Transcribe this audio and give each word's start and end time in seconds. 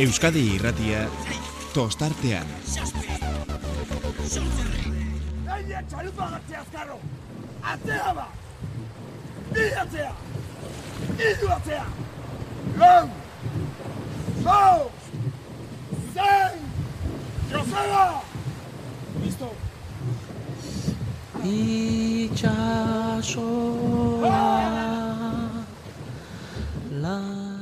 Euskadi 0.00 0.40
irratia 0.54 1.02
tostartean. 1.74 2.46
Gaina 5.44 5.82
txalupa 5.90 6.28
gatzea 6.34 6.60
azkarro! 6.62 6.96
Atzea 7.72 8.14
ba! 8.16 8.24
Bi 9.50 9.66
atzea! 9.82 10.12
Iru 11.26 11.52
atzea! 11.58 11.84
Lau! 12.80 13.04
Lau! 14.48 14.88
Zein! 16.16 16.58
Joseba! 17.52 18.06
Listo! 19.20 19.52
itxasoa 21.52 22.80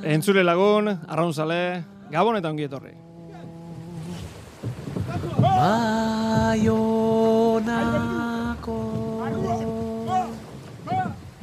Entzule 0.09 0.43
lagun, 0.47 0.87
arraunzale, 0.89 1.98
gabon 2.13 2.37
eta 2.37 2.51
ongi 2.51 2.65
etorri. 2.69 2.95
Baionako 5.39 6.79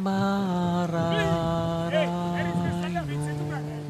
marraraino 0.06 1.46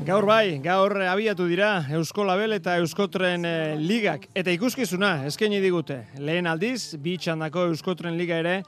Gaur 0.05 0.21
bai, 0.29 0.59
gaur 0.61 0.93
abiatu 1.01 1.47
dira 1.49 1.79
Eusko 1.97 2.21
Label 2.27 2.53
eta 2.53 2.75
Euskotren 2.77 3.41
eh, 3.49 3.73
ligak 3.81 4.27
eta 4.37 4.53
ikuskizuna 4.53 5.25
eskaini 5.25 5.57
digute. 5.63 5.97
Lehen 6.21 6.45
aldiz, 6.45 6.93
bi 7.01 7.15
txandako 7.17 7.63
Euskotren 7.71 8.13
liga 8.13 8.37
ere 8.37 8.59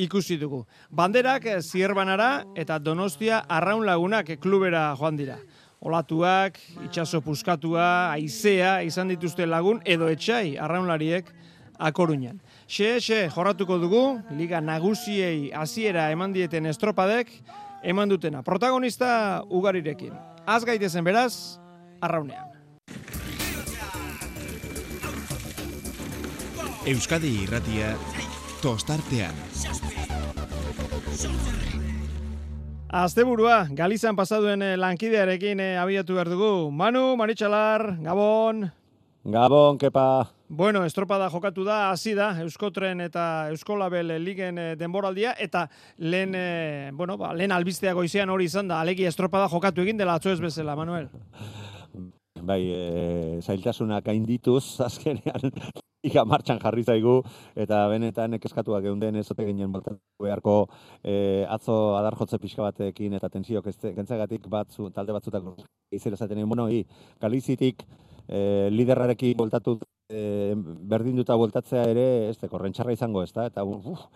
ikusi 0.00 0.38
dugu. 0.40 0.62
Banderak 0.88 1.44
eh, 1.52 1.58
zierbanara 1.60 2.30
eta 2.56 2.78
Donostia 2.80 3.42
arraun 3.44 3.84
lagunak 3.84 4.38
klubera 4.40 4.86
joan 4.96 5.20
dira. 5.20 5.36
Olatuak, 5.86 6.56
itxaso 6.82 7.20
puskatua, 7.22 8.10
aizea 8.16 8.80
izan 8.82 9.12
dituzte 9.12 9.46
lagun 9.46 9.78
edo 9.86 10.08
etxai 10.10 10.56
arraunlariek 10.58 11.28
akoruñan. 11.78 12.40
Xe, 12.66 12.96
xe, 12.98 13.20
jorratuko 13.30 13.78
dugu, 13.78 14.02
liga 14.34 14.58
nagusiei 14.60 15.52
hasiera 15.54 16.08
eman 16.10 16.34
dieten 16.34 16.66
estropadek, 16.66 17.30
eman 17.86 18.10
dutena. 18.10 18.42
Protagonista 18.42 19.44
ugarirekin. 19.46 20.10
Az 20.46 20.66
gaitezen 20.66 21.06
beraz, 21.06 21.60
arraunean. 22.02 22.50
Euskadi 26.86 27.30
irratia 27.44 27.94
tostartean. 28.62 29.34
Asteburua, 32.96 33.66
Galizan 33.76 34.16
pasaduen 34.16 34.62
eh, 34.64 34.76
lankidearekin 34.80 35.60
eh, 35.60 35.74
abiatu 35.76 36.14
behar 36.16 36.30
dugu. 36.32 36.70
Manu, 36.72 37.10
Maritxalar, 37.20 37.82
Gabon. 38.00 38.70
Gabon, 39.34 39.76
kepa. 39.76 40.30
Bueno, 40.48 40.80
estropada 40.88 41.26
jokatu 41.28 41.66
da, 41.66 41.90
hasi 41.90 42.14
da, 42.16 42.30
Euskotren 42.40 43.02
eta 43.04 43.50
Euskolabel 43.50 44.14
ligen 44.24 44.56
eh, 44.62 44.70
denboraldia, 44.80 45.34
eta 45.36 45.66
lehen, 45.98 46.32
eh, 46.40 46.90
bueno, 46.94 47.18
ba, 47.20 47.34
lehen 47.36 47.52
albistea 47.52 47.92
goizean 47.92 48.32
hori 48.32 48.48
izan 48.48 48.72
da, 48.72 48.80
alegi 48.80 49.04
estropada 49.04 49.50
jokatu 49.52 49.84
egin 49.84 50.00
dela 50.00 50.16
atzo 50.16 50.32
ez 50.32 50.40
bezala, 50.40 50.78
Manuel. 50.78 51.10
Bai, 52.46 52.62
e, 52.70 53.40
zailtasunak 53.42 54.08
gaindituz 54.08 54.78
azkenean 54.88 55.52
iga 56.10 56.24
martxan 56.24 56.60
jarri 56.62 56.84
zaigu 56.84 57.16
eta 57.64 57.82
benetan 57.92 58.38
eskatuak 58.38 58.84
geunden 58.86 59.16
ez 59.16 59.26
ote 59.30 59.46
ginen 59.48 59.72
baltatu 59.72 59.98
beharko 60.22 60.56
e, 61.02 61.44
atzo 61.56 61.96
adar 61.98 62.16
jotze 62.20 62.38
pixka 62.42 62.62
batekin 62.62 63.18
eta 63.18 63.28
tensiok 63.32 63.68
gentzagatik 63.96 64.48
batzu, 64.48 64.90
talde 64.90 65.16
batzutak 65.16 65.42
izan 65.90 66.14
esaten 66.14 66.38
egin, 66.38 66.48
bueno, 66.48 66.68
hi, 66.68 66.84
Galizitik 67.20 67.84
e, 68.28 68.68
liderrarekin 68.70 69.36
voltatu 69.38 69.78
e, 70.08 70.54
berdinduta 70.90 71.36
voltatzea 71.38 71.84
ere, 71.90 72.06
ez 72.30 72.36
de, 72.40 72.50
korrentxarra 72.50 72.94
izango 72.94 73.22
ez 73.22 73.32
da, 73.34 73.46
eta 73.50 73.64
uf, 73.64 74.06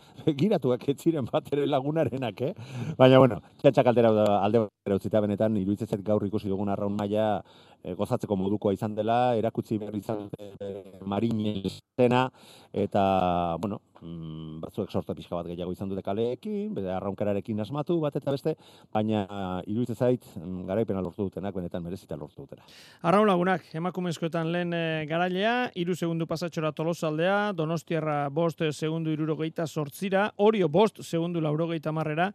giratuak 0.41 0.87
ez 0.91 0.97
ziren 0.99 1.29
bat 1.31 1.49
ere 1.53 1.67
lagunarenak, 1.67 2.43
eh? 2.47 2.53
Baina, 2.99 3.19
bueno, 3.23 3.41
txatxak 3.63 3.91
aldera 3.93 4.13
alde 4.39 4.67
utzita 4.95 5.23
benetan, 5.23 5.57
iruditzen 5.61 5.91
zait 5.91 6.05
gaur 6.07 6.25
ikusi 6.27 6.51
dugun 6.51 6.71
arraun 6.71 6.97
maila 6.99 7.43
e, 7.83 7.95
gozatzeko 7.95 8.37
modukoa 8.37 8.75
izan 8.77 8.95
dela, 8.95 9.35
erakutsi 9.39 9.79
behar 9.81 9.97
izan 9.97 10.29
e, 10.39 10.73
marinen 11.07 11.63
zena, 11.99 12.27
eta, 12.73 13.57
bueno, 13.61 13.81
mm, 14.01 14.61
batzuek 14.65 14.91
sorta 14.91 15.15
pixka 15.17 15.37
bat 15.37 15.49
gehiago 15.51 15.73
izan 15.75 15.91
dute 15.91 16.03
kaleekin, 16.05 16.73
bede 16.77 16.93
arraunkararekin 16.95 17.61
asmatu 17.61 17.99
bat 18.03 18.17
eta 18.17 18.33
beste, 18.35 18.55
baina 18.93 19.25
iruditzen 19.67 19.99
zait 19.99 20.25
mm, 20.39 20.65
garaipena 20.71 21.03
lortu 21.05 21.29
dutenak, 21.29 21.55
benetan 21.57 21.85
merezita 21.85 22.19
lortu 22.21 22.45
dutela. 22.45 22.65
Arraun 23.03 23.29
lagunak, 23.29 23.67
emakumezkoetan 23.77 24.53
lehen 24.53 24.75
e, 24.77 24.85
garailea, 25.11 25.55
iru 25.81 25.97
segundu 25.97 26.29
pasatxora 26.31 26.73
tolosaldea, 26.77 27.53
donostiarra 27.57 28.23
bost 28.31 28.65
segundu 28.71 29.13
irurogeita 29.15 29.67
sortzira, 29.67 30.31
orio 30.37 30.69
bost 30.69 31.03
segundu 31.05 31.41
laurogeita 31.45 31.93
marrera, 31.93 32.31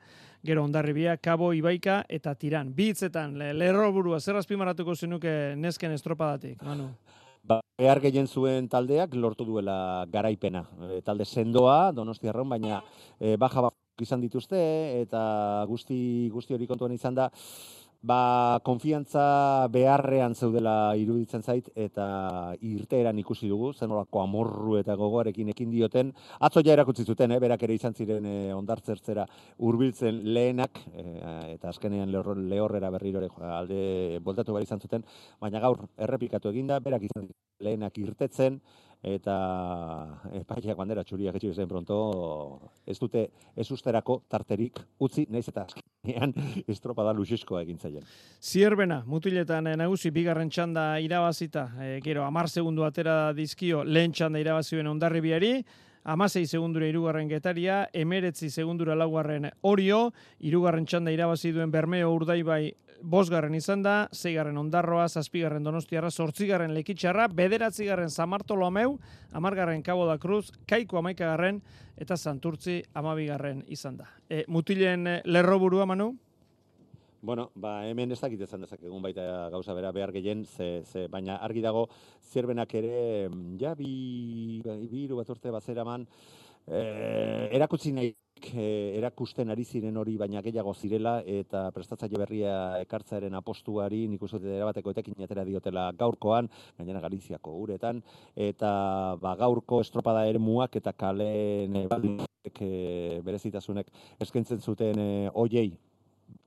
gero 0.45 0.63
ondarribia, 0.63 1.17
kabo, 1.17 1.51
ibaika 1.57 2.03
eta 2.09 2.35
tiran. 2.39 2.71
Bitzetan, 2.75 3.35
le, 3.39 3.51
lerro 3.57 3.91
burua, 3.95 4.19
zer 4.19 4.37
azpimarratuko 4.39 4.95
zenuke 4.95 5.55
nesken 5.57 5.95
estropadatik, 5.95 6.61
Manu? 6.63 6.91
Ba, 7.45 7.59
behar 7.77 8.01
gehien 8.01 8.27
zuen 8.27 8.69
taldeak 8.69 9.13
lortu 9.13 9.45
duela 9.45 10.05
garaipena. 10.11 10.63
E, 10.89 11.01
talde 11.05 11.25
sendoa, 11.25 11.91
donostiarron, 11.93 12.49
baina 12.49 12.81
e, 13.19 13.35
baja 13.41 13.67
bat 13.67 14.01
izan 14.01 14.21
dituzte, 14.21 14.59
eta 15.01 15.65
guzti, 15.69 16.29
guzti 16.33 16.55
hori 16.55 16.67
kontuan 16.67 16.95
izan 16.95 17.15
da, 17.15 17.29
ba, 18.05 18.59
konfiantza 18.63 19.67
beharrean 19.73 20.35
zeudela 20.35 20.95
iruditzen 20.99 21.41
zait, 21.43 21.71
eta 21.75 22.05
irteeran 22.61 23.17
ikusi 23.21 23.49
dugu, 23.49 23.71
zenolako 23.73 24.21
amorru 24.21 24.77
eta 24.79 24.95
gogoarekin 24.99 25.49
ekin 25.55 25.71
dioten, 25.73 26.11
atzo 26.47 26.61
ja 26.65 26.75
erakutsi 26.75 27.05
zuten, 27.05 27.33
eh, 27.33 27.39
berak 27.41 27.65
ere 27.65 27.77
izan 27.79 27.97
ziren 27.97 28.27
eh, 28.29 28.53
ondartzertzera 28.53 29.25
hurbiltzen 29.57 30.21
lehenak, 30.37 30.83
eh, 30.93 31.55
eta 31.55 31.69
azkenean 31.73 32.11
lehor, 32.13 32.37
lehorrera 32.37 32.91
berrirore 32.93 33.31
alde 33.49 34.19
voltatu 34.23 34.53
behar 34.53 34.69
izan 34.69 34.81
zuten, 34.81 35.05
baina 35.41 35.63
gaur 35.63 35.87
errepikatu 35.97 36.53
eginda, 36.53 36.79
berak 36.79 37.09
izan 37.09 37.29
lehenak 37.59 37.97
irtetzen, 37.97 38.61
eta 39.05 39.35
epaileak 40.33 40.77
bandera 40.77 41.03
txuriak 41.05 41.35
etxi 41.37 41.51
bezain 41.51 41.69
pronto 41.69 41.97
ez 42.85 42.97
dute 42.97 43.27
ez 43.55 43.69
usterako 43.71 44.23
tarterik 44.29 44.81
utzi, 44.99 45.27
naiz 45.29 45.47
eta 45.49 45.67
azkenean 46.05 46.33
estropada 46.67 47.13
luxiskoa 47.13 47.63
egin 47.63 47.77
zaien. 47.77 48.03
Zierbena, 48.41 49.03
mutiletan 49.05 49.67
eh, 49.67 49.75
nagusi 49.77 50.11
bigarren 50.11 50.49
txanda 50.49 50.99
irabazita, 50.99 51.71
e, 51.81 51.99
gero 52.03 52.23
amar 52.23 52.49
segundu 52.49 52.83
atera 52.85 53.33
dizkio 53.33 53.83
lehen 53.83 54.11
txanda 54.11 54.39
irabazioen 54.39 54.87
ondarribiari, 54.87 55.63
amasei 56.05 56.45
segundura 56.45 56.87
irugarren 56.87 57.27
getaria, 57.29 57.87
emeretzi 57.93 58.49
segundura 58.49 58.95
laugarren 58.95 59.49
orio, 59.63 60.11
irugarren 60.39 60.85
txanda 60.85 61.11
irabazi 61.11 61.51
duen 61.51 61.71
Bermeo 61.71 62.13
Urdaibai 62.13 62.75
bosgarren 63.01 63.55
izan 63.55 63.83
da, 63.85 63.95
zeigarren 64.13 64.57
ondarroa, 64.57 65.07
zazpigarren 65.09 65.63
donostiarra, 65.63 66.11
sortzigarren 66.11 66.73
lekitxarra, 66.75 67.27
bederatzigarren 67.27 68.09
Samartolomeu, 68.09 68.97
amargarren 69.33 69.83
Cabo 69.83 70.05
da 70.07 70.17
Cruz, 70.17 70.51
kaiko 70.67 70.99
amaikagarren, 70.99 71.61
eta 71.97 72.17
Santurtzi 72.17 72.81
amabigarren 72.93 73.63
izan 73.67 73.97
da. 73.97 74.09
E, 74.29 74.43
mutilen 74.47 75.07
eh, 75.07 75.21
lerro 75.25 75.59
burua, 75.59 75.85
Manu? 75.85 76.13
Bueno, 77.25 77.47
ba, 77.57 77.79
hemen 77.89 78.11
ez 78.13 78.19
dakit 78.21 78.43
ezan 78.45 78.61
dezakegun 78.61 79.01
baita 79.01 79.23
gauza 79.49 79.73
bera 79.73 79.89
behar 79.95 80.11
gehien, 80.13 80.43
ze, 80.45 80.83
ze, 80.85 81.07
baina 81.09 81.39
argi 81.41 81.63
dago 81.65 81.87
zerbenak 82.21 82.75
ere, 82.77 83.29
ja, 83.57 83.71
bi, 83.73 84.61
bi 84.61 85.05
iru 85.07 85.17
bat 85.17 85.31
urte 85.33 85.49
bazeraman, 85.49 86.05
eh, 86.67 87.49
erakutsi 87.55 87.91
nahi 87.93 88.13
eh, 88.53 88.97
erakusten 88.97 89.49
ari 89.49 89.63
ziren 89.63 89.97
hori 89.97 90.15
baina 90.17 90.41
gehiago 90.45 90.73
zirela 90.73 91.15
eta 91.25 91.69
prestatzaile 91.75 92.19
berria 92.21 92.55
ekartzaaren 92.81 93.33
apostuari 93.39 94.05
nik 94.11 94.23
uste 94.27 94.39
dut 94.39 94.51
erabateko 94.57 94.91
etekin 94.91 95.23
atera 95.23 95.45
diotela 95.45 95.91
gaurkoan, 95.97 96.49
gainera 96.77 97.01
Galiziako 97.01 97.55
uretan, 97.63 98.01
eta 98.35 98.71
ba, 99.21 99.35
gaurko 99.39 99.81
estropada 99.81 100.25
ere 100.27 100.39
muak 100.39 100.75
eta 100.81 100.93
kalen 100.93 101.75
e, 101.75 101.85
e, 102.59 103.21
berezitasunek 103.25 103.91
eskaintzen 104.21 104.61
zuten 104.61 104.99
e, 104.99 105.29
oiei 105.33 105.71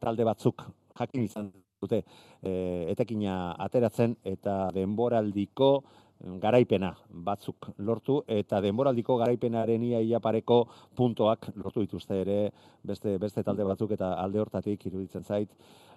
talde 0.00 0.24
batzuk 0.24 0.66
jakin 0.98 1.24
izan 1.24 1.50
dute 1.82 2.02
e, 2.42 2.52
etekina 2.92 3.54
ateratzen 3.66 4.16
eta 4.26 4.68
denboraldiko 4.74 5.70
garaipena 6.42 6.92
batzuk 7.08 7.70
lortu 7.78 8.22
eta 8.26 8.60
denboraldiko 8.60 9.16
garaipenaren 9.16 9.82
ia 9.82 10.00
ia 10.00 10.20
pareko 10.20 10.64
puntoak 10.96 11.50
lortu 11.56 11.80
dituzte 11.80 12.20
ere 12.20 12.38
beste 12.82 13.18
beste 13.18 13.42
talde 13.42 13.64
batzuk 13.64 13.92
eta 13.94 14.14
alde 14.14 14.40
hortatik 14.40 14.86
iruditzen 14.86 15.24
zait 15.24 15.50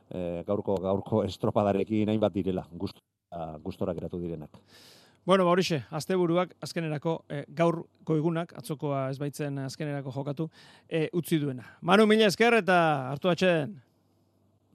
e, 0.10 0.44
gaurko 0.48 0.76
gaurko 0.82 1.24
estropadarekin 1.24 2.10
hainbat 2.10 2.34
direla 2.34 2.68
gustora 2.72 3.58
gustora 3.64 3.94
geratu 3.94 4.20
direnak. 4.20 4.50
Bueno, 5.26 5.46
ba 5.46 5.52
horixe, 5.52 5.84
asteburuak 5.94 6.56
azkenerako 6.66 7.26
e, 7.30 7.44
gaurko 7.48 8.16
egunak, 8.18 8.56
atzokoa 8.58 9.04
ez 9.12 9.20
baitzen 9.22 9.60
azkenerako 9.68 10.12
jokatu, 10.12 10.50
e, 10.90 11.10
utzi 11.14 11.38
duena. 11.40 11.64
Manu, 11.82 12.08
mila 12.10 12.26
esker 12.26 12.58
eta 12.58 12.78
hartu 13.12 13.30
atxeden. 13.30 13.78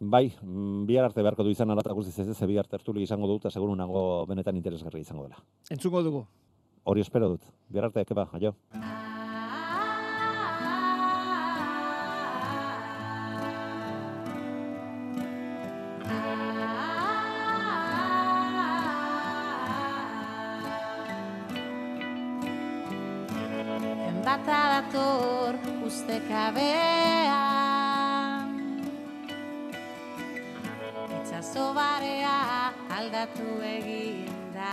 Bai, 0.00 0.32
mm, 0.42 0.86
bihar 0.86 1.04
arte 1.04 1.22
beharko 1.22 1.44
du 1.44 1.50
izan 1.50 1.70
alata 1.70 1.92
guztiz 1.92 2.18
ez, 2.18 2.36
ze 2.36 2.46
bihar 2.46 2.66
tertuli 2.66 3.02
izango 3.02 3.26
dut, 3.26 3.44
eta 3.44 3.50
seguru 3.50 3.74
nago 3.76 4.26
benetan 4.26 4.56
interesgarri 4.56 5.00
izango 5.00 5.24
dela. 5.24 5.36
Entzungo 5.70 6.02
dugu. 6.02 6.26
Hori 6.84 7.00
espero 7.00 7.28
dut. 7.28 7.42
Bihar 7.68 7.90
arte, 7.90 8.04
keba, 8.04 8.28
aio. 8.32 8.54
Aldatu 33.36 33.62
egin 33.64 34.26
da 34.54 34.72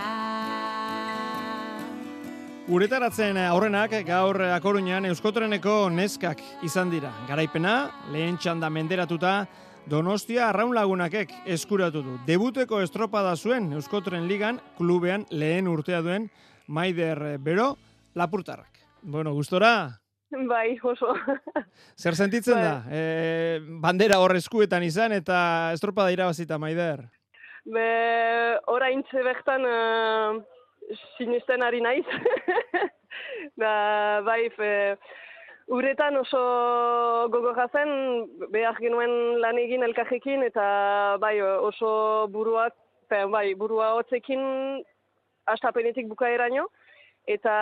Uretaratzen 2.68 3.36
aurrenak 3.36 3.92
gaur 4.06 4.40
akorunean 4.40 5.04
Euskotreneko 5.04 5.90
neskak 5.92 6.40
izan 6.64 6.88
dira. 6.90 7.10
Garaipena, 7.28 7.90
lehen 8.12 8.38
txanda 8.38 8.70
menderatuta, 8.70 9.46
Donostia 9.84 10.48
arraun 10.48 10.72
lagunakek 10.74 11.30
eskuratu 11.44 12.00
du. 12.00 12.14
Debuteko 12.24 12.80
estropada 12.80 13.36
zuen 13.36 13.70
Euskotren 13.76 14.24
ligan, 14.26 14.60
klubean 14.78 15.26
lehen 15.30 15.68
urtea 15.68 16.00
duen 16.00 16.30
Maider 16.66 17.36
Bero, 17.38 17.76
Lapurtarrak. 18.14 18.80
Bueno, 19.02 19.34
gustora? 19.34 20.00
Bai, 20.48 20.78
oso. 20.82 21.12
Zer 22.00 22.16
sentitzen 22.16 22.54
Bai. 22.54 22.64
da? 22.64 22.82
E, 22.88 23.60
bandera 23.82 24.16
hor 24.24 24.34
eskuetan 24.36 24.82
izan 24.82 25.12
eta 25.12 25.70
estropada 25.76 26.16
irabazita, 26.16 26.56
Maider. 26.58 27.04
Be, 27.64 28.60
oraintze 28.68 29.22
bertan 29.24 29.62
uh, 29.64 30.40
sinisten 31.16 31.62
ari 31.64 31.80
naiz. 31.80 32.04
da, 33.56 33.70
bai, 34.28 34.50
fe, 34.52 34.70
uretan 35.72 36.18
oso 36.20 36.42
gogorra 37.32 37.64
zen, 37.72 37.92
behar 38.52 38.76
genuen 38.84 39.40
lan 39.40 39.60
egin 39.62 39.86
elkarrekin, 39.86 40.44
eta 40.44 41.16
bai, 41.22 41.38
oso 41.40 42.28
buruak, 42.34 42.76
fe, 43.08 43.22
bai, 43.32 43.54
burua 43.56 43.94
hotzekin 43.96 44.84
astapenetik 45.48 46.10
bukaeraino, 46.10 46.66
eta 47.24 47.54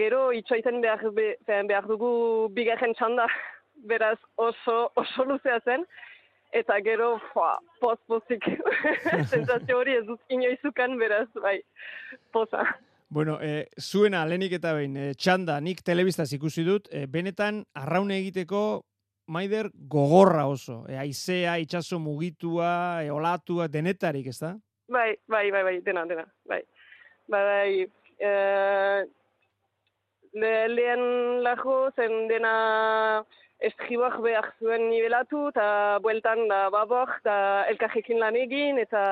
gero 0.00 0.30
itxoiten 0.32 0.80
behar, 0.80 1.04
be, 1.12 1.34
fe, 1.44 1.60
behar 1.68 1.90
dugu 1.92 2.48
bigarren 2.56 2.96
txanda, 2.96 3.28
beraz 3.90 4.16
oso, 4.40 4.86
oso 4.96 5.28
luzea 5.28 5.60
zen, 5.66 5.84
eta 6.52 6.78
gero, 6.84 7.16
foa, 7.32 7.56
poz-pozik, 7.80 8.44
sensazio 9.32 9.78
hori 9.80 9.96
ez 9.98 10.04
dut 10.06 10.20
inoizukan, 10.32 10.96
beraz, 11.00 11.28
bai, 11.40 11.58
poza. 12.32 12.64
Bueno, 13.12 13.38
e, 13.44 13.66
zuena 13.80 14.22
lehenik 14.28 14.56
eta 14.56 14.72
behin, 14.76 14.96
e, 14.96 15.12
txanda, 15.18 15.58
nik 15.60 15.82
telebistaz 15.84 16.30
ikusi 16.36 16.64
dut, 16.64 16.88
e, 16.92 17.06
benetan 17.06 17.64
arraune 17.76 18.18
egiteko 18.22 18.82
Maider 19.32 19.68
gogorra 19.88 20.46
oso. 20.50 20.82
E, 20.90 20.96
aizea, 20.98 21.56
itxaso 21.62 22.00
mugitua, 22.02 22.72
e, 23.04 23.10
olatua, 23.12 23.68
denetarik, 23.68 24.28
ez 24.32 24.38
da? 24.40 24.54
Bai, 24.92 25.12
bai, 25.28 25.50
bai, 25.54 25.62
bai, 25.68 25.76
dena, 25.84 26.04
dena, 26.08 26.24
bai. 26.48 26.62
Bai, 27.32 27.42
bai, 27.48 27.90
eh, 28.18 29.04
le, 30.32 30.52
lehen 30.68 31.42
lago 31.42 31.90
zen 31.96 32.28
dena 32.28 32.54
estribak 33.68 34.18
behar 34.24 34.48
zuen 34.60 34.88
nivelatu, 34.90 35.48
eta 35.52 35.66
bueltan 36.02 36.46
da 36.50 36.64
babor, 36.74 37.10
eta 37.20 37.36
elkarrekin 37.72 38.20
lan 38.22 38.38
egin, 38.38 38.80
eta 38.82 39.02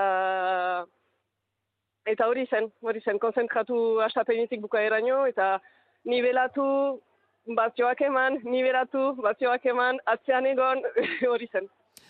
eta 2.11 2.27
hori 2.27 2.47
zen, 2.51 2.71
hori 2.83 3.03
zen, 3.05 3.21
konzentratu 3.23 4.01
astapenetik 4.07 4.63
bukaeraino, 4.65 5.23
eta 5.31 5.59
nivelatu, 6.09 6.67
batioak 7.57 8.01
eman, 8.07 8.41
nivelatu, 8.45 9.15
batioak 9.23 9.67
eman, 9.73 10.01
atzean 10.11 10.49
egon, 10.51 10.83
hori 11.33 11.49
zen, 11.53 11.69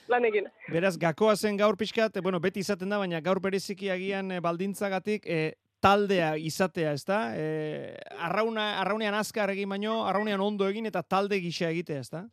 lan 0.09 0.27
egin. 0.29 0.49
Beraz, 0.73 0.97
gakoa 1.01 1.37
zen 1.37 1.59
gaur 1.61 1.77
pixkat, 1.81 2.17
e, 2.17 2.25
bueno, 2.25 2.41
beti 2.41 2.65
izaten 2.65 2.91
da, 2.91 3.01
baina 3.03 3.21
gaur 3.25 3.43
bereziki 3.43 3.91
agian 3.93 4.31
e, 4.33 4.41
baldintzagatik, 4.45 5.27
e, 5.27 5.53
taldea 5.81 6.35
izatea, 6.37 6.93
ez 6.93 7.05
da? 7.09 7.21
E, 7.37 7.97
arrauna, 8.19 8.81
arraunean 8.81 9.17
azkar 9.19 9.53
egin 9.55 9.71
baino, 9.73 10.05
arraunean 10.07 10.41
ondo 10.45 10.69
egin 10.69 10.87
eta 10.91 11.03
talde 11.03 11.41
gisa 11.41 11.71
egitea, 11.71 12.05
ez 12.05 12.11
da? 12.13 12.25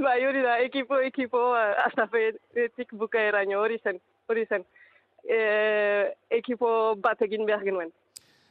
Bai, 0.00 0.18
hori 0.24 0.42
da, 0.42 0.58
ekipo, 0.64 1.00
ekipo, 1.04 1.50
astapenetik 1.84 2.94
bukaeraino, 2.96 3.60
hori 3.60 3.78
zen, 3.84 3.98
hori 4.30 4.46
zen. 4.48 4.64
E, 5.20 5.40
ekipo 6.40 6.94
bat 7.02 7.20
egin 7.26 7.44
behar 7.48 7.66
genuen. 7.66 7.90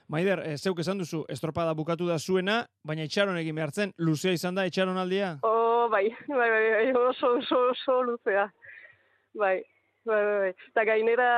Maider, 0.10 0.44
e, 0.46 0.58
zeuk 0.58 0.80
esan 0.82 1.02
duzu, 1.02 1.24
estropada 1.30 1.74
bukatu 1.78 2.08
da 2.10 2.20
zuena, 2.20 2.64
baina 2.86 3.06
itxaron 3.06 3.38
egin 3.38 3.58
behar 3.58 3.74
zen, 3.74 3.94
luzea 3.98 4.34
izan 4.34 4.58
da 4.58 4.66
itxaron 4.70 4.98
aldia? 4.98 5.36
Oh, 5.46 5.88
bai, 5.90 6.08
bai, 6.28 6.50
bai, 6.50 6.64
bai, 6.76 6.86
oso, 6.98 7.36
oso, 7.40 7.66
oso 7.74 8.00
luzea. 8.04 8.48
Bai, 9.38 9.60
bai, 10.06 10.22
bai, 10.22 10.40
bai. 10.46 10.54
Eta 10.72 10.86
gainera, 10.90 11.30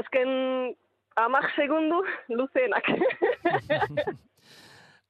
azken 0.00 0.30
amak 1.16 1.50
segundu 1.56 2.02
luzeenak. 2.28 2.84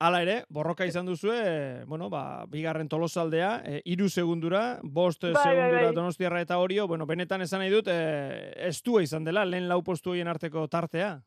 Hala 0.01 0.23
ere, 0.25 0.35
borroka 0.49 0.87
izan 0.89 1.05
duzue, 1.05 1.85
bueno, 1.85 2.07
ba, 2.09 2.47
bigarren 2.49 2.89
tolosaldea, 2.89 3.51
e, 3.69 3.83
iru 3.85 4.09
segundura, 4.09 4.79
bost 4.83 5.27
Bai, 5.27 5.35
bai, 5.35 5.43
segundura 5.43 5.83
bai. 5.91 5.95
donostiarra 5.99 6.41
eta 6.41 6.57
horio, 6.57 6.87
bueno, 6.89 7.05
benetan 7.05 7.45
esan 7.45 7.61
nahi 7.61 7.69
dut, 7.75 7.91
e, 7.93 8.55
estua 8.71 9.03
izan 9.05 9.29
dela, 9.29 9.45
lehen 9.45 9.69
lau 9.69 9.83
postu 9.85 10.15
horien 10.15 10.29
arteko 10.33 10.67
tartea. 10.73 11.19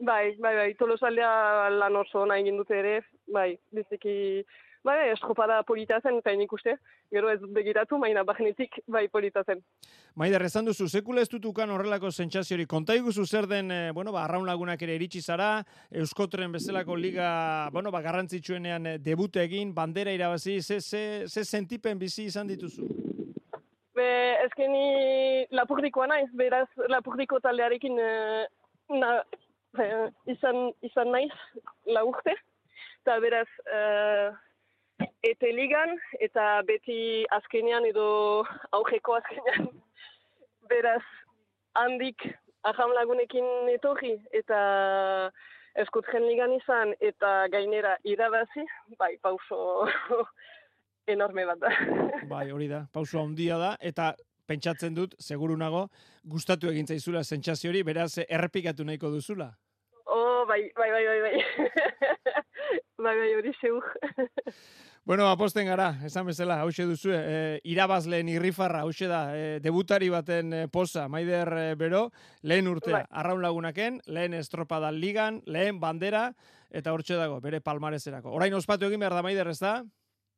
bai, 0.00 0.34
bai, 0.40 0.54
bai, 0.56 0.74
tolosaldea 0.80 1.68
lan 1.76 1.96
oso 2.00 2.24
nahi 2.26 2.40
egin 2.46 2.56
dute 2.56 2.78
ere, 2.78 2.94
bai, 3.28 3.52
biziki, 3.70 4.16
bai, 4.84 4.96
bai, 4.98 5.10
estropada 5.12 5.62
polita 5.62 6.00
zen, 6.00 6.18
eta 6.18 6.34
nik 6.36 6.52
uste, 6.52 6.76
gero 7.12 7.30
ez 7.30 7.38
dut 7.40 7.52
begiratu, 7.54 7.98
maina 7.98 8.24
bagnetik, 8.24 8.80
bai, 8.86 9.06
polita 9.08 9.44
zen. 9.46 9.62
Maider, 10.18 10.42
esan 10.46 10.66
duzu, 10.68 10.88
sekula 10.88 11.22
ez 11.22 11.30
dutukan 11.32 11.70
horrelako 11.70 12.10
sentsazio 12.10 12.58
konta 12.68 12.94
iguzu 12.94 13.24
zer 13.26 13.46
den, 13.46 13.70
e, 13.70 13.92
bueno, 13.92 14.12
ba, 14.12 14.24
arraun 14.24 14.46
lagunak 14.46 14.82
ere 14.82 14.96
iritsi 14.98 15.22
zara, 15.22 15.64
Euskotren 15.90 16.52
bezalako 16.52 16.96
liga, 16.96 17.68
bueno, 17.72 17.90
ba, 17.90 18.02
garrantzitsuenean 18.02 18.86
e, 18.86 18.98
debute 18.98 19.42
egin, 19.42 19.74
bandera 19.74 20.12
irabazi, 20.12 20.60
ze, 20.62 20.80
ze, 20.80 21.26
ze 21.28 21.44
sentipen 21.44 21.98
bizi 21.98 22.24
izan 22.24 22.46
dituzu? 22.46 22.88
Be, 23.94 24.08
ezkeni 24.46 25.46
lapurdikoa 25.52 26.06
naiz, 26.08 26.28
beraz 26.36 26.68
lapurdiko 26.88 27.40
taldearekin 27.44 27.98
eh, 28.00 28.46
na, 29.00 29.10
eh, 29.80 30.06
izan, 30.32 30.70
izan 30.82 31.12
naiz 31.12 31.32
la 31.86 32.04
urte. 32.08 32.34
Eta 33.02 33.18
beraz, 33.20 33.48
eh, 33.66 34.30
ete 35.22 35.52
ligan, 35.54 35.96
eta 36.20 36.62
beti 36.66 37.24
azkenean 37.30 37.86
edo 37.88 38.06
aurreko 38.72 39.18
azkenean. 39.20 39.68
Beraz, 40.72 41.02
handik 41.78 42.24
aham 42.68 42.94
lagunekin 42.94 43.68
etorri, 43.74 44.16
eta 44.32 44.58
eskutren 45.82 46.26
ligan 46.28 46.52
izan, 46.56 46.92
eta 47.00 47.46
gainera 47.52 47.96
irabazi, 48.04 48.64
bai, 48.98 49.16
pauso 49.22 49.88
enorme 51.14 51.46
bat 51.48 51.62
da. 51.62 51.72
Bai, 52.32 52.50
hori 52.52 52.68
da, 52.70 52.84
pauso 52.92 53.20
handia 53.22 53.58
da, 53.60 53.74
eta 53.80 54.12
pentsatzen 54.48 54.94
dut, 54.94 55.16
seguru 55.22 55.56
nago, 55.56 55.86
gustatu 56.28 56.70
egin 56.70 56.86
zaizula 56.86 57.24
sentsazio 57.24 57.72
hori, 57.72 57.82
beraz 57.86 58.12
errepikatu 58.28 58.84
nahiko 58.84 59.10
duzula. 59.10 59.52
Oh, 60.06 60.44
bai, 60.48 60.66
bai, 60.76 60.90
bai, 60.92 61.04
bai, 61.08 61.20
bai. 61.24 61.68
bai, 63.06 63.16
bai, 63.16 63.30
hori 63.38 63.54
zeur. 63.60 63.86
Bueno, 65.04 65.26
aposten 65.26 65.66
gara, 65.66 65.96
esan 66.06 66.28
bezala, 66.28 66.60
hause 66.62 66.84
duzu, 66.86 67.10
e, 67.10 67.58
irabazleen 67.66 68.28
irrifarra, 68.30 68.84
hause 68.86 69.08
da, 69.10 69.22
e, 69.34 69.58
debutari 69.58 70.06
baten 70.14 70.52
e, 70.54 70.60
posa, 70.70 71.08
Maider 71.10 71.50
e, 71.58 71.64
Bero, 71.74 72.04
lehen 72.46 72.68
urtea, 72.70 73.00
Bai. 73.00 73.08
arraun 73.10 73.42
lagunaken, 73.42 73.98
lehen 74.06 74.38
estropada 74.38 74.92
ligan, 74.94 75.42
lehen 75.46 75.80
bandera, 75.82 76.28
eta 76.70 76.94
hortxe 76.94 77.18
dago, 77.18 77.40
bere 77.42 77.60
palmarezerako. 77.60 78.30
Orain 78.30 78.54
ospatu 78.54 78.86
egin 78.86 79.02
behar 79.02 79.18
da, 79.18 79.26
Maider, 79.26 79.50
ez 79.50 79.58
da? 79.58 79.74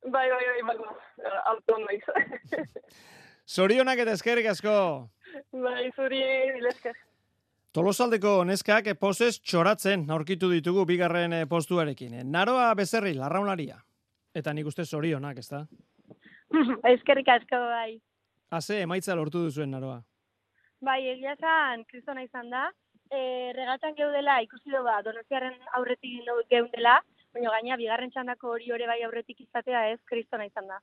bai, 0.09 0.31
bai, 0.33 0.43
bai, 0.65 0.77
bai, 0.81 1.37
alto 1.53 1.79
naiz. 1.85 2.03
Zorionak 3.55 4.01
eta 4.01 4.17
eskerrik 4.17 4.49
asko. 4.49 5.11
bai, 5.53 5.91
zuri, 5.93 6.25
bilesker. 6.57 6.97
Tolosaldeko 7.77 8.39
neskak 8.49 8.95
posez 8.97 9.35
txoratzen 9.41 10.09
aurkitu 10.09 10.49
ditugu 10.49 10.87
bigarren 10.89 11.43
postuarekin. 11.49 12.23
Naroa 12.31 12.73
bezerri, 12.79 13.13
larraunlaria. 13.13 13.84
Eta 14.35 14.53
nik 14.53 14.67
uste 14.67 14.85
zorionak, 14.85 15.39
ez 15.39 15.49
da? 15.49 15.65
Eskerrik 16.95 17.29
asko 17.29 17.59
bai. 17.71 17.99
Haze, 18.55 18.81
emaitza 18.85 19.15
lortu 19.19 19.45
duzuen 19.47 19.71
naroa. 19.75 20.01
Bai, 20.85 21.01
egia 21.15 21.33
esan, 21.39 21.85
kristona 21.89 22.23
izan 22.27 22.51
da. 22.53 22.67
E, 23.11 23.53
regatan 23.57 23.95
geudela 23.97 24.41
ikusi 24.45 24.71
du 24.73 24.81
ba, 24.85 24.99
donostiaren 25.07 25.55
aurretik 25.79 26.19
geu- 26.27 26.43
geundela, 26.51 26.99
baina 27.35 27.51
gaina 27.55 27.77
bigarren 27.77 28.11
txandako 28.11 28.55
hori 28.57 28.71
ore 28.73 28.87
bai 28.91 29.01
aurretik 29.07 29.41
izatea 29.45 29.89
ez 29.93 29.99
kristona 30.09 30.47
izan 30.49 30.69
da. 30.71 30.81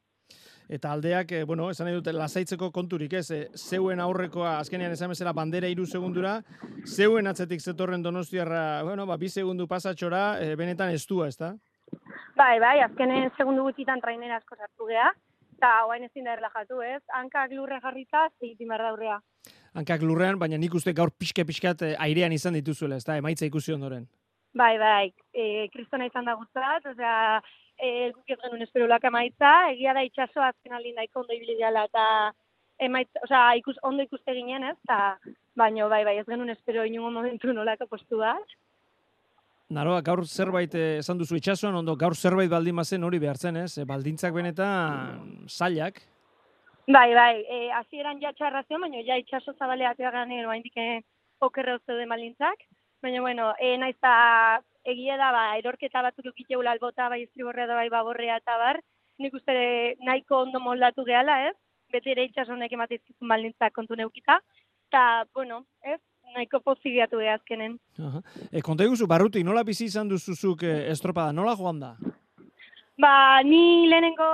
eta 0.71 0.91
aldeak, 0.93 1.31
eh, 1.35 1.43
bueno, 1.43 1.65
esan 1.73 1.85
nahi 1.89 1.95
dute 1.97 2.13
lasaitzeko 2.15 2.69
konturik, 2.71 3.11
ez? 3.19 3.31
Eh, 3.35 3.47
zeuen 3.57 3.99
aurrekoa, 3.99 4.53
azkenean 4.61 4.93
esan 4.95 5.09
bezala 5.11 5.33
bandera 5.35 5.67
iru 5.67 5.85
segundura, 5.85 6.37
zeuen 6.87 7.27
atzetik 7.27 7.59
zetorren 7.59 8.01
donostiarra, 8.05 8.81
bueno, 8.87 9.05
ba, 9.05 9.17
bi 9.17 9.27
segundu 9.29 9.67
pasatxora, 9.67 10.21
eh, 10.39 10.55
benetan 10.55 10.93
estua, 10.95 11.27
ez 11.27 11.35
da? 11.37 11.49
Bai, 12.37 12.59
bai, 12.59 12.79
azkenen 12.85 13.29
segundu 13.37 13.63
gutxitan 13.67 14.01
trainera 14.01 14.39
asko 14.39 14.55
sartu 14.55 14.87
gea, 14.89 15.11
eta 15.57 15.71
oain 15.89 16.07
ezin 16.07 16.25
da 16.25 16.33
erlajatu, 16.37 16.81
ez? 16.81 17.01
Hankak 17.17 17.51
lurre 17.57 17.79
jarrita, 17.83 18.27
egitin 18.41 18.71
behar 18.71 18.87
daurrea. 18.87 19.19
Hankak 19.77 20.01
lurrean, 20.03 20.39
baina 20.39 20.57
nik 20.59 20.73
uste 20.75 20.93
gaur 20.93 21.11
pixke-pixkat 21.21 21.83
eh, 21.87 21.93
airean 22.07 22.33
izan 22.35 22.57
dituzuela, 22.57 22.97
ez 22.97 23.05
da? 23.07 23.17
Emaitza 23.21 23.45
ikusi 23.47 23.75
ondoren. 23.75 24.07
Bai, 24.57 24.75
bai, 24.81 25.13
e, 25.31 25.67
kristona 25.71 26.09
izan 26.09 26.25
da 26.27 26.33
guztat, 26.35 26.87
osea, 26.91 27.13
e, 27.79 28.09
guk 28.11 28.33
ez 28.33 28.39
genuen 28.41 28.65
esperolak 28.65 29.05
emaitza, 29.07 29.51
egia 29.71 29.93
da 29.95 30.03
itxaso 30.03 30.43
azken 30.43 30.75
aldin 30.75 30.97
daiko 30.99 31.21
ondo 31.21 31.37
ibili 31.37 31.55
dela, 31.61 31.85
eta 31.87 32.07
emaitza, 32.83 33.23
osea, 33.23 33.45
ikus, 33.61 33.77
ondo 33.87 34.03
ikuste 34.03 34.35
ginen, 34.35 34.65
ez, 34.73 34.75
eta, 34.83 34.99
baino, 35.55 35.87
bai, 35.93 36.03
bai, 36.07 36.17
ez 36.19 36.27
genuen 36.27 36.51
espero 36.51 36.83
inungo 36.89 37.13
momentu 37.15 37.53
nolako 37.55 37.87
postu 37.93 38.19
bat. 38.19 38.57
Naroa, 39.71 40.01
gaur 40.03 40.25
zerbait 40.27 40.73
eh, 40.75 40.97
esan 40.99 41.19
duzu 41.19 41.37
itxasuan, 41.37 41.77
ondo 41.79 41.93
gaur 41.95 42.15
zerbait 42.15 42.49
baldin 42.51 42.75
bazen 42.75 43.05
hori 43.07 43.21
behartzen, 43.23 43.55
ez? 43.61 43.77
Eh, 43.79 43.85
Baldintzak 43.87 44.33
benetan 44.35 45.45
zailak. 45.47 46.01
Bai, 46.91 47.13
bai, 47.15 47.45
e, 47.47 47.59
hasieran 47.77 48.19
ja 48.19 48.33
txarra 48.35 48.65
zion, 48.67 48.83
baina 48.83 49.03
ja 49.07 49.15
itxaso 49.21 49.53
zabale 49.53 49.87
atea 49.87 50.11
ganen, 50.11 50.43
oa 50.43 50.57
indike 50.59 51.05
okerreo 51.47 51.79
zeuden 51.85 52.11
balintzak. 52.11 52.65
Baina, 53.05 53.21
bueno, 53.23 53.47
e, 53.63 53.71
naiz 53.79 53.95
eta 53.95 54.11
egia 54.91 55.15
da, 55.21 55.31
ba, 55.31 55.45
erorketa 55.61 56.03
batzuk 56.03 56.27
eukiteula 56.33 56.75
albota, 56.75 57.07
bai 57.13 57.21
estriborrea 57.23 57.69
da, 57.69 57.79
bai 57.79 57.87
baborrea 57.93 58.41
eta 58.43 58.57
bar, 58.59 58.81
nik 59.23 59.39
uste 59.39 59.55
nahiko 60.03 60.43
ondo 60.49 60.59
moldatu 60.59 61.07
gehala, 61.07 61.45
ez? 61.47 61.55
Beti 61.95 62.11
ere 62.11 62.27
itxasonek 62.27 62.75
ematizkizun 62.75 63.31
balintzak 63.31 63.71
kontu 63.77 63.95
neukita. 63.95 64.41
Eta, 64.91 65.05
bueno, 65.31 65.63
ez? 65.87 66.01
Nahiko 66.35 66.61
pozibiatu 66.63 67.19
geha 67.19 67.35
azkenen. 67.39 67.77
Aha. 67.99 68.21
E, 68.51 68.61
konta 68.65 68.85
eguzu, 68.87 69.07
barrutik, 69.07 69.43
nola 69.45 69.63
bizi 69.67 69.87
izan 69.89 70.09
duzuzuk 70.11 70.63
eh, 70.63 70.75
estropada, 70.91 71.33
nola 71.35 71.55
joan 71.59 71.81
da? 71.81 71.95
Ba, 73.01 73.13
ni 73.43 73.87
lehenengo, 73.89 74.29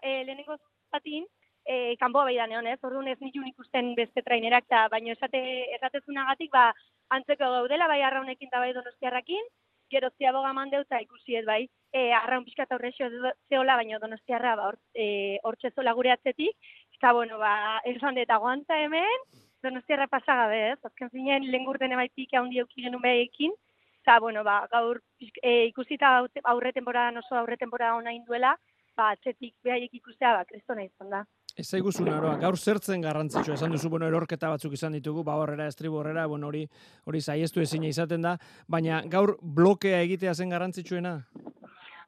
e, 0.00 0.24
lehenengo 0.24 0.56
zatin, 0.94 1.26
e, 1.68 1.96
kanpoa 2.00 2.24
bai 2.28 2.36
da 2.38 2.46
neon, 2.46 2.66
ez? 2.66 2.78
Orduan 2.82 3.08
ez 3.12 3.18
nituen 3.20 3.50
ikusten 3.50 3.94
beste 3.98 4.24
trainerak, 4.24 4.68
eta 4.70 4.86
baino 4.92 5.12
esate, 5.12 5.40
esatezunagatik, 5.76 6.52
ba, 6.54 6.70
antzeko 7.16 7.50
gaudela, 7.58 7.88
bai 7.90 8.00
arraunekin 8.02 8.48
eta 8.48 8.62
bai 8.64 8.72
donostiarrakin, 8.76 9.50
gero 9.92 10.10
ziaboga 10.16 10.52
mandeu 10.52 10.82
eta 10.84 11.00
ikusi 11.00 11.38
ez 11.40 11.44
bai, 11.48 11.62
e, 11.92 12.08
arraun 12.12 12.44
pixka 12.44 12.64
eta 12.64 12.76
horrexo 12.76 13.08
zeola, 13.48 13.76
baino 13.80 14.00
donostiarra, 14.00 14.54
ba, 14.56 14.70
hor, 14.70 14.80
e, 14.94 15.38
hortxe 15.44 15.72
zola 15.74 15.94
gure 15.96 16.12
atzetik, 16.12 16.56
eta 16.96 17.12
bueno, 17.16 17.38
ba, 17.40 17.80
esan 17.88 18.16
dut 18.16 18.32
aguanta 18.32 18.80
hemen, 18.84 19.28
donostiarra 19.62 20.06
pasagabe, 20.06 20.60
ez? 20.72 20.78
Azken 20.84 21.10
zinen, 21.10 21.46
lehen 21.50 21.64
gurten 21.66 21.92
emaitik 21.92 22.34
handi 22.34 22.60
euki 22.62 22.84
genuen 22.84 23.02
behekin, 23.02 23.54
eta 24.02 24.18
bueno, 24.20 24.44
ba, 24.44 24.60
gaur 24.72 25.02
e, 25.20 25.66
ikusita 25.68 26.14
aurre- 26.20 26.44
aurre 26.44 26.72
temporadan 26.72 27.18
oso 27.22 27.36
aurre 27.36 27.56
temporada 27.56 27.96
ona 27.96 28.14
induela, 28.14 28.54
ba, 28.96 29.10
atzetik 29.10 29.54
behaiek 29.64 29.94
ikustea, 30.00 30.36
ba, 30.38 30.46
kristona 30.48 30.86
izan 30.86 31.10
da. 31.10 31.24
Ez 31.58 31.72
naroa, 31.74 32.36
gaur 32.38 32.56
zertzen 32.56 33.00
garrantzitsua, 33.02 33.54
esan 33.54 33.72
duzu, 33.72 33.88
bueno, 33.90 34.06
erorketa 34.06 34.48
batzuk 34.48 34.72
izan 34.72 34.92
ditugu, 34.92 35.24
ba 35.24 35.34
horrera, 35.34 35.66
estriborrera, 35.66 36.26
bueno, 36.26 36.46
hori 36.46 36.68
hori 37.04 37.20
saiestu 37.20 37.60
ezina 37.60 37.88
izaten 37.88 38.22
da, 38.22 38.36
baina 38.68 39.02
gaur 39.02 39.36
blokea 39.42 40.00
egitea 40.02 40.34
zen 40.34 40.50
garrantzitsuena? 40.54 41.16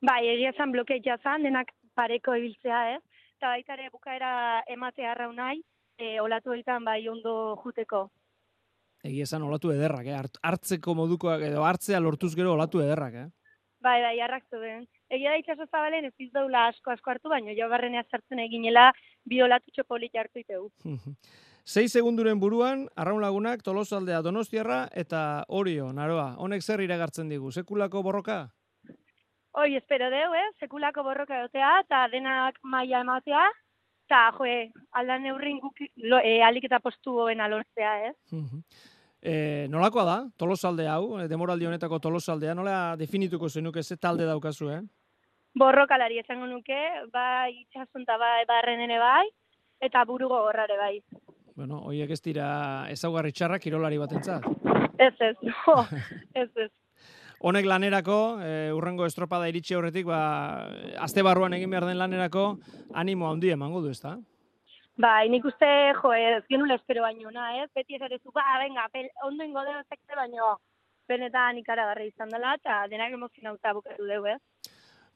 Bai, 0.07 0.29
egia 0.29 0.51
esan 0.55 0.71
blokeia 0.71 1.19
zan, 1.19 1.43
denak 1.43 1.73
pareko 1.99 2.37
ibiltzea, 2.39 2.95
ez? 2.95 3.03
Eta 3.41 3.49
baita 3.49 3.75
ere 3.75 3.91
bukaera 3.91 4.63
ematea 4.69 5.11
arrau 5.11 5.33
nahi, 5.33 5.65
e, 6.01 6.21
olatu 6.21 6.53
egiten 6.57 6.85
bai 6.85 7.03
ondo 7.09 7.57
juteko. 7.65 8.09
Egia 9.05 9.25
esan 9.25 9.43
olatu 9.43 9.71
ederrak, 9.73 10.07
eh? 10.07 10.17
Hart- 10.17 10.41
hartzeko 10.45 10.95
modukoak, 10.95 11.41
edo 11.49 11.65
hartzea 11.65 12.01
lortuz 12.01 12.35
gero 12.37 12.53
olatu 12.53 12.83
ederrak, 12.85 13.15
eh? 13.15 13.29
Bai, 13.81 14.03
bai, 14.05 14.17
arrak 14.21 14.45
zuen. 14.53 14.83
Egia 15.09 15.31
da 15.33 15.39
itxaso 15.41 15.65
zabalen 15.71 16.05
ez 16.05 16.13
izdaula 16.21 16.67
asko 16.69 16.91
asko 16.93 17.11
hartu, 17.15 17.31
baino 17.33 17.55
jo 17.57 17.69
barrenea 17.69 18.03
sartzen 18.11 18.43
eginela 18.45 18.91
bi 19.25 19.41
olatu 19.43 19.73
txopolit 19.73 20.17
hartu 20.21 20.43
itegu. 20.43 20.69
Sei 21.65 21.89
segunduren 21.89 22.41
buruan, 22.41 22.89
arraun 22.97 23.21
lagunak, 23.23 23.63
tolosaldea 23.63 24.21
donostiarra, 24.23 24.89
eta 24.93 25.45
orio, 25.49 25.93
naroa. 25.93 26.35
Honek 26.41 26.63
zer 26.65 26.81
iragartzen 26.85 27.29
digu, 27.29 27.53
sekulako 27.53 28.03
borroka? 28.03 28.39
Hoi, 29.53 29.77
espero 29.77 30.11
deu, 30.11 30.33
eh? 30.35 30.47
Sekulako 30.61 31.05
borroka 31.07 31.37
egotea, 31.39 31.73
eta 31.85 32.05
denak 32.13 32.59
maila 32.63 33.01
ematea, 33.05 33.45
eta, 34.11 34.33
joe, 34.35 34.73
aldan 34.99 35.23
neurrin 35.23 35.61
guk 35.63 35.79
lo, 36.03 36.19
e, 36.19 36.41
alik 36.43 36.67
eta 36.67 36.81
postu 36.83 37.15
hoena 37.23 37.47
lortzea, 37.49 38.11
ez? 38.11 38.17
E, 39.23 39.67
nolakoa 39.71 40.05
da, 40.05 40.17
tolosalde 40.37 40.89
hau, 40.91 41.21
demoraldi 41.31 41.69
honetako 41.69 42.01
tolosaldea, 42.03 42.57
nola 42.59 42.97
definituko 42.99 43.49
zenuke 43.49 43.83
ze 43.83 43.97
talde 43.97 44.27
daukazu, 44.27 44.71
eh? 44.75 44.81
Borrokalari 45.55 46.19
esango 46.19 46.47
nuke, 46.47 46.79
bai 47.13 47.53
itxasun 47.63 48.03
eta 48.03 48.17
bai 48.19 48.45
barren 48.49 48.81
ere 48.81 48.99
bai, 48.99 49.29
eta 49.81 50.05
buru 50.05 50.29
gogorrare 50.29 50.77
bai. 50.79 50.97
Bueno, 51.55 51.83
hoiek 51.87 52.11
ez 52.11 52.23
dira 52.23 52.51
ezaugarri 52.91 53.33
txarrak 53.33 53.63
kirolari 53.63 53.99
batentzat. 53.99 54.47
Ez 54.99 55.15
ez, 55.21 55.37
no, 55.47 55.85
ez 56.43 56.49
ez. 56.57 56.71
Honek 57.41 57.65
lanerako, 57.65 58.17
e, 58.45 58.49
urrengo 58.77 59.07
estropada 59.09 59.47
iritsi 59.49 59.73
aurretik, 59.73 60.05
ba, 60.05 60.19
aste 61.01 61.23
barruan 61.25 61.55
egin 61.57 61.71
behar 61.73 61.87
den 61.89 61.97
lanerako, 61.97 62.59
animo 62.93 63.31
handi 63.31 63.49
emango 63.55 63.81
du, 63.81 63.89
ezta? 63.95 64.19
Bai, 65.01 65.31
nik 65.33 65.47
uste, 65.49 65.71
jo, 65.97 66.13
ez 66.13 66.43
genula 66.53 66.77
espero 66.77 67.01
baino 67.07 67.33
na, 67.33 67.47
ez? 67.63 67.71
Beti 67.75 67.97
ez 67.97 68.03
erezu, 68.05 68.29
ba, 68.37 68.45
venga, 68.61 68.85
pel, 68.93 69.09
ondo 69.25 69.47
ingo 69.49 69.65
deo 69.65 69.81
zekte 69.89 70.19
baino, 70.19 70.59
benetan 71.09 71.57
ikaragarri 71.63 72.11
izan 72.11 72.29
dela, 72.29 72.53
eta 72.61 72.83
denak 72.93 73.17
emozionauta 73.17 73.73
bukatu 73.79 74.11
deu, 74.11 74.27
ez? 74.29 74.37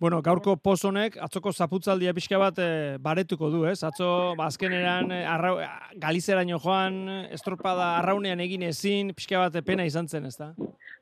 Bueno, 0.01 0.23
gaurko 0.25 0.57
poz 0.57 0.81
honek, 0.89 1.21
atzoko 1.23 1.53
zaputzaldia 1.53 2.17
pixka 2.17 2.41
bat 2.41 2.57
e, 2.57 2.71
baretuko 3.05 3.53
du, 3.53 3.67
ez? 3.69 3.83
Atzo, 3.85 4.33
ba, 4.41 4.49
azkeneran, 4.49 5.13
e, 5.13 5.21
arrau, 5.29 5.59
galizeraino 6.01 6.57
joan, 6.65 7.03
estropada 7.37 7.99
arraunean 7.99 8.41
egin 8.41 8.65
ezin, 8.73 9.13
pixka 9.13 9.45
bat 9.45 9.61
pena 9.69 9.85
izan 9.85 10.09
zen, 10.09 10.33
ez 10.33 10.39
da? 10.41 10.55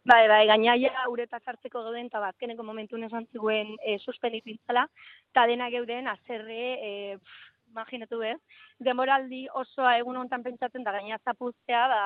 Bai, 0.03 0.27
bai, 0.27 0.47
gainaia 0.51 1.05
ureta 1.07 1.39
sartzeko 1.39 1.85
gauden, 1.85 2.09
eta 2.11 2.19
bazkeneko 2.25 2.65
momentu 2.67 2.99
esan 3.07 3.27
ziguen 3.31 3.69
e, 3.87 3.99
suspenditu 4.03 4.51
intzala, 4.51 4.83
eta 5.31 5.45
dena 5.47 5.69
geuden, 5.71 6.09
azerre, 6.11 6.65
e, 6.89 6.91
pff, 7.19 7.45
imaginatu 7.71 8.19
ez, 8.27 8.39
demoraldi 8.83 9.45
osoa 9.61 9.93
egun 10.01 10.19
hontan 10.19 10.43
pentsatzen 10.43 10.83
da 10.83 10.97
gaina 10.97 11.21
zapuztea, 11.23 11.85
ba, 11.93 12.03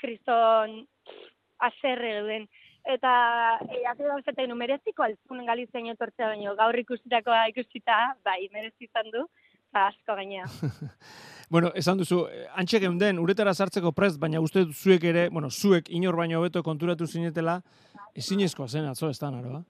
kriston 0.00 0.80
azerre 1.68 2.14
geuden. 2.16 2.48
Eta, 2.96 3.12
e, 3.76 3.82
azero 3.92 4.16
zaten, 4.24 4.56
mereziko 4.56 5.04
altzun 5.04 5.44
galizein 5.44 5.92
etortzea 5.92 6.32
baino, 6.32 6.56
gaur 6.56 6.80
ikusitakoa 6.80 7.44
ikusita, 7.52 7.98
bai, 8.24 8.40
merezi 8.56 8.88
izan 8.88 9.12
du, 9.12 9.26
asko 9.72 10.14
gainea. 10.14 10.46
Bueno, 11.50 11.70
esan 11.74 11.96
duzu, 11.96 12.26
eh, 12.28 12.42
antxe 12.60 12.76
geunden, 12.76 13.18
uretara 13.18 13.54
sartzeko 13.54 13.94
prest, 13.96 14.18
baina 14.20 14.40
uste 14.44 14.66
dut 14.66 14.76
zuek 14.76 15.04
ere, 15.08 15.30
bueno, 15.32 15.48
zuek 15.48 15.86
inor 15.88 16.18
baino 16.20 16.42
hobeto 16.42 16.60
konturatu 16.62 17.06
zinetela, 17.06 17.54
ezinezkoa 18.12 18.66
zen 18.68 18.84
atzo, 18.84 19.08
ez 19.08 19.16
da, 19.18 19.30
naroa? 19.32 19.62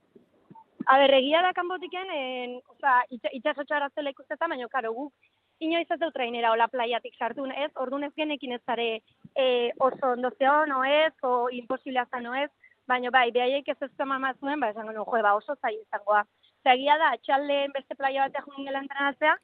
A 0.91 0.97
ber, 0.99 1.15
egia 1.21 1.39
da 1.45 1.53
kanbotiken, 1.55 2.11
en, 2.11 2.57
oza, 2.75 2.97
itxa, 3.15 3.31
itxaso 3.31 3.63
txarra 3.63 3.93
zela 3.95 4.11
ikustetan, 4.11 4.51
baina, 4.51 4.67
karo, 4.73 4.91
guk 4.97 5.31
inoiz 5.61 5.87
ez 5.91 5.99
dut 6.01 6.15
trainera 6.15 6.53
ola 6.55 6.69
plaiatik 6.71 7.15
sartu, 7.19 7.47
ez? 7.51 7.71
Orduan 7.83 8.07
ez 8.07 8.13
genekin 8.17 8.55
ez 8.57 8.63
zare 8.67 8.89
e, 9.35 9.71
oso 9.79 10.15
ondo 10.15 10.31
zeon, 10.39 10.73
o 10.73 10.83
ez, 10.85 11.15
o 11.23 11.49
imposiblea 11.51 12.07
zan, 12.11 12.27
o 12.27 12.35
ez, 12.35 12.51
baina 12.87 13.11
bai, 13.11 13.31
behaiek 13.31 13.69
ez 13.69 13.77
ez 13.83 13.91
zuen, 13.97 14.61
ba, 14.61 14.71
esango, 14.71 14.93
no, 14.93 15.05
jo, 15.05 15.23
ba, 15.23 15.35
oso 15.35 15.55
zai 15.63 15.75
izangoa. 15.75 16.25
Eta 16.63 16.75
egia 16.75 16.99
da, 16.99 17.13
txalden 17.23 17.73
beste 17.75 17.95
plaia 17.95 18.27
batean 18.27 18.45
jungen 18.47 18.67
gela 18.67 18.83
entrenatzea, 18.83 19.37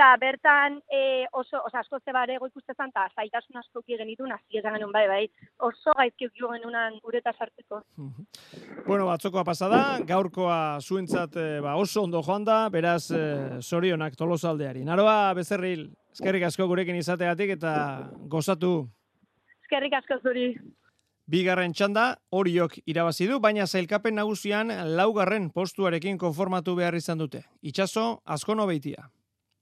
eta 0.00 0.16
bertan 0.16 0.78
e, 0.88 1.26
oso, 1.36 1.60
oza, 1.66 1.80
asko 1.80 1.98
ze 2.00 2.12
barego 2.12 2.46
ikustezan, 2.48 2.88
eta 2.88 3.02
zaitasun 3.14 3.58
asko 3.60 3.82
genitu, 3.84 4.24
nazi 4.24 4.56
esan 4.56 4.72
genuen, 4.78 4.92
bai, 4.92 5.06
bai, 5.08 5.24
oso 5.58 5.92
gaizki 5.98 6.30
jo 6.40 6.48
genunan 6.54 6.96
ureta 7.04 7.32
sartzeko. 7.36 7.82
Bueno, 8.86 9.04
batzokoa 9.06 9.44
pasada, 9.44 10.00
gaurkoa 10.08 10.80
zuentzat 10.80 11.36
eh, 11.36 11.60
ba, 11.62 11.76
oso 11.76 12.02
ondo 12.02 12.22
joan 12.24 12.46
da, 12.48 12.70
beraz 12.72 13.10
eh, 13.12 13.60
zorionak 13.60 14.16
tolosaldeari. 14.16 14.82
Naroa, 14.88 15.34
bezerril, 15.36 15.84
eskerrik 16.16 16.48
asko 16.48 16.66
gurekin 16.66 16.96
izategatik 16.96 17.54
eta 17.58 17.74
gozatu. 18.32 18.88
Eskerrik 19.60 19.94
asko 20.00 20.18
zuri. 20.24 20.48
Bigarren 21.30 21.76
txanda, 21.76 22.16
horiok 22.32 22.80
irabazi 22.88 23.28
du, 23.30 23.38
baina 23.38 23.68
zailkapen 23.68 24.16
nagusian 24.16 24.72
laugarren 24.96 25.52
postuarekin 25.54 26.18
konformatu 26.18 26.74
behar 26.74 26.96
izan 26.98 27.20
dute. 27.20 27.44
Itxaso, 27.62 28.22
askono 28.24 28.66
beitia. 28.66 29.10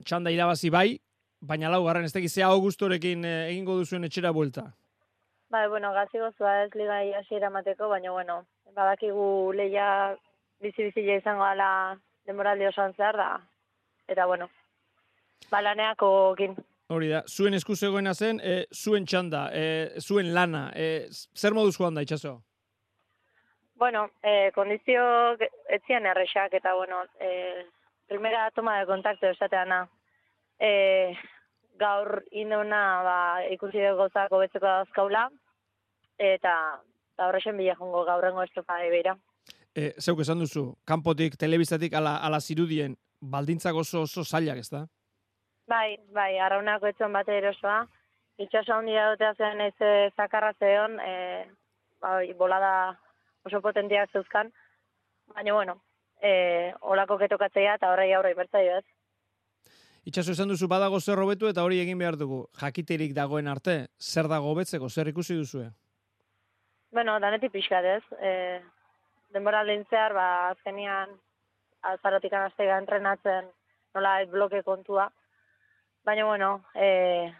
Txanda 0.05 0.31
irabazi 0.31 0.69
bai, 0.69 0.99
baina 1.41 1.69
laugarren 1.71 2.07
ez 2.07 2.13
tekizea 2.13 2.47
augustorekin 2.53 3.25
eh, 3.25 3.49
egingo 3.49 3.77
duzuen 3.79 4.07
etxera 4.07 4.31
buelta. 4.35 4.69
Bai, 5.49 5.67
bueno, 5.67 5.91
gazi 5.93 6.21
gozua 6.21 6.63
ez 6.63 6.71
liga 6.75 6.99
hasiera 7.19 7.47
emateko, 7.49 7.89
baina, 7.89 8.11
bueno, 8.11 8.43
badakigu 8.75 9.51
leia 9.57 10.15
bizi-bizile 10.61 11.17
izango 11.17 11.43
ala 11.43 11.69
demoraldi 12.29 12.67
osoan 12.69 12.93
zehar 12.93 13.17
da, 13.17 13.29
eta, 14.07 14.27
bueno, 14.29 14.49
ba, 15.49 15.63
laneakokin. 15.65 16.53
Hori 16.89 17.09
da, 17.09 17.23
zuen 17.27 17.57
esku 17.57 17.75
zegoena 17.75 18.13
zen, 18.13 18.39
e, 18.43 18.65
zuen 18.73 19.05
txanda, 19.05 19.47
e, 19.53 19.65
zuen 20.01 20.33
lana, 20.33 20.69
e, 20.75 21.07
zer 21.09 21.57
moduz 21.57 21.75
joan 21.77 21.97
da, 21.97 22.05
itxaso? 22.05 22.39
Bueno, 23.79 24.09
eh, 24.21 24.51
kondizio 24.51 25.01
etzian 25.71 26.05
errexak 26.05 26.53
eta, 26.57 26.73
bueno, 26.75 27.05
eh, 27.23 27.63
primera 28.09 28.49
toma 28.51 28.79
de 28.79 28.85
contacto 28.85 29.29
esateana. 29.29 29.87
Eh, 30.59 31.15
gaur 31.79 32.23
induna 32.31 32.81
ba, 33.05 33.17
ikusi 33.53 33.79
dugu 33.79 34.03
gauzak 34.03 34.33
hobetzeko 34.35 34.67
dauzkaula, 34.67 35.29
eta 36.17 36.53
eta 37.13 37.27
horrexen 37.27 37.57
bila 37.57 37.75
jongo 37.79 38.03
gaurrengo 38.07 38.43
estropa 38.43 38.79
beira. 38.91 39.15
E, 39.75 39.93
zeuk 40.01 40.21
esan 40.23 40.39
duzu, 40.43 40.65
kanpotik, 40.87 41.37
telebistatik, 41.39 41.93
ala, 41.93 42.17
ala 42.25 42.39
zirudien, 42.39 42.97
baldintzak 43.21 43.75
oso 43.75 44.03
oso 44.07 44.23
zailak, 44.23 44.59
ez 44.63 44.69
da? 44.71 44.85
Bai, 45.69 45.97
bai, 46.15 46.37
arraunako 46.39 46.89
etxon 46.89 47.13
bate 47.13 47.37
erosoa. 47.37 47.83
Itxaso 48.39 48.73
handia 48.73 49.09
dute 49.11 49.33
zen 49.37 49.61
ez 49.61 49.75
eh, 49.83 50.09
zakarra 50.15 50.53
zeon, 50.59 50.97
e, 50.99 51.45
bai, 52.01 52.33
bolada 52.39 52.71
oso 53.45 53.61
potentiak 53.61 54.11
zeuzkan. 54.15 54.51
Baina, 55.35 55.53
bueno, 55.53 55.75
e, 56.21 56.73
olako 56.81 57.17
ketokatzea 57.17 57.75
eta 57.79 57.91
horrei 57.93 58.11
aurre 58.13 58.31
ibertzaio 58.35 58.79
ez. 58.79 58.85
Itxaso 60.09 60.31
esan 60.31 60.49
duzu 60.49 60.67
badago 60.71 60.99
zer 60.99 61.19
hobetu 61.19 61.49
eta 61.49 61.63
hori 61.63 61.79
egin 61.81 61.99
behar 61.99 62.17
dugu. 62.17 62.45
Jakiterik 62.61 63.13
dagoen 63.13 63.47
arte, 63.47 63.87
zer 63.99 64.29
dago 64.31 64.51
hobetzeko, 64.53 64.89
zer 64.89 65.11
ikusi 65.11 65.35
duzue? 65.35 65.69
Bueno, 66.91 67.19
danetik 67.19 67.51
pixkat 67.53 67.85
ez. 67.85 68.03
E, 68.17 68.31
denbora 69.33 69.63
zehar, 69.89 70.13
ba, 70.13 70.49
azkenian, 70.49 71.09
azarotik 71.81 72.33
anaztega 72.33 72.77
entrenatzen, 72.77 73.51
nola 73.93 74.25
bloke 74.25 74.63
kontua. 74.63 75.09
Baina, 76.05 76.25
bueno, 76.25 76.63
e, 76.73 77.31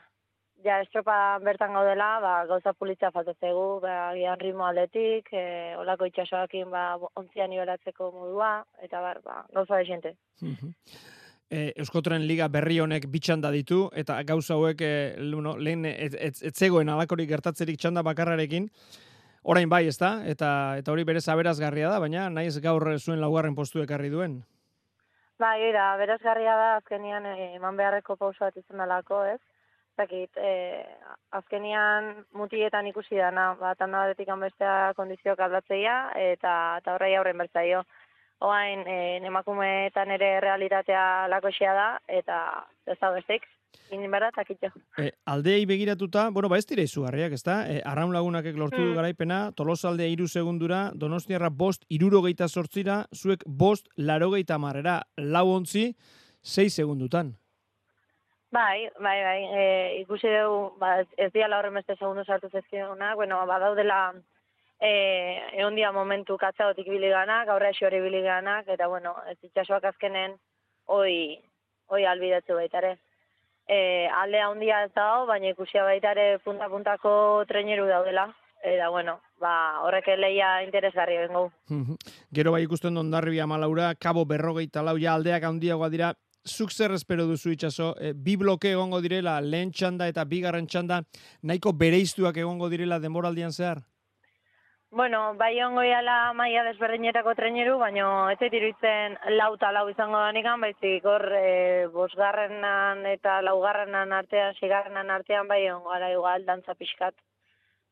ja 0.64 0.80
estropa 0.84 1.40
bertan 1.44 1.74
gaudela, 1.74 2.10
ba, 2.24 2.34
gauza 2.50 2.74
pulitza 2.74 3.12
faltatzegu, 3.16 3.80
ba, 3.84 4.12
gian 4.18 4.40
ritmo 4.40 4.66
aldetik, 4.68 5.32
e, 5.32 5.76
olako 5.80 6.10
itxasoakin 6.10 6.70
ba, 6.72 6.84
ontzian 7.20 7.50
nibelatzeko 7.54 8.12
modua, 8.16 8.52
eta 8.84 9.02
bar, 9.02 9.22
ba, 9.26 9.44
gauza 9.56 9.80
desente. 9.80 10.16
e, 11.50 11.74
Euskotren 11.78 12.28
Liga 12.28 12.48
berri 12.48 12.80
honek 12.80 13.08
bitxanda 13.12 13.52
ditu, 13.52 13.88
eta 13.96 14.22
gauza 14.24 14.56
hauek 14.56 14.82
e, 14.82 14.94
luno, 15.20 15.56
lehen 15.58 15.86
ez, 15.86 16.14
ez, 16.14 16.36
ez 16.44 16.54
zegoen 16.56 16.90
alakorik 16.90 17.30
gertatzerik 17.30 17.80
txanda 17.80 18.04
bakarrarekin, 18.06 18.70
orain 19.44 19.70
bai, 19.70 19.88
ezta? 19.88 20.20
Eta 20.30 20.78
eta 20.80 20.92
hori 20.92 21.06
berez 21.08 21.28
aberazgarria 21.28 21.90
da, 21.90 22.00
baina 22.00 22.30
naiz 22.30 22.58
gaur 22.62 22.86
zuen 23.00 23.22
laugarren 23.22 23.56
postu 23.56 23.84
ekarri 23.84 24.12
duen. 24.14 24.42
Bai, 25.40 25.62
era, 25.64 25.94
berazgarria 25.96 26.56
da 26.60 26.72
azkenian 26.82 27.26
eh, 27.26 27.54
eman 27.56 27.78
beharreko 27.80 28.18
pauso 28.20 28.44
bat 28.44 28.58
izan 28.60 28.84
dalako, 28.84 29.24
ez? 29.24 29.40
Zakit, 30.00 30.38
e, 30.40 30.86
azkenian 31.36 32.24
mutietan 32.40 32.88
ikusi 32.88 33.20
dana, 33.20 33.52
bat 33.60 33.82
handa 33.84 34.06
batetik 34.06 34.32
bestea 34.40 34.94
kondizioak 34.96 35.40
aldatzeia, 35.44 36.12
eta, 36.16 36.54
eta 36.80 36.96
horrei 36.96 37.16
aurren 37.20 37.38
bertzaio. 37.38 37.84
Oain, 38.40 38.86
e, 38.88 39.18
emakumeetan 39.28 40.12
ere 40.16 40.40
realitatea 40.40 41.28
lakoxea 41.28 41.74
da, 41.76 41.88
eta 42.08 42.38
ez 42.88 42.96
da 43.02 43.10
bestik, 43.12 43.44
inin 43.92 44.12
berda, 44.12 44.30
takitxo. 44.32 44.70
E, 44.98 45.10
aldeei 45.26 45.66
begiratuta, 45.68 46.30
bueno, 46.32 46.48
ba 46.48 46.58
ez 46.62 46.66
dira 46.70 46.86
izugarriak, 46.88 47.36
ez 47.36 47.44
da? 47.44 47.58
E, 47.68 47.82
arraun 47.84 48.14
lagunakek 48.16 48.56
lortu 48.56 48.80
Mm. 48.80 48.96
garaipena, 48.96 49.42
tolosa 49.52 49.90
aldea 49.90 50.08
iru 50.08 50.28
segundura, 50.28 50.92
donostiarra 50.96 51.50
bost 51.50 51.84
irurogeita 51.90 52.48
sortzira, 52.48 53.06
zuek 53.14 53.44
bost 53.46 53.92
larogeita 53.98 54.58
marrera, 54.58 55.02
lau 55.18 55.50
ontzi, 55.58 55.96
sei 56.42 56.70
segundutan. 56.70 57.36
Bai, 58.52 58.90
bai, 59.00 59.20
bai, 59.24 59.42
e, 59.54 59.64
ikusi 60.02 60.30
dugu, 60.34 60.74
ba, 60.82 60.96
ez, 61.02 61.30
diala 61.34 61.60
horren 61.60 61.76
beste 61.78 61.94
segundu 62.00 62.24
sartu 62.26 62.50
zezkionak, 62.50 63.16
bueno, 63.16 63.44
badaudela 63.46 64.00
e, 64.82 64.90
egon 65.60 65.76
dia 65.78 65.92
momentu 65.94 66.38
katzaotik 66.42 66.88
biliganak, 66.90 67.46
gaurra 67.52 67.70
esi 67.70 67.86
hori 67.86 68.00
biliganak, 68.02 68.68
eta 68.74 68.88
bueno, 68.88 69.14
ez 69.30 69.38
itxasoak 69.44 69.86
azkenen 69.92 70.34
hoi, 70.88 71.38
hoi 71.94 72.06
albidatzu 72.10 72.58
baitare. 72.58 72.96
E, 73.70 74.08
alde 74.18 74.42
handia 74.42 74.84
ez 74.88 74.92
dago, 74.96 75.28
baina 75.30 75.52
ikusia 75.54 75.84
baitare 75.86 76.40
punta-puntako 76.42 77.12
traineru 77.52 77.86
daudela, 77.86 78.32
eta 78.66 78.90
bueno, 78.90 79.20
ba, 79.38 79.52
horrek 79.86 80.10
leia 80.18 80.64
interesgarri 80.64 81.20
bengo. 81.22 81.52
Gero 82.36 82.56
bai 82.56 82.64
ikusten 82.66 82.98
du 82.98 83.06
ondarribia 83.06 83.46
malaura, 83.46 83.94
kabo 83.94 84.26
berrogeita 84.26 84.82
lau, 84.82 84.98
ja 84.98 85.14
aldeak 85.14 85.46
handiagoa 85.46 85.92
dira, 85.94 86.16
zuk 86.48 86.72
zer 86.72 86.92
espero 86.92 87.26
duzu 87.26 87.52
itxaso, 87.52 87.94
e, 88.00 88.14
bi 88.14 88.36
bloke 88.38 88.72
egongo 88.72 89.02
direla, 89.02 89.40
lehen 89.42 89.72
txanda 89.72 90.08
eta 90.08 90.26
bigarren 90.26 90.68
txanda, 90.68 91.04
nahiko 91.44 91.74
bereiztuak 91.74 92.38
egongo 92.38 92.70
direla 92.70 93.00
denboraldian 93.00 93.52
zehar? 93.52 93.84
Bueno, 94.92 95.36
bai 95.38 95.54
ongo 95.62 95.84
iala 95.86 96.34
maia 96.34 96.64
desberdinetako 96.66 97.36
traineru, 97.38 97.76
baina 97.78 98.06
ez 98.32 98.40
zait 98.40 98.54
iruditzen 98.58 99.20
lau 99.38 99.52
eta 99.54 99.70
lau 99.72 99.86
izango 99.92 100.18
danikan, 100.18 100.62
baizik 100.66 101.06
hor 101.06 101.26
e, 101.38 101.88
bosgarrenan 101.94 103.06
eta 103.06 103.40
laugarrenan 103.46 104.16
artean, 104.18 104.56
sigarrenan 104.58 105.12
artean 105.14 105.48
bai 105.48 105.62
ongo 105.70 105.94
gara 105.94 106.10
igual 106.16 106.46
dantza 106.48 106.74
pixkat. 106.74 107.14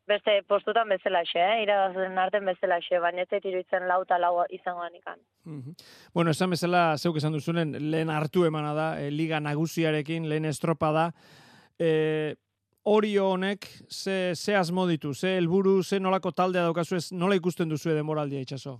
Beste 0.07 0.41
postutan 0.47 0.87
bezalaxe, 0.87 1.39
eh? 1.39 1.63
iragazen 1.65 2.17
arten 2.17 2.45
bezalaxe, 2.47 2.99
baina 3.03 3.25
ez 3.25 3.29
zait 3.29 3.45
iruditzen 3.45 3.87
lau 3.89 4.01
eta 4.05 4.17
lau 4.17 4.45
izango 4.55 4.85
danikan. 4.85 5.19
Mhm. 5.43 5.75
Bueno, 6.13 6.31
esan 6.31 6.49
bezala, 6.49 6.97
zeuk 6.97 7.17
esan 7.17 7.33
duzunen, 7.35 7.75
lehen 7.91 8.09
hartu 8.09 8.45
emana 8.45 8.73
da, 8.73 8.89
e, 9.01 9.11
liga 9.11 9.39
nagusiarekin, 9.39 10.29
lehen 10.29 10.45
estropa 10.45 10.91
da. 10.95 11.11
E, 11.77 12.35
Orio 12.89 13.25
honek, 13.33 13.65
ze, 13.91 14.33
ze 14.33 14.55
asmo 14.55 14.85
ditu, 14.87 15.13
ze 15.13 15.33
helburu, 15.35 15.83
ze 15.83 15.99
nolako 15.99 16.31
taldea 16.31 16.61
daukazu 16.63 16.95
ez, 16.95 17.11
nola 17.11 17.35
ikusten 17.35 17.67
duzu 17.67 17.91
demoraldia 17.91 18.39
itxaso? 18.39 18.77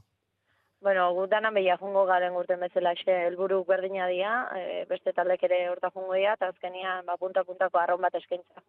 Bueno, 0.80 1.10
gu 1.12 1.26
danan 1.28 1.54
behia 1.58 1.76
jungo 1.82 2.06
garen 2.08 2.38
urten 2.40 2.62
bezalaxe, 2.64 3.12
helburu 3.28 3.66
berdina 3.68 4.08
dira, 4.08 4.32
e, 4.56 4.86
beste 4.88 5.12
taldek 5.12 5.44
ere 5.44 5.58
horta 5.74 5.92
jungo 5.92 6.14
dira, 6.16 6.38
eta 6.40 6.54
azkenian 6.54 7.04
ba, 7.06 7.18
punta-puntako 7.20 7.82
arron 7.82 8.00
bat 8.00 8.16
eskaintza. 8.16 8.64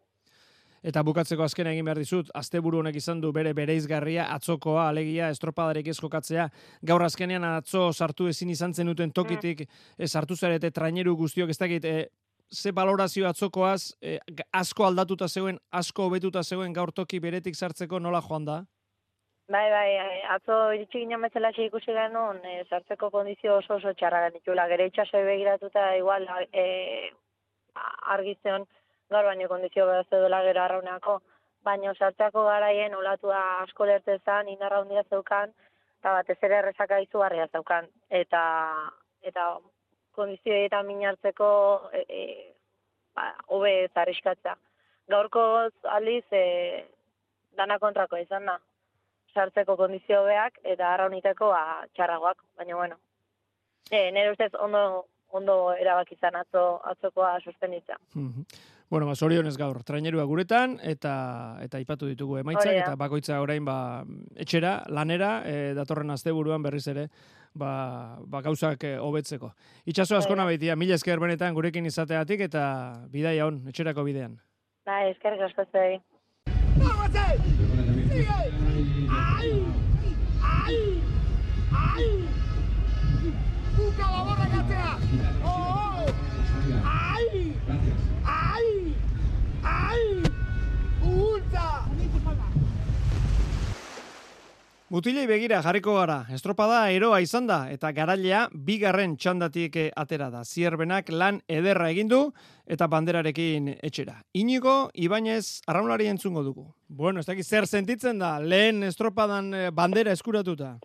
Eta 0.83 1.03
bukatzeko 1.03 1.43
azken 1.43 1.67
egin 1.73 1.87
behar 1.89 1.99
dizut, 1.99 2.31
asteburu 2.39 2.79
honek 2.83 2.97
izan 3.01 3.21
du 3.21 3.33
bere 3.35 3.53
bereizgarria, 3.55 4.29
atzokoa, 4.35 4.89
alegia, 4.89 5.31
estropadarek 5.35 5.91
ez 5.91 5.99
jokatzea, 5.99 6.49
gaur 6.83 7.03
azkenean 7.03 7.45
atzo 7.45 7.91
sartu 7.93 8.29
ezin 8.31 8.51
izan 8.55 8.75
zenuten 8.75 9.11
tokitik, 9.13 9.67
mm. 9.67 10.07
sartu 10.07 10.37
zarete 10.37 10.71
traineru 10.71 11.17
guztiok, 11.17 11.51
ez 11.51 11.59
dakit, 11.59 11.85
e, 11.85 12.09
ze 12.53 12.73
balorazio 12.73 13.29
atzokoaz, 13.29 13.95
e, 14.01 14.19
asko 14.53 14.87
aldatuta 14.87 15.29
zegoen, 15.29 15.59
asko 15.73 16.07
hobetuta 16.07 16.43
zegoen 16.43 16.73
gaur 16.73 16.93
toki 16.93 17.21
beretik 17.21 17.57
sartzeko 17.57 17.99
nola 17.99 18.23
joan 18.23 18.45
da? 18.45 18.63
Bai, 19.49 19.65
bai, 19.73 19.91
atzo 20.29 20.57
iritsi 20.77 21.01
ginen 21.01 21.23
bezala 21.25 21.51
ikusi 21.57 21.93
genuen, 21.97 22.43
e, 22.45 22.65
sartzeko 22.69 23.11
kondizio 23.11 23.57
oso 23.59 23.79
oso 23.81 23.95
txarra 23.97 24.29
genitula. 24.29 24.69
Gere 24.69 24.87
itxasoi 24.91 25.25
begiratuta 25.25 25.95
igual 25.97 26.27
e, 26.53 27.11
argi 28.15 28.37
zeon 28.43 28.67
gaur 29.11 29.25
baino 29.25 29.49
kondizio 29.49 29.87
behar 29.87 30.07
zeudela 30.11 30.43
gero 30.47 30.63
arrauneako. 30.63 31.21
Baina 31.65 31.95
sartzeako 31.95 32.45
garaien 32.47 32.95
olatua 32.95 33.41
asko 33.63 33.87
lertezan, 33.87 34.49
inarra 34.49 34.83
handia 34.83 35.03
zeukan, 35.11 35.53
eta 35.99 36.13
batez 36.19 36.39
ere 36.43 36.61
errezaka 36.61 37.01
izugarria 37.05 37.49
zeukan. 37.53 37.89
Eta, 38.21 38.43
eta 39.23 39.49
kondizioetan 40.17 40.87
minartzeko 40.87 41.51
e, 41.93 42.05
e, 42.09 42.23
ba, 43.15 43.33
hobe 43.49 43.75
ez 43.85 43.93
arriskatza. 43.95 44.57
Gaurko 45.09 45.45
aldiz 45.97 46.25
e, 46.33 46.45
dana 47.59 47.79
kontrako 47.83 48.21
izan 48.23 48.47
da 48.47 48.59
sartzeko 49.35 49.77
kondizio 49.77 50.23
hobeak 50.23 50.61
eta 50.65 50.95
arrauniteko 50.95 51.53
ba, 51.53 51.85
txarragoak, 51.95 52.43
baina 52.57 52.81
bueno. 52.81 52.99
E, 53.91 54.11
nire 54.13 54.33
ustez 54.33 54.53
ondo 54.55 55.07
ondo 55.31 55.55
erabaki 55.77 56.17
izan 56.17 56.37
atzo 56.41 56.81
atzokoa 56.93 57.39
sostenitzea. 57.45 57.99
Mhm. 58.15 58.47
Bueno, 58.91 59.07
ba, 59.07 59.15
zorionez 59.15 59.57
gaur, 59.61 59.83
trainerua 59.85 60.25
guretan, 60.25 60.79
eta 60.81 61.59
eta 61.61 61.77
aipatu 61.77 62.09
ditugu 62.09 62.39
emaitzak, 62.41 62.73
eta 62.73 62.95
bakoitza 62.97 63.41
orain 63.45 63.65
ba, 63.65 64.05
etxera, 64.35 64.79
lanera, 64.89 65.43
e, 65.45 65.75
datorren 65.77 66.11
asteburuan 66.15 66.65
berriz 66.65 66.87
ere, 66.89 67.09
ba, 67.53 68.17
ba 68.25 68.41
gauzak 68.41 68.85
eh, 68.89 68.97
hobetzeko. 68.97 69.53
Itxaso 69.85 70.17
askona 70.17 70.47
baitia, 70.49 70.77
mila 70.77 70.97
esker 70.97 71.21
benetan 71.21 71.55
gurekin 71.55 71.85
izateatik, 71.91 72.47
eta 72.49 72.63
bidaia 73.13 73.45
hon, 73.45 73.67
etxerako 73.69 74.07
bidean. 74.09 74.39
Bai, 74.89 75.11
eskerrik 75.13 75.45
asko 75.51 75.69
zuei. 75.69 76.01
¡Vamos 76.79 77.15
ahí! 77.15 77.37
¡Sigue! 78.09 78.41
¡Ahí! 79.13 79.79
Mutilei 94.89 95.27
begira 95.29 95.59
jarriko 95.61 95.99
gara, 95.99 96.23
estropada 96.33 96.79
eroa 96.97 97.19
izan 97.21 97.45
da, 97.45 97.59
eta 97.69 97.91
garailea 97.93 98.47
bigarren 98.69 99.19
txandatik 99.21 99.75
atera 100.01 100.31
da. 100.33 100.41
Zierbenak 100.49 101.11
lan 101.13 101.43
ederra 101.45 101.91
egin 101.93 102.09
du 102.09 102.21
eta 102.65 102.89
banderarekin 102.89 103.69
etxera. 103.85 104.15
Inigo, 104.33 104.89
Ibañez, 104.97 105.61
arraunlari 105.69 106.09
entzungo 106.09 106.41
dugu. 106.47 106.65
Bueno, 106.89 107.21
ez 107.21 107.29
dakit 107.29 107.45
zer 107.45 107.67
sentitzen 107.69 108.17
da, 108.25 108.39
lehen 108.41 108.81
estropadan 108.89 109.53
eh, 109.53 109.69
bandera 109.71 110.17
eskuratuta. 110.17 110.79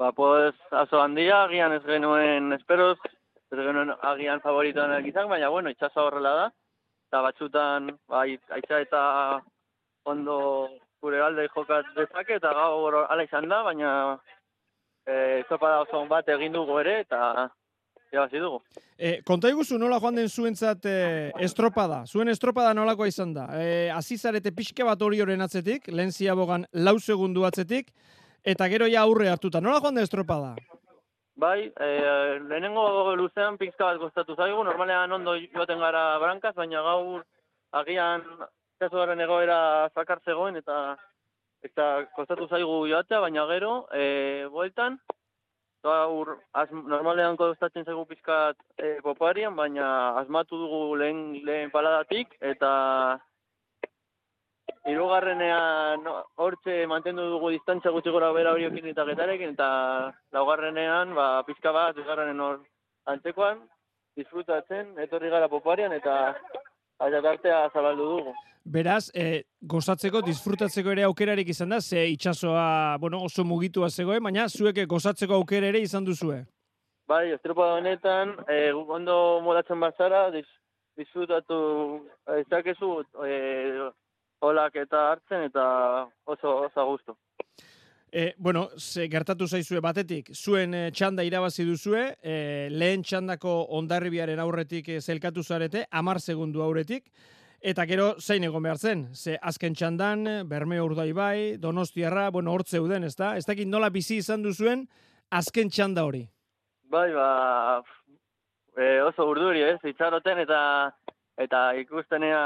Ba, 0.00 0.10
pues, 0.16 0.56
aso 0.70 1.02
handia, 1.02 1.42
agian 1.42 1.76
ez 1.76 1.82
genuen 1.84 2.56
esperoz, 2.56 2.96
ez 3.52 3.60
genuen 3.60 3.92
agian 4.08 4.40
favoritoan 4.40 5.04
izan, 5.04 5.28
baina, 5.28 5.52
bueno, 5.52 5.68
itxaso 5.68 6.08
horrela 6.08 6.32
da. 6.40 6.48
Eta 7.10 7.20
batzutan, 7.28 7.92
bai, 8.08 8.40
aitza 8.56 8.80
eta 8.88 9.04
ondo 10.08 10.40
gure 11.02 11.20
alde 11.22 11.48
jokat 11.54 11.86
dezake, 11.96 12.40
eta 12.40 12.52
gaur 12.54 13.02
ala 13.04 13.24
izan 13.24 13.48
da, 13.48 13.62
baina 13.62 13.92
e, 15.06 15.42
da 15.48 15.80
oso 15.80 16.04
bat 16.08 16.28
egin 16.28 16.52
dugu 16.52 16.78
ere, 16.80 17.00
eta 17.04 17.48
irabazi 18.12 18.40
dugu. 18.40 18.60
E, 18.98 19.20
konta 19.26 19.50
iguzu 19.52 19.78
nola 19.78 19.98
joan 20.00 20.16
den 20.20 20.28
zuentzat 20.28 20.86
e, 20.86 20.96
estropada, 21.44 22.04
zuen 22.06 22.28
estropada 22.32 22.72
nolakoa 22.74 23.08
izan 23.10 23.34
da. 23.34 23.48
E, 23.58 23.90
azizarete 23.94 24.52
pixke 24.56 24.86
bat 24.86 25.02
hori 25.02 25.20
horren 25.20 25.44
atzetik, 25.44 25.90
lehen 25.92 26.12
ziabogan 26.12 26.66
lau 26.72 26.96
segundu 26.98 27.44
atzetik, 27.44 27.92
eta 28.44 28.68
gero 28.72 28.88
ja 28.88 29.02
aurre 29.02 29.28
hartuta. 29.30 29.60
Nola 29.60 29.80
joan 29.82 29.98
den 29.98 30.08
estropada? 30.08 30.54
Bai, 31.36 31.68
e, 31.68 31.88
lehenengo 32.48 33.14
luzean 33.18 33.58
pixka 33.60 33.90
bat 33.90 34.00
gustatu 34.00 34.36
zaigu, 34.36 34.62
normalean 34.64 35.12
ondo 35.12 35.36
joaten 35.52 35.82
gara 35.82 36.04
brankaz, 36.22 36.54
baina 36.56 36.80
gaur 36.82 37.26
agian 37.76 38.22
itxasoaren 38.76 39.20
egoera 39.24 39.58
zakar 39.96 40.20
zegoen 40.24 40.56
eta 40.60 40.96
eta 41.64 41.84
kostatu 42.14 42.46
zaigu 42.46 42.86
joatea, 42.90 43.20
baina 43.24 43.46
gero, 43.48 43.86
e, 43.90 44.46
bueltan, 44.52 44.98
gaur 45.82 46.36
az, 46.52 46.68
normalean 46.70 47.38
kostatzen 47.40 47.86
zaigu 47.86 48.04
pizkat 48.06 48.58
e, 48.76 48.98
poparian, 49.02 49.56
baina 49.56 49.86
asmatu 50.20 50.60
dugu 50.60 50.80
lehen, 51.00 51.22
lehen 51.46 51.72
paladatik, 51.72 52.36
eta 52.52 52.70
hirugarrenean 54.86 56.04
hortze 56.36 56.76
mantendu 56.86 57.30
dugu 57.32 57.50
distantzia 57.56 57.90
gutxi 57.90 58.12
gora 58.14 58.30
bera 58.36 58.52
horiokin 58.54 58.92
eta 58.92 59.06
getarekin, 59.08 59.56
eta 59.56 59.70
laugarrenean, 60.36 61.14
ba, 61.16 61.30
pizka 61.48 61.72
bat, 61.72 61.96
bigarrenen 61.96 62.44
hor 62.44 62.60
antzekoan, 63.14 63.64
disfrutatzen, 64.20 64.92
etorri 65.08 65.32
gara 65.32 65.48
poparian, 65.48 65.96
eta 65.96 66.36
aizatartea 67.00 67.64
zabaldu 67.72 68.12
dugu. 68.12 68.36
Beraz, 68.66 69.12
e, 69.14 69.44
gozatzeko, 69.62 70.24
disfrutatzeko 70.26 70.90
ere 70.90 71.04
aukerarik 71.06 71.48
izan 71.52 71.70
da, 71.70 71.80
ze 71.80 72.00
itxasoa, 72.10 72.98
bueno, 72.98 73.20
oso 73.22 73.44
mugitua 73.46 73.90
zegoen, 73.90 74.24
baina 74.24 74.48
zuek 74.48 74.80
gozatzeko 74.90 75.36
aukera 75.38 75.68
ere 75.70 75.84
izan 75.84 76.04
duzue. 76.04 76.40
Bai, 77.06 77.30
estropa 77.30 77.68
honetan, 77.76 78.32
e, 78.50 78.72
ondo 78.74 79.40
modatzen 79.44 79.78
bazara, 79.78 80.24
dis, 80.34 80.48
disfrutatu 80.98 81.58
ezakezu 82.40 82.90
e, 83.28 83.36
holak 84.42 84.80
eta 84.82 85.04
hartzen 85.12 85.46
eta 85.46 85.68
oso 86.26 86.56
oso 86.66 86.88
gustu. 86.90 87.16
E, 88.10 88.32
bueno, 88.36 88.68
ze 88.78 89.06
gertatu 89.12 89.46
zaizue 89.46 89.80
batetik, 89.84 90.34
zuen 90.34 90.74
e, 90.74 90.84
txanda 90.90 91.22
irabazi 91.22 91.64
duzue, 91.68 92.04
e, 92.18 92.68
lehen 92.70 93.06
txandako 93.06 93.54
ondarribiaren 93.78 94.42
aurretik 94.42 94.88
e, 94.88 95.00
zelkatu 95.00 95.42
zarete, 95.42 95.86
amar 95.90 96.18
segundu 96.20 96.62
aurretik, 96.66 97.10
Eta 97.60 97.86
gero 97.88 98.14
zein 98.20 98.44
egon 98.44 98.62
behar 98.62 98.78
zen, 98.78 99.08
ze 99.14 99.38
azken 99.40 99.74
txandan, 99.74 100.48
Bermeo 100.48 100.84
Urdai 100.84 101.12
bai, 101.12 101.56
Donostiarra, 101.56 102.30
bueno, 102.30 102.52
hor 102.52 102.64
zeuden, 102.64 103.04
ez 103.04 103.16
da? 103.16 103.36
Ez 103.36 103.46
dakit 103.46 103.68
nola 103.68 103.88
bizi 103.90 104.18
izan 104.20 104.42
duzuen 104.42 104.86
azken 105.30 105.70
txanda 105.70 106.04
hori? 106.04 106.26
Bai, 106.92 107.10
ba, 107.12 107.82
e, 108.76 109.00
oso 109.02 109.26
urduri, 109.30 109.62
ez, 109.62 109.78
itxaroten 109.84 110.38
eta 110.44 110.60
eta 111.40 111.72
ikustenea 111.80 112.42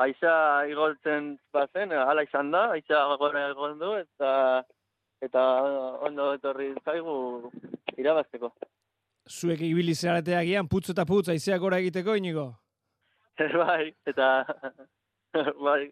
aixa 0.00 0.32
igoltzen 0.68 1.36
bazen, 1.52 1.92
hala 1.92 2.24
izan 2.24 2.50
da, 2.50 2.70
aixa 2.76 3.04
gora 3.20 3.48
egon 3.50 3.78
du, 3.78 3.94
eta 4.00 4.64
eta 5.20 5.44
ondo 6.08 6.32
etorri 6.34 6.72
zaigu 6.84 7.50
irabazteko. 8.00 8.52
Zuek 9.28 9.60
ibili 9.60 9.94
zerateagian, 9.94 10.68
putz 10.68 10.88
eta 10.90 11.04
putz, 11.06 11.28
aizeak 11.28 11.60
gora 11.60 11.78
egiteko, 11.78 12.16
inigo? 12.16 12.48
bai, 13.64 13.92
eta 14.06 14.30
bai, 15.66 15.84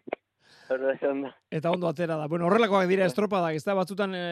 Eta 0.69 1.71
ondo 1.71 1.87
atera 1.89 2.15
da. 2.15 2.27
Bueno, 2.29 2.45
horrelakoak 2.45 2.85
dira 2.89 3.07
estropadak, 3.09 3.55
ez 3.57 3.63
da, 3.65 3.73
batzutan 3.77 4.13
e, 4.13 4.25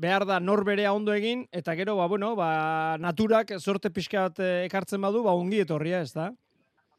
behar 0.00 0.24
da 0.24 0.38
norberea 0.40 0.94
ondo 0.96 1.12
egin, 1.12 1.44
eta 1.52 1.74
gero, 1.76 1.96
ba, 1.98 2.06
bueno, 2.08 2.32
ba, 2.38 2.96
naturak 3.00 3.52
sorte 3.58 3.90
pixka 3.92 4.28
bat 4.28 4.40
eh, 4.40 4.64
ekartzen 4.64 5.04
badu, 5.04 5.22
ba, 5.26 5.34
ongi 5.36 5.60
etorria, 5.60 6.00
ez 6.00 6.14
da? 6.16 6.30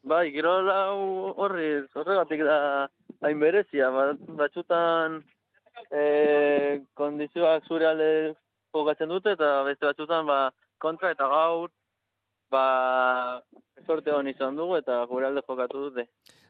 Bai, 0.06 0.30
gero 0.30 0.54
horri, 1.34 1.66
horregatik 1.98 2.44
da, 2.46 2.58
hain 3.26 3.42
berezia, 3.42 3.90
ba, 3.90 4.12
batzutan 4.38 5.18
e, 5.90 6.82
kondizioak 6.94 7.66
zure 7.66 7.90
alde 7.90 8.10
jokatzen 8.76 9.10
dute, 9.10 9.34
eta 9.34 9.64
beste 9.66 9.88
batzutan, 9.88 10.30
ba, 10.30 10.40
kontra 10.78 11.10
eta 11.10 11.26
gaur, 11.32 11.72
ba, 12.50 13.42
sorte 13.86 14.12
hon 14.12 14.28
izan 14.28 14.56
dugu 14.56 14.76
eta 14.78 14.98
gure 15.10 15.26
alde 15.28 15.42
jokatu 15.46 15.86
dute. 15.88 16.06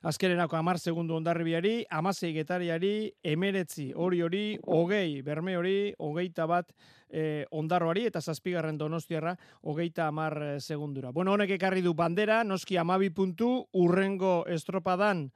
Azkerenako 0.06 0.56
amar 0.56 0.78
segundu 0.78 1.16
ondarribiari, 1.16 1.84
amasei 1.90 2.32
getariari, 2.34 3.10
emeretzi 3.24 3.90
hori 3.94 4.22
hori, 4.22 4.44
hogei 4.62 5.22
berme 5.26 5.56
hori, 5.58 5.76
hogeita 5.98 6.46
bat 6.46 6.72
e, 7.08 7.44
ondarroari 7.50 8.06
eta 8.10 8.20
zazpigarren 8.20 8.78
donostiarra 8.78 9.34
hogeita 9.62 10.06
amar 10.06 10.38
e, 10.42 10.50
segundura. 10.60 11.12
Bueno, 11.12 11.34
honek 11.34 11.56
ekarri 11.58 11.82
du 11.82 11.94
bandera, 11.94 12.42
noski 12.44 12.78
amabi 12.78 13.10
puntu, 13.10 13.66
urrengo 13.74 14.44
estropadan, 14.46 15.26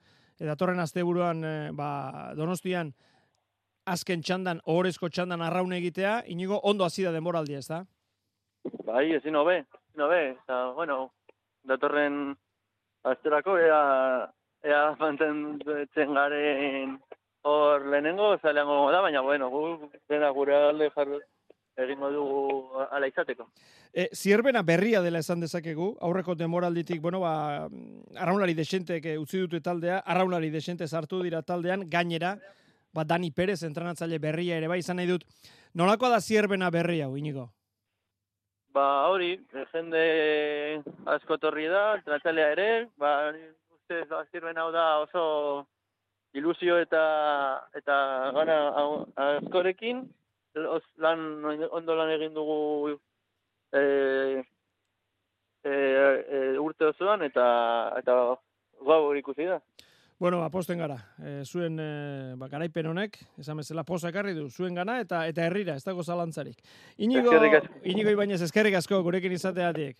eta 0.40 0.56
torren 0.56 0.80
asteburuan 0.80 1.44
e, 1.44 1.54
ba, 1.76 1.90
donostian, 2.38 2.94
azken 3.90 4.22
txandan, 4.22 4.60
ohorezko 4.70 5.08
txandan 5.08 5.42
arraun 5.42 5.72
egitea, 5.72 6.20
inigo 6.30 6.60
ondo 6.62 6.84
azida 6.84 7.12
denboraldia, 7.12 7.58
ez 7.58 7.68
da? 7.68 7.84
Bai, 8.86 9.08
ezin 9.16 9.34
hobe, 9.40 9.62
no 9.94 10.08
be, 10.08 10.30
eta, 10.30 10.66
bueno, 10.76 11.12
datorren 11.64 12.36
asterako, 13.04 13.58
ea, 13.58 14.30
ea 14.62 14.82
mantentzen 15.00 16.14
garen 16.14 16.98
hor 17.42 17.86
lehenengo, 17.86 18.36
zaleango 18.38 18.90
da, 18.92 19.00
baina, 19.00 19.20
bueno, 19.20 19.48
gu, 19.50 19.90
dena 20.08 20.30
gure 20.30 20.56
alde 20.56 20.90
jarri 20.94 21.20
egingo 21.80 22.10
dugu 22.12 22.82
ala 22.90 23.08
izateko. 23.08 23.46
E, 23.92 24.08
zierbena 24.14 24.62
berria 24.62 25.00
dela 25.02 25.22
esan 25.24 25.40
dezakegu, 25.40 25.94
aurreko 26.04 26.34
demoralditik, 26.36 27.00
bueno, 27.00 27.22
ba, 27.24 27.68
arraunlari 28.16 28.54
desentek 28.54 29.06
utzi 29.18 29.40
dute 29.46 29.62
taldea, 29.64 30.02
arraunlari 30.04 30.50
desente 30.50 30.88
sartu 30.88 31.22
dira 31.24 31.42
taldean, 31.42 31.86
gainera, 31.88 32.36
ba, 32.92 33.04
Dani 33.04 33.30
Perez 33.30 33.62
entrenatzaile 33.64 34.18
berria 34.18 34.58
ere, 34.60 34.68
bai, 34.68 34.80
izan 34.84 35.00
nahi 35.00 35.08
dut, 35.08 35.24
nolakoa 35.74 36.12
da 36.16 36.20
zierbena 36.20 36.70
berria, 36.70 37.08
inigo? 37.16 37.48
Ba, 38.72 38.86
hori, 39.10 39.32
jende 39.72 40.02
asko 41.14 41.36
torri 41.42 41.66
da, 41.66 41.96
entrenatzailea 41.96 42.50
ere, 42.54 42.68
ba, 43.02 43.32
uste 43.74 44.04
zirben 44.30 44.60
hau 44.62 44.70
da 44.70 44.84
oso 45.02 45.24
ilusio 46.38 46.76
eta 46.78 47.02
eta 47.74 47.96
gana 48.36 48.58
askorekin, 49.26 50.04
lan, 51.02 51.26
ondo 51.70 51.96
lan 51.98 52.14
egin 52.14 52.34
dugu 52.34 52.94
e, 53.74 53.82
e, 55.64 55.72
e, 55.72 56.38
urte 56.58 56.86
osoan 56.92 57.26
eta 57.26 57.46
eta 57.98 58.16
gau 58.86 59.02
ikusi 59.18 59.50
da. 59.50 59.58
Bueno, 60.20 60.42
aposten 60.44 60.76
gara. 60.76 60.98
E, 61.16 61.30
zuen 61.48 61.78
e, 61.80 62.34
ba, 62.36 62.44
garaipen 62.52 62.90
honek, 62.90 63.14
esan 63.40 63.56
bezala 63.56 63.86
posa 63.88 64.10
ekarri 64.10 64.34
du, 64.36 64.50
zuen 64.52 64.74
gana 64.76 64.98
eta 65.00 65.22
eta 65.30 65.46
herrira, 65.46 65.78
ez 65.80 65.84
dago 65.86 66.04
zalantzarik. 66.04 66.58
Inigo, 67.00 67.32
inigo 67.88 68.12
ibainez, 68.12 68.42
eskerrik 68.44 68.76
asko 68.76 68.98
gurekin 69.06 69.32
izateatik. 69.32 69.96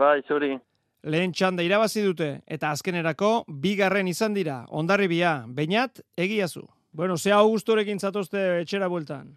Bai, 0.00 0.22
zuri. 0.24 0.54
Lehen 1.04 1.34
txanda 1.36 1.66
irabazi 1.66 2.00
dute 2.02 2.30
eta 2.48 2.70
azkenerako 2.72 3.44
bigarren 3.66 4.08
izan 4.08 4.32
dira, 4.34 4.62
ondarri 4.72 5.10
bia, 5.12 5.42
bainat, 5.46 6.00
egiazu. 6.16 6.64
Bueno, 6.90 7.18
ze 7.18 7.36
augustorekin 7.36 8.00
zatozte 8.00 8.62
etxera 8.62 8.88
bueltan? 8.88 9.34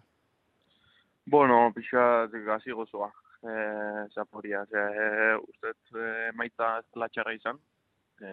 Bueno, 1.26 1.60
pixa, 1.76 2.26
gazi 2.32 2.72
gozoa. 2.72 3.12
Eh, 3.42 4.08
zaporia, 4.14 4.64
eh, 4.64 5.36
usted 5.36 5.76
eh, 6.00 6.32
maita 6.34 6.78
ez 6.78 6.86
latxarra 6.96 7.34
izan, 7.36 7.60
e, 8.22 8.32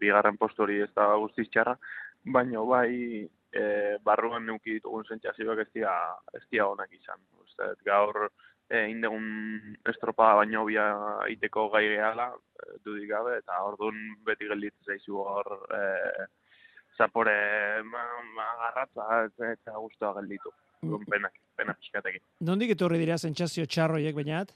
bigarren 0.00 0.38
postu 0.40 0.64
hori 0.66 0.80
ez 0.84 0.90
da 0.96 1.08
guztiz 1.16 1.48
txarra, 1.50 1.76
baina 2.24 2.62
bai 2.68 3.26
e, 3.52 3.64
barruan 4.04 4.46
neuki 4.46 4.78
ditugun 4.78 5.06
zentzazioak 5.08 5.64
ez 5.64 5.70
dira, 5.74 5.96
ez 6.36 6.44
dira 6.50 6.68
onak 6.70 6.92
izan. 6.94 7.20
Uste, 7.42 7.72
gaur 7.86 8.28
e, 8.68 8.84
indegun 8.92 9.76
estropa 9.90 10.34
baino 10.40 10.64
bia 10.68 10.86
iteko 11.32 11.68
gai 11.74 11.86
gehala, 11.88 12.30
e, 12.56 12.78
dudik 12.84 13.08
gabe, 13.10 13.38
eta 13.42 13.62
orduan 13.66 13.98
beti 14.26 14.48
gelditzen 14.50 14.94
zaizu 14.94 15.22
hor 15.24 15.52
e, 15.76 15.82
zapore 17.00 17.82
ma, 17.88 18.02
ma 18.36 18.48
garratza 18.64 19.52
eta, 19.52 19.78
guztua 19.78 20.14
gelditu. 20.20 20.52
Orduan 20.82 21.04
pena, 21.12 21.30
pena 21.56 21.74
pixkatekin. 21.76 22.22
Nondik 22.48 22.74
etorri 22.76 23.00
dira 23.02 23.18
sentsazio 23.18 23.66
txarroiek 23.66 24.16
bainat? 24.16 24.54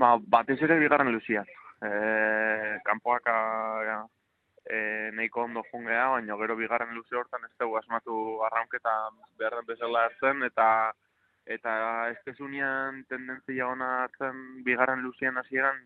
Ba, 0.00 0.16
batez 0.20 0.58
ere 0.64 0.76
bigarren 0.80 1.12
luzian. 1.12 1.46
E, 1.82 2.80
kanpoak 2.84 3.26
e, 3.28 5.10
nahiko 5.12 5.42
ondo 5.44 5.62
jungea, 5.70 6.08
baina 6.16 6.36
gero 6.40 6.56
bigarren 6.56 6.94
luze 6.94 7.16
hortan 7.16 7.44
ez 7.44 7.52
dugu 7.60 7.76
asmatu 7.78 8.16
arraunketa 8.48 8.94
behar 9.38 9.58
den 9.58 9.66
bezala 9.66 10.06
hartzen, 10.06 10.42
eta 10.42 10.68
eta 11.46 11.72
ez 12.10 12.18
tezunean 12.24 13.04
tendentzia 13.08 13.68
ona 13.68 13.90
hartzen 14.04 14.40
bigarren 14.66 15.04
luzian 15.04 15.36
hasieran 15.38 15.78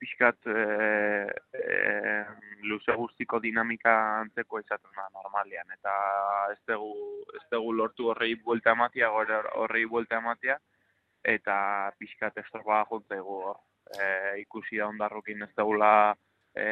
pixkat 0.00 0.48
e, 0.52 0.62
e, 1.52 2.24
luze 2.70 2.96
guztiko 2.96 3.40
dinamika 3.40 3.92
antzeko 4.22 4.60
izaten 4.60 4.96
da 4.96 5.06
normalean 5.12 5.72
eta 5.76 5.92
ez 6.52 6.60
dugu, 6.68 6.96
ez 7.36 7.44
dugu 7.52 7.72
lortu 7.72 8.10
horrei 8.12 8.34
buelta 8.48 8.72
ematia, 8.76 9.10
horrei 9.12 9.84
buelta 9.84 10.20
ematia 10.22 10.58
eta 11.36 11.56
pixkat 11.98 12.38
estropa 12.44 12.84
juntzaigu 12.90 13.40
hor. 13.48 13.65
E, 13.86 14.06
ikusi 14.42 14.80
da 14.80 14.88
ondarrukin 14.90 15.42
ez 15.46 15.52
dugula 15.56 15.90
e, 16.54 16.66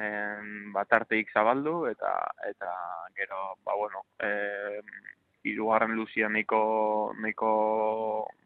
em, 0.00 0.72
batarteik 0.72 1.32
zabaldu 1.34 1.86
eta 1.90 2.12
eta 2.48 2.72
gero 3.16 3.56
ba 3.64 3.76
bueno 3.76 4.04
eh 4.18 4.80
hirugarren 5.44 5.94
luzia 5.96 6.28
nahiko 6.28 7.14
nahiko 7.20 7.50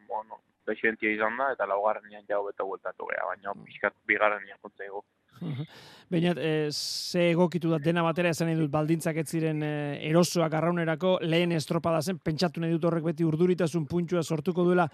bueno 0.07 0.41
desientia 0.67 1.11
izan 1.11 1.37
da 1.37 1.51
eta 1.55 1.65
laugarrenean 1.67 2.25
jau 2.27 2.43
bete 2.47 2.63
bueltatu 2.63 3.07
gea 3.11 3.25
baina 3.31 3.53
pixkat 3.65 3.95
bigarrenean 4.07 4.59
juntzaigu 4.61 5.03
Bainat, 6.13 6.37
e, 6.37 6.69
ze 6.71 7.29
egokitu 7.31 7.71
da 7.71 7.79
dena 7.81 8.03
batera 8.05 8.29
esan 8.29 8.49
nahi 8.49 8.57
dut 8.59 8.71
baldintzak 8.71 9.17
ez 9.17 9.27
ziren 9.31 9.63
e, 9.65 9.73
erosoak 10.09 10.53
arraunerako 10.53 11.15
lehen 11.25 11.55
estropada 11.57 12.01
zen, 12.01 12.19
pentsatu 12.19 12.61
nahi 12.61 12.75
dut 12.75 12.85
horrek 12.89 13.07
beti 13.07 13.25
urduritasun 13.25 13.87
puntsua 13.89 14.23
sortuko 14.23 14.65
duela 14.67 14.87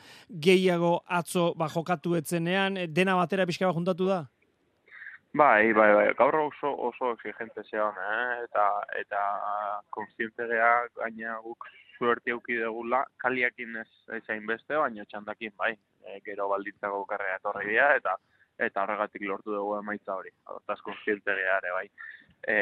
gehiago 0.48 1.00
atzo 1.20 1.54
ba, 1.60 1.68
jokatu 1.74 2.16
etzenean, 2.22 2.78
e, 2.78 2.88
dena 2.88 3.18
batera 3.20 3.48
pixka 3.50 3.68
bat 3.68 3.76
juntatu 3.76 4.08
da? 4.08 4.22
Bai, 5.34 5.74
bai, 5.74 5.92
bai. 5.94 6.08
Gaur 6.18 6.36
oso 6.40 6.72
oso 6.88 7.12
exigente 7.14 7.62
zeon, 7.70 8.00
eh? 8.02 8.46
eta 8.48 8.64
eta 8.98 9.20
kontziente 9.94 10.48
gea 10.50 10.72
gaina 10.96 11.36
guk 11.44 11.68
suerte 12.00 12.32
eduki 12.32 12.58
degula, 12.58 13.04
kaliakin 13.22 13.76
ez 13.84 13.92
ez 14.18 14.40
beste, 14.48 14.74
baina 14.74 15.06
txandakin 15.06 15.54
bai. 15.58 15.76
E, 16.08 16.20
gero 16.26 16.48
baldintzako 16.50 17.06
karrea 17.06 17.38
etorri 17.38 17.68
dira 17.70 17.94
eta 18.00 18.16
eta 18.68 18.84
horregatik 18.84 19.24
lortu 19.28 19.54
dugu 19.56 19.76
emaitza 19.80 20.16
hori. 20.16 20.32
Hortaz 20.54 20.80
kontziente 20.86 21.36
gea 21.36 21.58
ere 21.62 21.76
bai. 21.76 21.86
E, 22.40 22.56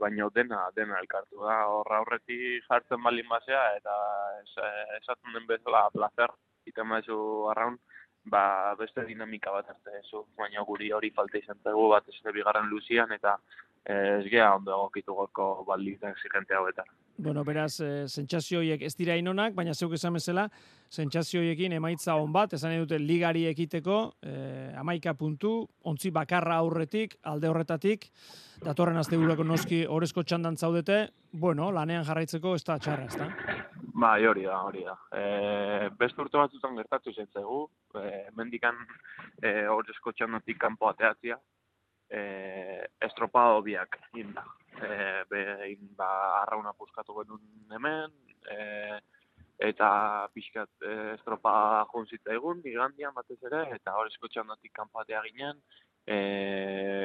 baina 0.00 0.28
dena 0.34 0.62
dena 0.76 0.98
elkartu 1.00 1.44
da. 1.44 1.58
Horra 1.76 2.00
aurretik 2.02 2.68
jartzen 2.68 3.02
balin 3.02 3.28
basea 3.28 3.64
eta 3.76 3.96
es, 4.42 4.54
esaten 5.00 5.36
den 5.36 5.46
bezala 5.46 5.88
placer 5.96 6.32
iten 6.66 6.86
maizu 6.86 7.18
arraun 7.50 7.78
ba, 8.24 8.74
beste 8.78 9.04
dinamika 9.06 9.50
bat 9.50 9.70
arte 9.74 10.02
zu, 10.10 10.26
baina 10.38 10.62
guri 10.68 10.92
hori 10.92 11.10
falta 11.10 11.38
izan 11.38 11.58
zaigu 11.64 11.88
bat 11.90 12.08
ez 12.08 12.34
bigarren 12.34 12.68
luzian 12.70 13.12
eta 13.12 13.36
eh, 13.84 14.18
ez 14.18 14.26
gea 14.30 14.54
ondo 14.54 14.72
egokitu 14.76 15.14
gorko 15.14 15.64
baldintza 15.68 16.10
exigente 16.10 16.54
hauetan. 16.54 16.86
Bueno, 17.18 17.44
beraz, 17.44 17.78
e, 17.80 18.08
sentsazio 18.08 18.62
horiek 18.62 18.82
ez 18.82 18.94
dira 18.96 19.14
inonak, 19.20 19.52
baina 19.54 19.74
zeuk 19.74 19.92
esan 19.98 20.16
bezala, 20.16 20.46
sentsazio 20.88 21.42
horiekin 21.42 21.74
emaitza 21.76 22.16
on 22.16 22.32
bat, 22.32 22.54
esan 22.56 22.72
dute 22.80 22.98
ligari 22.98 23.44
ekiteko, 23.50 23.98
e, 24.22 24.32
amaika 24.80 25.12
puntu, 25.14 25.52
ontzi 25.84 26.10
bakarra 26.10 26.56
aurretik, 26.62 27.18
alde 27.28 27.50
horretatik, 27.52 28.08
datorren 28.64 28.96
asteburako 28.96 29.44
noski 29.44 29.84
orezko 29.86 30.24
txandan 30.24 30.56
zaudete, 30.56 31.02
bueno, 31.32 31.70
lanean 31.72 32.04
jarraitzeko 32.08 32.56
ez 32.56 32.64
da 32.64 32.78
txarra, 32.78 33.04
ez 33.04 33.20
da? 33.20 33.28
Bai, 33.92 34.24
hori 34.26 34.46
da, 34.48 34.58
hori 34.64 34.84
da. 34.88 34.96
E, 35.12 35.90
beste 35.98 36.24
urte 36.24 36.40
batzutan 36.40 36.76
gertatu 36.80 37.12
zen 37.12 37.28
zaigu, 37.32 37.66
e, 38.00 38.28
mendikan 38.36 38.78
e, 39.42 39.66
horrezko 39.68 40.16
txandatik 40.16 40.58
kanpo 40.58 40.88
ateatzia, 40.88 41.36
e, 42.12 42.88
estropado 43.00 43.62
biak 43.62 43.98
inda. 44.14 44.44
E, 44.76 45.24
behin 45.30 45.92
ba, 45.96 46.42
arrauna 46.42 46.72
puskatu 46.76 47.16
genuen 47.20 47.76
hemen, 47.76 48.12
e, 48.50 49.00
eta 49.68 49.88
pixkat 50.34 50.84
e, 50.84 50.92
estropa 51.14 51.54
juntzita 51.92 52.34
egun, 52.36 52.60
igandian 52.68 53.14
batez 53.16 53.38
ere, 53.48 53.64
eta 53.76 53.96
horrezko 53.96 54.28
txandatik 54.28 54.72
kanpo 54.76 55.00
atea 55.00 55.22
ginen, 55.28 55.60
e, 56.06 56.16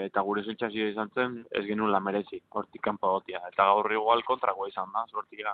eta 0.07 0.23
gure 0.27 0.43
sentsazio 0.43 0.89
izan 0.91 1.11
zen, 1.15 1.43
ez 1.51 1.65
genuen 1.67 1.93
la 1.93 2.03
merezi, 2.03 2.41
hortik 2.49 2.83
kanpo 2.83 3.13
gotia. 3.17 3.43
Eta 3.51 3.69
gaur 3.71 3.91
igual 3.93 4.25
kontrakoa 4.27 4.71
izan 4.71 4.91
da, 4.95 5.05
sortia 5.11 5.53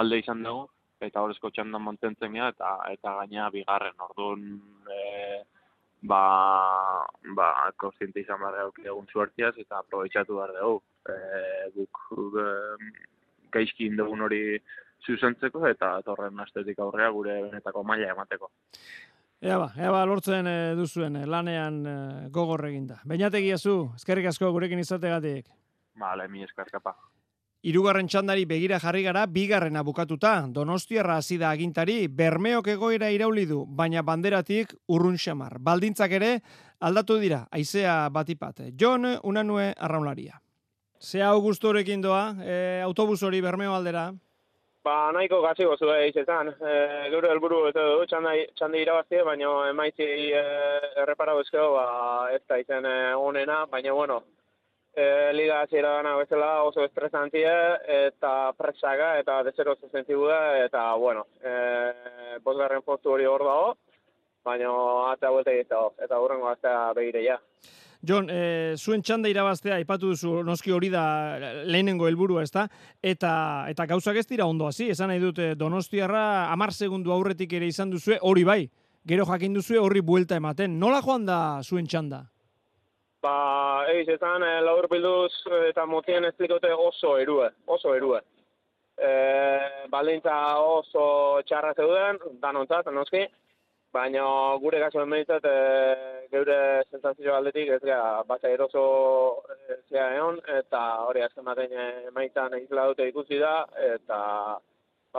alde 0.00 0.22
izan 0.22 0.44
dugu, 0.46 0.68
eta 1.02 1.20
horrezko 1.20 1.50
txandan 1.50 1.82
mantentzen 1.82 2.38
gara, 2.38 2.52
eta, 2.54 2.76
eta 2.94 3.16
gaina 3.20 3.50
bigarren, 3.50 3.98
orduan, 4.06 4.46
e, 4.86 5.42
ba, 6.02 7.06
ba, 7.36 7.48
konstiente 7.76 8.20
izan 8.20 8.40
behar 8.42 8.58
dugu 8.66 8.86
egun 8.86 9.06
suertiaz, 9.12 9.54
eta 9.58 9.80
aprobetsatu 9.80 10.38
behar 10.40 10.54
dugu. 10.58 10.82
E, 11.08 11.16
guk 11.76 12.02
e, 12.42 12.48
gaizkin 13.54 13.96
dugun 13.98 14.26
hori 14.26 14.42
zuzentzeko, 15.06 15.64
eta 15.70 15.94
torren 16.06 16.38
astetik 16.42 16.78
aurrea 16.78 17.10
gure 17.14 17.40
benetako 17.46 17.82
maila 17.86 18.12
emateko. 18.14 18.50
Ea 19.42 19.56
ba, 19.58 19.72
ea 19.74 19.90
ba, 19.90 20.04
lortzen 20.06 20.46
e, 20.46 20.58
duzuen 20.78 21.16
e, 21.18 21.24
lanean 21.26 21.80
e, 21.86 21.96
gogor 22.34 22.62
eginda. 22.68 23.00
Bainategia 23.08 23.58
zu, 23.58 23.90
eskerrik 23.98 24.28
asko 24.30 24.52
gurekin 24.54 24.82
izategatik. 24.82 25.48
Bale, 25.98 26.28
mi 26.30 26.44
eskar 26.46 26.70
kapa. 26.70 26.94
Hirugarren 27.62 28.08
txandari 28.10 28.42
begira 28.50 28.80
jarri 28.82 29.04
gara, 29.06 29.20
bigarrena 29.30 29.84
bukatuta. 29.86 30.32
Donostiarra 30.50 31.20
hasi 31.20 31.36
da 31.38 31.52
agintari, 31.54 32.08
bermeok 32.10 32.72
egoera 32.72 33.10
irauli 33.14 33.44
du, 33.46 33.60
baina 33.80 34.02
banderatik 34.02 34.74
urrun 34.90 35.14
xamar. 35.14 35.60
Baldintzak 35.62 36.16
ere, 36.18 36.32
aldatu 36.82 37.20
dira, 37.22 37.44
aizea 37.54 38.08
batipat. 38.10 38.64
Jon, 38.74 39.06
unanue 39.22 39.68
arraunlaria. 39.78 40.40
Ze 40.98 41.22
augustorekin 41.22 42.02
doa, 42.02 42.34
e, 42.42 42.58
autobus 42.82 43.22
hori 43.22 43.40
bermeo 43.40 43.78
aldera. 43.78 44.08
Ba, 44.82 44.98
nahiko 45.14 45.38
gazi 45.46 45.62
gozu 45.62 45.94
eizetan. 45.94 46.50
E, 46.50 46.76
gure 47.14 47.30
helburu 47.30 47.68
ez 47.70 47.76
du 47.78 47.88
txanda, 48.10 48.34
txanda 48.58 48.82
irabaztie, 48.82 49.22
baina 49.22 49.54
emaitzi 49.70 50.10
e, 50.34 50.46
errepara 51.06 51.38
bezkeo, 51.38 51.76
ba, 51.78 51.88
ez 52.34 52.42
da 52.42 52.58
izen 52.58 52.90
e, 52.90 53.00
onena, 53.14 53.62
baina 53.70 53.94
bueno, 53.94 54.24
e, 54.94 55.32
liga 55.32 55.62
hasiera 55.62 55.96
dana 55.96 56.16
bezala 56.16 56.62
oso 56.62 56.84
estresantia 56.84 57.54
eta 58.06 58.52
presaga 58.58 59.18
eta 59.20 59.42
desero 59.42 59.76
sentibu 59.90 60.26
da 60.26 60.64
eta 60.64 60.92
bueno, 60.94 61.26
eh 61.42 62.38
bosgarren 62.42 62.82
postu 62.82 63.12
hori 63.12 63.24
hor 63.26 63.44
dago, 63.44 63.76
baina 64.44 64.72
ata 65.12 65.30
vuelta 65.30 65.52
egiteko 65.52 65.94
eta 66.02 66.18
hurrengo 66.18 66.48
astea 66.48 66.92
begire 66.96 67.24
ja. 67.24 67.38
Jon, 68.02 68.26
e, 68.34 68.74
zuen 68.76 69.02
txanda 69.02 69.30
irabaztea 69.30 69.76
aipatu 69.78 70.08
duzu 70.10 70.40
noski 70.42 70.72
hori 70.74 70.88
da 70.90 71.38
lehenengo 71.62 72.08
helburua, 72.08 72.42
ezta? 72.42 72.66
Eta 72.98 73.66
eta 73.70 73.86
gauzak 73.86 74.18
ez 74.18 74.26
dira 74.26 74.48
ondo 74.50 74.66
hasi, 74.66 74.88
esan 74.90 75.12
nahi 75.12 75.22
dute 75.22 75.54
Donostiarra 75.54 76.50
10 76.50 76.74
segundu 76.74 77.12
aurretik 77.12 77.52
ere 77.52 77.70
izan 77.70 77.90
duzue, 77.90 78.18
hori 78.20 78.42
bai. 78.42 78.62
Gero 79.06 79.24
jakin 79.26 79.54
duzue 79.54 79.78
horri 79.78 80.00
buelta 80.00 80.36
ematen. 80.36 80.78
Nola 80.80 81.00
joan 81.02 81.26
da 81.26 81.60
zuen 81.62 81.86
txanda? 81.86 82.31
Ba, 83.22 83.86
eiz, 83.86 84.08
esan, 84.10 84.42
e, 84.42 84.54
laur 84.66 84.88
bilduz 84.90 85.30
eta 85.68 85.84
motien 85.86 86.24
esplikote 86.26 86.72
oso 86.74 87.12
erue, 87.22 87.52
oso 87.76 87.94
erue. 87.94 88.18
E, 88.98 89.12
baldintza 89.92 90.34
oso 90.58 91.04
txarra 91.46 91.70
zeuden, 91.78 92.18
danontzat, 92.42 92.90
noski, 92.96 93.22
baina 93.94 94.24
gure 94.64 94.82
gaso 94.82 95.04
emeitzat 95.06 95.46
e, 95.46 95.54
geure 96.34 96.58
sensazio 96.90 97.36
aldetik 97.36 97.70
ez 97.76 97.80
gara 97.84 98.26
basa 98.26 98.50
eroso 98.50 98.84
zea 99.88 100.10
egon, 100.16 100.42
eta 100.58 100.82
hori 101.06 101.22
azken 101.22 101.46
batean 101.46 102.06
emaitzan 102.10 102.58
izla 102.58 102.90
dute 102.90 103.06
ikusi 103.12 103.38
da, 103.38 103.56
eta 103.94 104.20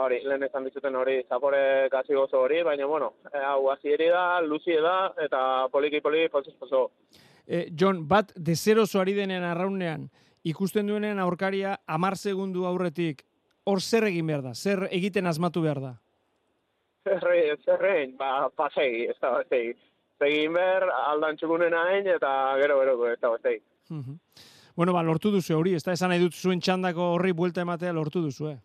hori, 0.04 0.20
lehen 0.28 0.44
esan 0.44 0.68
dizuten 0.68 1.00
hori 1.00 1.22
zapore 1.28 1.88
gazi 1.88 2.20
gozo 2.20 2.44
hori, 2.44 2.60
baina 2.68 2.86
bueno, 2.90 3.14
hau 3.48 3.70
hasieri 3.72 4.12
da, 4.12 4.26
luzi 4.44 4.76
da, 4.90 4.98
eta 5.24 5.44
poliki 5.72 6.04
poliki 6.04 6.36
pozuz 6.36 6.58
pozo. 6.60 6.90
E, 7.46 7.68
Jon, 7.78 8.06
bat 8.08 8.32
dezeroso 8.36 9.00
ari 9.00 9.14
denean 9.14 9.44
arraunean, 9.44 10.08
ikusten 10.44 10.86
duenean 10.88 11.18
aurkaria 11.20 11.78
amar 11.86 12.16
segundu 12.16 12.64
aurretik, 12.66 13.24
hor 13.64 13.80
zer 13.80 14.08
egin 14.08 14.26
behar 14.26 14.42
da? 14.42 14.54
Zer 14.54 14.88
egiten 14.90 15.26
asmatu 15.26 15.62
behar 15.64 15.80
da? 15.80 15.92
Zerrein, 17.04 17.58
zerrein, 17.64 18.16
ba, 18.16 18.48
pasei, 18.56 19.06
ez 19.12 19.16
da 19.20 19.34
bestei. 19.36 19.74
Zegin 20.22 20.54
behar, 20.56 20.86
aldan 21.12 21.36
txukunen 21.36 21.74
hain, 21.76 22.06
eta 22.08 22.30
gero 22.62 22.78
gero, 22.80 22.94
ez 23.10 23.18
da 23.20 23.32
bestei. 23.34 23.58
Mhm. 23.90 24.18
Bueno, 24.74 24.92
ba, 24.92 25.02
lortu 25.06 25.30
duzu 25.30 25.58
hori, 25.58 25.74
ez 25.74 25.84
da 25.84 25.92
esan 25.92 26.10
nahi 26.10 26.22
dut 26.22 26.34
zuen 26.34 26.60
txandako 26.60 27.12
horri 27.14 27.32
buelta 27.32 27.62
ematea 27.62 27.92
lortu 27.92 28.24
duzu, 28.24 28.48
eh? 28.54 28.58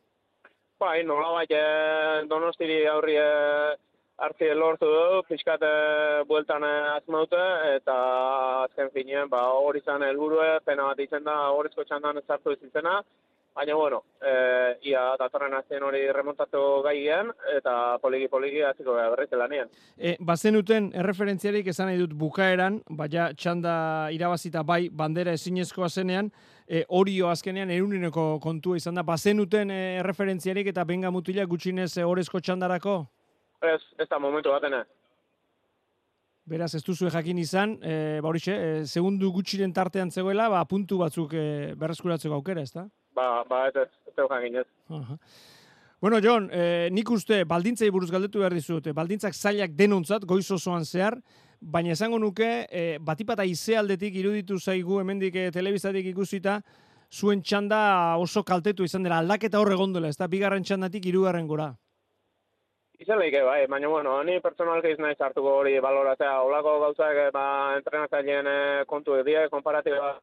Bai, 0.79 1.03
nola 1.03 1.33
bai, 1.35 1.45
eh, 1.51 2.23
donostiri 2.31 2.85
aurri 2.87 3.17
eh, 3.19 3.75
hartzi 4.19 4.51
lortu 4.55 4.89
du, 4.89 5.21
pixkat 5.29 5.63
e, 5.63 5.71
bueltan 6.27 6.65
e, 6.67 6.73
azmaute, 6.97 7.41
eta 7.77 7.95
azken 8.65 8.91
finean, 8.93 9.31
ba, 9.31 9.45
hori 9.63 9.81
izan 9.83 10.03
helburue, 10.03 10.51
pena 10.65 10.91
bat 10.91 11.01
izan 11.03 11.25
da, 11.27 11.39
horizko 11.55 11.87
txandan 11.87 12.21
sartu 12.27 12.55
ez 12.55 12.61
izena, 12.67 12.99
baina, 13.55 13.75
bueno, 13.75 14.03
e, 14.21 14.33
ia 14.91 15.01
datorren 15.19 15.53
azten 15.57 15.83
hori 15.83 16.05
remontatu 16.15 16.61
gai 16.85 16.97
eta 17.57 17.97
poliki-poliki 18.03 18.61
hasiko 18.63 18.95
gara 18.95 19.09
berriz 19.09 19.31
lanean. 19.31 19.71
E, 19.97 20.15
bazenuten 20.19 20.91
erreferentziarik 20.93 21.67
esan 21.67 21.89
nahi 21.89 21.99
dut 21.99 22.13
bukaeran, 22.13 22.81
baina 22.89 23.31
txanda 23.33 23.75
irabazita 24.15 24.63
bai 24.63 24.89
bandera 24.89 25.33
ezinezkoa 25.33 25.89
zenean, 25.89 26.31
e, 26.67 26.85
orio 26.87 27.29
azkenean 27.29 27.71
eruneneko 27.71 28.39
kontua 28.39 28.77
izan 28.77 28.95
da. 28.95 29.03
Bazenuten 29.03 29.71
e, 29.71 29.79
erreferentziarik 29.99 30.67
eta 30.71 30.85
benga 30.85 31.11
mutila 31.11 31.45
gutxinez 31.45 31.97
e, 31.97 32.05
orezko 32.05 32.39
txandarako? 32.39 33.01
Ez, 33.61 33.81
ez 33.99 34.07
da 34.07 34.19
momentu 34.19 34.53
batena. 34.53 34.85
Beraz, 36.49 36.73
ez 36.73 36.81
duzu 36.83 37.09
jakin 37.13 37.37
izan, 37.37 37.75
e, 37.83 37.93
ba 38.23 38.31
horixe, 38.31 38.55
e, 38.55 38.85
segundu 38.87 39.29
gutxiren 39.35 39.73
tartean 39.75 40.09
zegoela, 40.09 40.47
ba, 40.49 40.63
puntu 40.65 40.97
batzuk 40.97 41.35
e, 41.37 41.75
berreskuratzeko 41.77 42.39
aukera, 42.39 42.63
ez 42.65 42.71
da? 42.73 42.87
Ba, 43.13 43.43
ba, 43.49 43.67
ez 43.69 43.75
ez, 43.83 43.89
ez 44.09 44.15
jakin 44.17 44.61
ez. 44.63 44.65
Aha. 44.89 45.17
Bueno, 46.01 46.21
Jon, 46.23 46.47
e, 46.51 46.87
nik 46.95 47.11
uste 47.11 47.43
baldintzei 47.43 47.89
buruz 47.91 48.09
galdetu 48.09 48.39
behar 48.39 48.55
dizut, 48.55 48.87
e, 48.87 48.95
baldintzak 48.95 49.35
zailak 49.35 49.75
denontzat, 49.77 50.25
goiz 50.25 50.47
osoan 50.55 50.87
zehar, 50.87 51.19
baina 51.59 51.91
esango 51.91 52.17
nuke, 52.23 52.47
e, 52.71 52.83
batipata 53.03 53.43
izealdetik 53.45 54.15
iruditu 54.15 54.57
zaigu, 54.57 55.01
hemendik 55.03 55.35
e, 55.35 55.49
telebizatik 55.51 56.07
ikusita, 56.13 56.61
zuen 57.11 57.43
txanda 57.43 58.15
oso 58.17 58.45
kaltetu 58.47 58.87
izan 58.87 59.03
dela, 59.03 59.19
aldaketa 59.19 59.59
horre 59.59 59.75
gondola, 59.75 60.07
ez 60.09 60.17
da, 60.17 60.31
bigarren 60.31 60.63
txandatik 60.63 61.05
hirugarren 61.05 61.51
gora. 61.51 61.73
Izan 62.99 63.19
lehike, 63.21 63.41
bai, 63.47 63.61
baina, 63.71 63.87
bueno, 63.87 64.17
ni 64.27 64.41
personalki 64.43 64.91
ez 64.91 64.99
naiz 64.99 65.15
hartuko 65.23 65.53
hori 65.61 65.77
baloratzea, 65.79 66.33
olako 66.43 66.73
gauzak, 66.81 67.19
eh, 67.21 67.29
ba, 67.31 67.45
entrenatzaileen 67.77 68.49
eh, 68.51 68.81
kontu 68.89 69.15
edia, 69.15 69.45
komparatiba, 69.53 70.17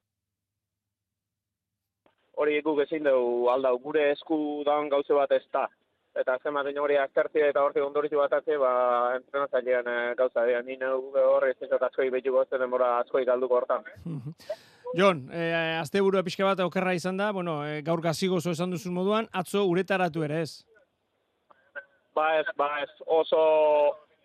hori 2.37 2.61
guk 2.67 2.83
ezin 2.85 3.09
dugu 3.09 3.49
aldau, 3.49 3.79
gure 3.81 4.11
esku 4.11 4.39
daun 4.69 4.93
gauze 4.93 5.17
bat 5.17 5.33
ez 5.33 5.47
da. 5.57 5.65
Eta 6.17 6.37
azken 6.37 6.53
batean 6.57 6.83
hori 6.85 7.01
aztertzea 7.01 7.49
eta 7.53 7.65
hortik 7.65 7.85
ondorizu 7.85 8.21
bat 8.21 8.37
atze, 8.43 8.61
ba, 8.61 8.75
entrenatzaileen 9.23 9.91
eh, 9.95 10.15
gauza 10.21 10.45
edia, 10.45 10.61
ni 10.61 10.77
neu 10.77 11.01
horri 11.17 11.55
ez 11.55 11.59
dintzat 11.62 11.89
askoi 11.89 12.11
behitu 12.12 12.37
gozten 12.37 12.61
denbora 12.61 12.99
askoi 13.01 13.25
galduko 13.25 13.62
hortan. 13.62 13.89
Jon, 14.97 15.27
e, 15.33 15.49
azte 15.81 16.01
burua 16.05 16.23
pixka 16.23 16.45
bat 16.47 16.61
okerra 16.62 16.93
izan 16.95 17.17
da, 17.19 17.33
bueno, 17.35 17.59
e, 17.67 17.81
gaur 17.85 18.01
gazigozo 18.05 18.53
esan 18.53 18.71
duzun 18.71 18.95
moduan, 18.95 19.27
atzo 19.33 19.65
uretaratu 19.67 20.23
ere 20.29 20.45
ez. 20.45 20.76
Ba 22.16 22.26
ez, 22.40 22.46
ba 22.57 22.70
ez, 22.81 22.90
oso, 23.07 23.42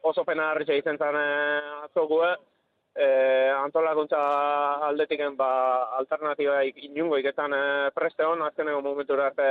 oso 0.08 0.24
pena 0.24 0.52
harritxe 0.52 0.78
izan 0.80 0.98
zen 0.98 1.18
eh, 1.20 1.72
atzo 1.86 2.06
gue, 2.08 2.30
eh, 2.96 3.52
antolakuntza 3.52 4.22
aldetiken 4.88 5.36
ba, 5.38 5.52
alternatiba 6.00 6.62
inungo 6.64 7.20
iketan 7.20 7.54
eh, 7.58 7.90
preste 7.96 8.24
hon, 8.24 8.44
azkeneko 8.48 8.82
momentura 8.86 9.28
arte 9.32 9.50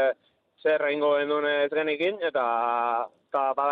zer 0.62 0.87
egingo 0.88 1.14
gendun 1.18 1.48
ez 1.48 1.70
genikin, 1.72 2.20
eta 2.31 2.44
eta 3.29 3.44
ba, 3.57 3.66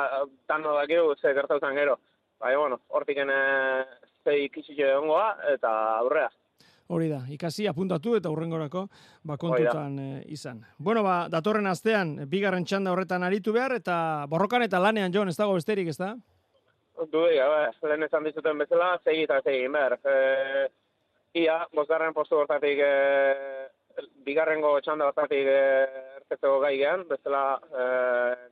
tano 0.46 0.74
dakiu 0.76 1.14
ze 1.16 1.34
gertautan 1.34 1.74
gero. 1.74 1.98
Baina, 2.38 2.58
bueno, 2.58 2.80
hortiken 2.88 3.30
eh, 3.34 3.84
zei 4.24 4.44
ikisitxe 4.44 4.94
ongoa, 4.96 5.32
eta 5.54 5.72
aurrea. 5.98 6.28
Hori 6.88 7.10
da, 7.10 7.18
ikasi 7.28 7.66
apuntatu 7.68 8.14
eta 8.16 8.30
hurrengorako 8.32 8.86
ba, 9.28 9.36
kontutan 9.36 9.98
e, 10.00 10.08
izan. 10.32 10.62
Bueno, 10.78 11.02
ba, 11.04 11.26
datorren 11.28 11.68
astean, 11.68 12.14
bigarren 12.32 12.64
txanda 12.64 12.94
horretan 12.94 13.26
aritu 13.26 13.52
behar, 13.52 13.74
eta 13.76 14.24
borrokan 14.32 14.64
eta 14.64 14.80
lanean, 14.80 15.12
Jon, 15.12 15.28
ez 15.28 15.36
dago 15.36 15.58
besterik, 15.58 15.90
ez 15.92 15.98
da? 16.00 16.14
Du, 17.12 17.26
ja, 17.28 17.44
ba, 17.52 17.90
lehen 17.90 18.08
esan 18.08 18.24
dizuten 18.24 18.64
bezala, 18.64 18.94
segi 19.04 19.26
eta 19.28 19.42
segin 19.44 19.76
behar. 19.76 19.98
E, 20.00 20.16
ia, 21.44 21.58
bosgarren 21.76 22.16
postu 22.16 22.40
hortatik, 22.40 22.80
e, 22.80 24.08
bigarrengo 24.24 24.72
txanda 24.80 25.10
hortatik 25.10 25.52
e, 25.52 25.60
ertetzeko 26.22 26.56
gai 26.64 26.74
gehan, 26.80 27.04
bezala 27.12 27.44
e, 27.68 27.86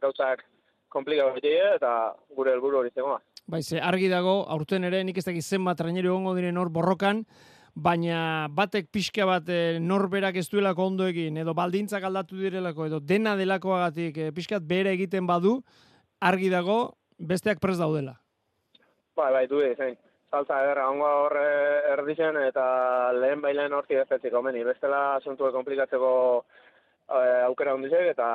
gauzak 0.05 0.44
komplikatu 0.92 1.40
beti 1.40 1.57
eta 1.57 1.96
gure 2.37 2.53
helburu 2.53 2.83
hori 2.83 2.92
zegoa. 2.94 3.18
Baize, 3.49 3.81
argi 3.81 4.09
dago, 4.11 4.42
aurten 4.51 4.85
ere, 4.85 5.05
nik 5.07 5.18
ez 5.20 5.25
dakit 5.27 5.44
zenbat 5.44 5.79
traineru 5.79 6.12
egongo 6.12 6.35
diren 6.37 6.59
hor 6.59 6.68
borrokan, 6.75 7.25
baina 7.77 8.49
batek 8.57 8.89
pixka 8.91 9.27
bat 9.29 9.49
e, 9.53 9.79
norberak 9.81 10.39
ez 10.41 10.49
duelako 10.49 10.89
ondo 10.91 11.07
egin, 11.07 11.37
edo 11.37 11.53
baldintzak 11.55 12.07
aldatu 12.09 12.39
direlako, 12.41 12.87
edo 12.89 13.01
dena 13.01 13.37
delakoagatik 13.37 14.17
e, 14.17 14.31
pixkat 14.33 14.65
bere 14.65 14.95
egiten 14.97 15.29
badu, 15.29 15.59
argi 16.25 16.49
dago, 16.49 16.97
besteak 17.19 17.61
prest 17.61 17.83
daudela. 17.83 18.17
Bai, 19.17 19.31
bai, 19.33 19.47
du 19.49 19.61
zein. 19.77 19.97
Salta 20.33 20.59
ederra, 20.65 20.89
ongo 20.91 21.07
horre 21.27 21.45
erdizen 21.93 22.37
eta 22.43 22.65
lehen 23.15 23.45
bailen 23.45 23.73
horti 23.73 23.95
efetzik 23.95 24.35
omeni. 24.35 24.65
Bestela 24.65 25.17
asuntu 25.21 25.53
komplikatzeko 25.53 26.11
e, 26.41 27.21
aukera 27.45 27.77
hondizek 27.77 28.11
eta 28.17 28.27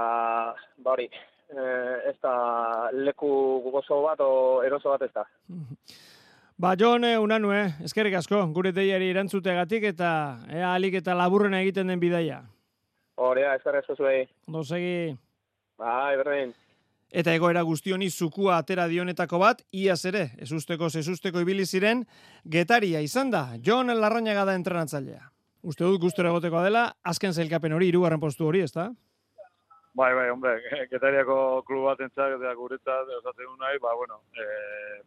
bari, 0.85 1.09
e, 1.49 1.67
ez 2.13 2.17
da 2.21 2.89
leku 2.93 3.33
gozo 3.73 4.03
bat 4.05 4.21
o 4.21 4.31
eroso 4.63 4.93
bat 4.93 5.09
ez 5.09 5.13
da. 5.17 5.25
Ba, 6.61 6.75
Jon, 6.77 7.03
eh, 7.03 7.17
unanu, 7.17 7.49
eh? 7.57 7.71
eskerrik 7.81 8.13
asko, 8.19 8.37
gure 8.53 8.69
deiari 8.69 9.07
erantzutegatik 9.09 9.87
eta 9.89 10.09
ea 10.45 10.67
alik 10.75 10.99
eta 10.99 11.15
laburrena 11.17 11.57
egiten 11.63 11.89
den 11.89 11.97
bidaia. 11.97 12.35
Horea, 13.17 13.55
eskerrik 13.57 13.81
asko 13.81 13.95
zuei. 13.95 14.27
Ondo 14.45 14.61
segi. 14.61 15.15
Bai, 15.81 16.11
berdin. 16.19 16.53
Eta 17.09 17.33
egoera 17.33 17.63
guztioni 17.65 18.11
zukua 18.11 18.59
atera 18.61 18.85
dionetako 18.91 19.39
bat, 19.41 19.65
iaz 19.73 20.03
ere, 20.05 20.27
ezusteko 20.37 20.91
zezusteko 20.91 21.41
ibili 21.41 21.65
ziren, 21.65 22.05
getaria 22.45 23.01
izan 23.01 23.33
da, 23.33 23.47
Jon 23.57 23.89
Larrañaga 23.89 24.45
da 24.45 24.53
entrenatzailea. 24.53 25.31
Uste 25.65 25.81
dut 25.83 26.05
gustora 26.05 26.29
egoteko 26.29 26.61
dela, 26.61 26.91
azken 27.01 27.33
zailkapen 27.33 27.73
hori, 27.73 27.89
irugarren 27.89 28.21
postu 28.21 28.45
hori, 28.45 28.61
ez 28.61 28.71
da? 28.77 28.91
Bai, 29.93 30.13
bai, 30.15 30.29
hombre, 30.31 30.55
Getariako 30.91 31.63
klub 31.67 31.89
bat 31.89 31.99
entzak, 32.05 32.37
eta 32.37 32.53
guretzat, 32.55 33.11
osatzen 33.19 33.51
nahi, 33.59 33.79
ba, 33.83 33.95
bueno, 33.99 34.21
e, 34.31 34.45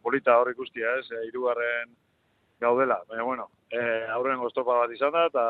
polita 0.01 0.37
hor 0.37 0.51
ikustia, 0.53 0.99
ez, 0.99 1.09
e, 1.09 1.25
irugarren 1.31 1.95
gaudela. 2.61 3.01
Baina, 3.09 3.25
bueno, 3.25 3.49
e, 3.71 3.81
aurren 4.13 4.39
goztopa 4.43 4.77
bat 4.83 4.93
izan 4.93 5.15
da, 5.15 5.25
eta 5.31 5.45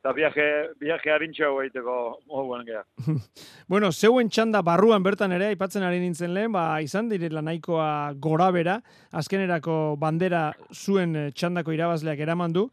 eta 0.00 0.14
viaje, 0.16 0.44
viaje 0.80 1.12
harintxo 1.12 1.50
egiteko 1.60 1.94
moduan 2.30 2.64
geha. 2.64 2.80
bueno, 3.72 3.90
zeuen 3.92 4.30
txanda 4.32 4.62
barruan 4.64 5.04
bertan 5.04 5.34
ere, 5.36 5.50
aipatzen 5.52 5.84
ari 5.84 6.00
nintzen 6.00 6.32
lehen, 6.32 6.54
ba, 6.56 6.64
izan 6.80 7.10
direla 7.10 7.42
nahikoa 7.44 8.14
gora 8.16 8.48
bera, 8.56 8.78
azkenerako 9.12 9.98
bandera 10.00 10.46
zuen 10.72 11.28
txandako 11.36 11.76
irabazleak 11.76 12.24
eraman 12.24 12.56
du, 12.56 12.70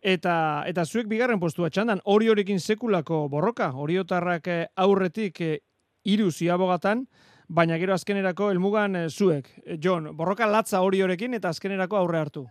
Eta 0.00 0.64
eta 0.66 0.84
zuek 0.84 1.08
bigarren 1.08 1.40
postua 1.40 1.68
txandan 1.68 2.00
hori 2.04 2.30
horekin 2.32 2.60
sekulako 2.60 3.28
borroka, 3.28 3.72
oriotarrak 3.76 4.46
eh, 4.48 4.66
aurretik 4.76 5.40
eh, 5.40 5.58
hiru 6.04 6.30
ziabogatan, 6.30 7.04
baina 7.48 7.76
gero 7.78 7.92
azkenerako 7.94 8.48
helmugan 8.50 8.96
eh, 8.96 9.08
zuek. 9.10 9.50
Jon, 9.82 10.16
borroka 10.16 10.46
latza 10.46 10.80
hori 10.80 11.02
horekin 11.02 11.34
eta 11.34 11.52
azkenerako 11.52 11.96
aurre 11.96 12.18
hartu. 12.18 12.46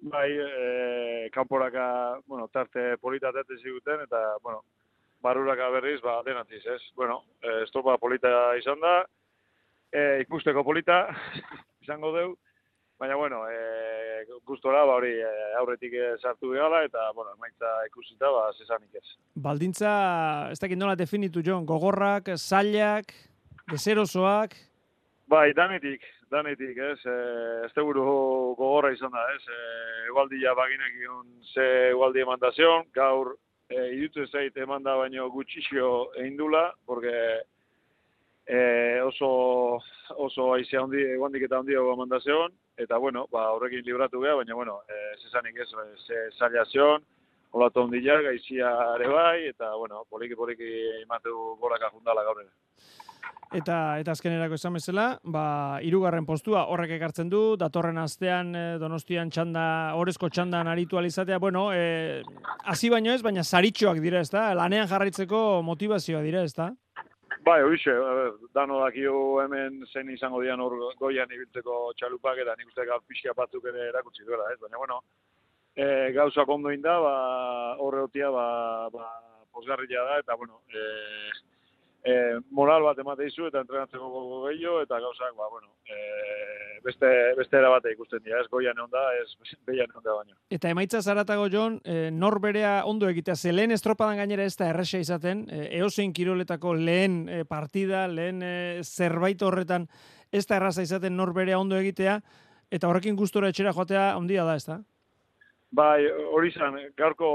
Bai, 0.00 0.30
e, 0.30 1.30
kanporaka, 1.34 2.20
bueno, 2.26 2.46
tarte 2.52 2.96
politatet 3.02 3.48
ziguten 3.60 4.04
eta, 4.04 4.36
bueno, 4.42 4.62
baruraka 5.20 5.68
berriz, 5.74 6.00
ba, 6.02 6.20
denatiz, 6.22 6.64
ez? 6.66 6.82
Bueno, 6.94 7.24
e, 7.42 7.64
estopa 7.64 7.96
polita 7.98 8.30
izan 8.60 8.78
da, 8.80 8.92
e, 9.90 10.20
ikusteko 10.22 10.62
polita, 10.62 11.00
izango 11.82 12.12
deu, 12.14 12.36
baina, 12.98 13.16
bueno, 13.16 13.44
e, 13.48 14.08
gustora 14.44 14.84
ba 14.84 14.96
hori 14.98 15.12
eh, 15.20 15.54
aurretik 15.60 15.94
eh, 15.94 16.14
sartu 16.20 16.50
gala 16.50 16.82
eta 16.86 17.10
bueno, 17.14 17.34
emaitza 17.36 17.70
ikusita 17.86 18.30
ba 18.32 18.48
sesanik 18.56 18.94
ez. 18.98 19.06
Baldintza, 19.36 19.92
ez 20.52 20.58
dakit 20.58 20.78
nola 20.78 20.96
definitu 20.96 21.42
Jon, 21.44 21.66
gogorrak, 21.66 22.32
zailak, 22.36 23.12
deserosoak. 23.70 24.56
Bai, 25.28 25.52
danetik, 25.52 26.04
danetik, 26.32 26.78
ez, 26.78 27.00
e, 27.04 27.18
ez 27.66 27.72
teguru 27.76 28.04
gogorra 28.58 28.92
izan 28.94 29.12
da, 29.12 29.26
ez, 29.36 29.44
e, 29.44 29.60
egualdia 30.08 30.54
baginak 30.56 30.96
iun 31.04 31.28
ze 31.52 31.68
egualdi 31.90 32.24
emandazion, 32.24 32.88
gaur 32.96 33.34
e, 33.68 33.76
idutu 33.98 34.24
ez 34.24 34.30
zait 34.32 34.56
emanda 34.56 34.96
baino 34.96 35.28
gutxixio 35.30 35.92
egin 36.16 36.36
dula, 36.40 36.70
porque 36.86 37.14
e, 38.48 39.00
oso, 39.04 39.78
oso 40.16 40.52
aizea 40.54 40.82
hondi, 40.82 41.02
egualdik 41.14 41.44
eta 41.46 41.60
hondi 41.60 41.76
emandazion, 41.76 42.54
eta 42.80 42.96
bueno, 42.96 43.26
ba, 43.30 43.50
horrekin 43.52 43.84
libratu 43.84 44.22
geha, 44.24 44.38
baina 44.40 44.56
bueno, 44.56 44.80
e, 44.88 45.16
zezanik 45.20 45.60
ez, 45.60 45.68
ze 46.06 46.22
zailazion, 46.38 47.04
olatu 47.52 47.84
ondila, 47.84 48.22
gaizia 48.22 48.72
ere 48.96 49.08
bai, 49.12 49.48
eta 49.52 49.74
bueno, 49.76 50.06
poliki-poliki 50.08 51.02
imatu 51.02 51.56
goraka 51.60 51.92
jundala 51.92 52.24
gaur. 52.24 52.42
Eta 53.48 53.96
eta 53.96 54.12
azkenerako 54.12 54.58
esan 54.58 54.74
bezala, 54.76 55.06
ba, 55.24 55.80
irugarren 55.84 56.26
postua 56.28 56.66
horrek 56.68 56.90
ekartzen 56.98 57.30
du, 57.32 57.56
datorren 57.60 57.96
astean 58.00 58.52
e, 58.54 58.64
donostian 58.80 59.30
txanda, 59.32 59.94
orezko 59.96 60.28
txandan 60.28 60.68
aritu 60.68 61.00
alizatea, 61.00 61.38
bueno, 61.40 61.70
e, 61.72 62.22
hasi 62.64 62.90
baino 62.92 63.12
ez, 63.12 63.22
baina 63.24 63.44
saritxoak 63.44 64.02
dira 64.04 64.20
ez 64.20 64.28
da, 64.32 64.50
lanean 64.56 64.88
jarraitzeko 64.88 65.62
motivazioa 65.64 66.20
dira 66.24 66.44
ez 66.44 66.52
da? 66.56 66.74
Bai, 67.44 67.62
horixe, 67.62 67.90
a 67.90 68.14
ber, 68.14 68.32
dano 68.54 68.80
dakio 68.82 69.40
hemen 69.42 69.84
zen 69.92 70.10
izango 70.10 70.40
dian 70.42 70.60
hor 70.60 70.74
goian 70.98 71.30
ibiltzeko 71.32 71.92
txalupak 71.98 72.40
eta 72.42 72.54
nik 72.58 72.68
uste 72.70 72.86
gaur 72.88 73.02
pixka 73.06 73.34
batzuk 73.36 73.64
ere 73.70 73.88
erakutsi 73.88 74.26
duela, 74.26 74.50
ez? 74.52 74.58
Baina, 74.60 74.78
bueno, 74.78 75.00
e, 75.76 75.86
gauzak 76.16 76.48
ondo 76.48 76.72
inda, 76.74 76.98
ba, 77.00 77.14
horre 77.78 78.06
ba, 78.32 78.88
ba, 78.92 79.06
posgarria 79.52 80.02
da, 80.02 80.18
eta, 80.18 80.36
bueno, 80.36 80.60
e, 80.68 80.82
e, 82.08 82.40
moral 82.54 82.86
bat 82.86 82.98
emate 83.02 83.26
izu 83.28 83.48
eta 83.48 83.60
entrenatzeko 83.64 84.08
gogo 84.08 84.40
gehiago, 84.46 84.80
eta 84.86 84.98
gauzak, 85.02 85.34
ba, 85.36 85.48
bueno, 85.52 85.68
e, 85.84 86.80
beste, 86.84 87.10
beste 87.36 87.58
era 87.60 87.70
bate 87.72 87.92
ikusten 87.92 88.22
dira, 88.24 88.40
ez 88.40 88.48
goian 88.50 88.76
egon 88.78 88.90
da, 88.92 89.04
ez 89.20 89.56
behian 89.66 89.90
egon 89.90 90.04
da 90.04 90.16
baino. 90.16 90.36
Eta 90.54 90.72
emaitza 90.72 91.02
zaratago, 91.02 91.48
Jon, 91.52 91.80
e, 91.84 92.10
nor 92.14 92.38
berea 92.44 92.82
ondo 92.88 93.08
egitea, 93.10 93.36
ze 93.36 93.52
lehen 93.52 93.74
estropadan 93.76 94.20
gainera 94.22 94.46
ez 94.48 94.56
da 94.56 94.70
erresa 94.72 95.00
izaten, 95.02 95.46
e, 95.50 95.68
eozein 95.80 96.14
kiroletako 96.16 96.74
lehen 96.78 97.20
e, 97.28 97.42
partida, 97.48 98.06
lehen 98.08 98.42
e, 98.42 98.54
zerbait 98.84 99.42
horretan 99.42 99.88
ez 100.32 100.46
da 100.46 100.58
erraza 100.58 100.84
izaten 100.84 101.16
nor 101.16 101.32
berea 101.36 101.58
ondo 101.60 101.76
egitea, 101.76 102.20
eta 102.70 102.88
horrekin 102.88 103.16
gustora 103.16 103.48
etxera 103.52 103.72
joatea 103.76 104.10
ondia 104.18 104.44
da, 104.44 104.56
ez 104.56 104.66
da? 104.68 104.82
Bai, 105.70 106.06
hori 106.32 106.48
izan, 106.48 106.78
gaurko 106.96 107.28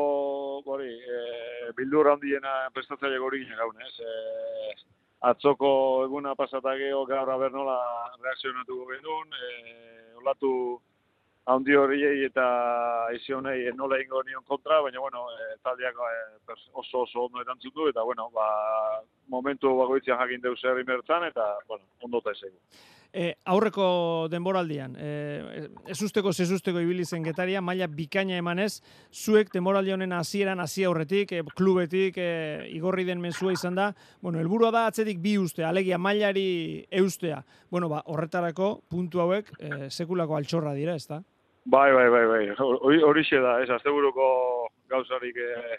hori, 0.65 0.89
e, 0.89 1.71
bildur 1.77 2.09
handiena 2.09 2.53
prestatzaile 2.73 3.19
hori 3.21 3.43
gine 3.43 3.59
gaun, 3.59 3.75
ez? 3.86 3.93
E, 4.01 4.73
atzoko 5.29 5.69
eguna 6.07 6.34
pasatakeo 6.36 7.03
gaur 7.05 7.29
haber 7.29 7.51
nola 7.53 7.77
reakzionatu 8.23 8.79
genuen, 8.89 9.38
e, 9.38 9.51
olatu 10.23 10.51
handi 11.45 11.75
horiei 11.75 12.23
eta 12.25 12.47
izionei 13.19 13.69
nola 13.77 13.99
ingo 14.01 14.23
nion 14.23 14.43
kontra, 14.49 14.81
baina, 14.81 14.99
bueno, 14.99 15.27
e, 15.29 15.55
taldeak 15.61 16.01
e, 16.09 16.57
oso 16.73 17.03
oso 17.03 17.27
ondo 17.27 17.41
erantzun 17.41 17.75
du, 17.75 17.88
eta, 17.93 18.01
bueno, 18.01 18.31
ba, 18.34 18.47
momentu 19.28 19.71
bagoitzean 19.78 20.19
jakin 20.19 20.41
deus 20.41 20.59
herri 20.63 20.84
mertzan, 20.88 21.28
eta, 21.30 21.53
bueno, 21.67 21.86
ondota 22.03 22.32
esegu. 22.32 22.57
E, 23.13 23.36
aurreko 23.45 24.28
denboraldian, 24.32 24.95
e, 24.97 25.09
ez 25.86 25.99
usteko 26.01 26.32
zezusteko 26.34 26.82
ibili 26.82 27.05
zen 27.05 27.21
getaria, 27.24 27.61
maila 27.61 27.86
bikaina 27.86 28.39
emanez, 28.41 28.82
zuek 29.13 29.51
denboraldi 29.53 29.93
honen 29.93 30.15
hasieran 30.17 30.59
hasi 30.63 30.88
aurretik, 30.89 31.32
e, 31.32 31.43
klubetik, 31.55 32.17
e, 32.17 32.65
igorri 32.74 33.05
den 33.05 33.21
mezua 33.21 33.53
izan 33.53 33.78
da, 33.78 33.91
bueno, 34.21 34.41
helburua 34.41 34.71
da 34.74 34.88
atzetik 34.89 35.21
bi 35.21 35.36
uste, 35.38 35.63
alegia 35.63 36.01
mailari 36.01 36.88
eustea. 36.89 37.43
Bueno, 37.69 37.91
ba, 37.91 38.01
horretarako 38.09 38.80
puntu 38.89 39.21
hauek 39.21 39.53
e, 39.59 39.91
sekulako 39.91 40.39
altxorra 40.39 40.74
dira, 40.74 40.97
ezta? 40.97 41.21
Bai, 41.65 41.93
bai, 41.93 42.09
bai, 42.09 42.26
bai. 42.28 42.43
Hori 42.59 43.01
horixe 43.05 43.39
da, 43.39 43.59
ez, 43.63 43.69
asteburuko 43.71 44.26
gauzarik 44.91 45.38
eh, 45.39 45.78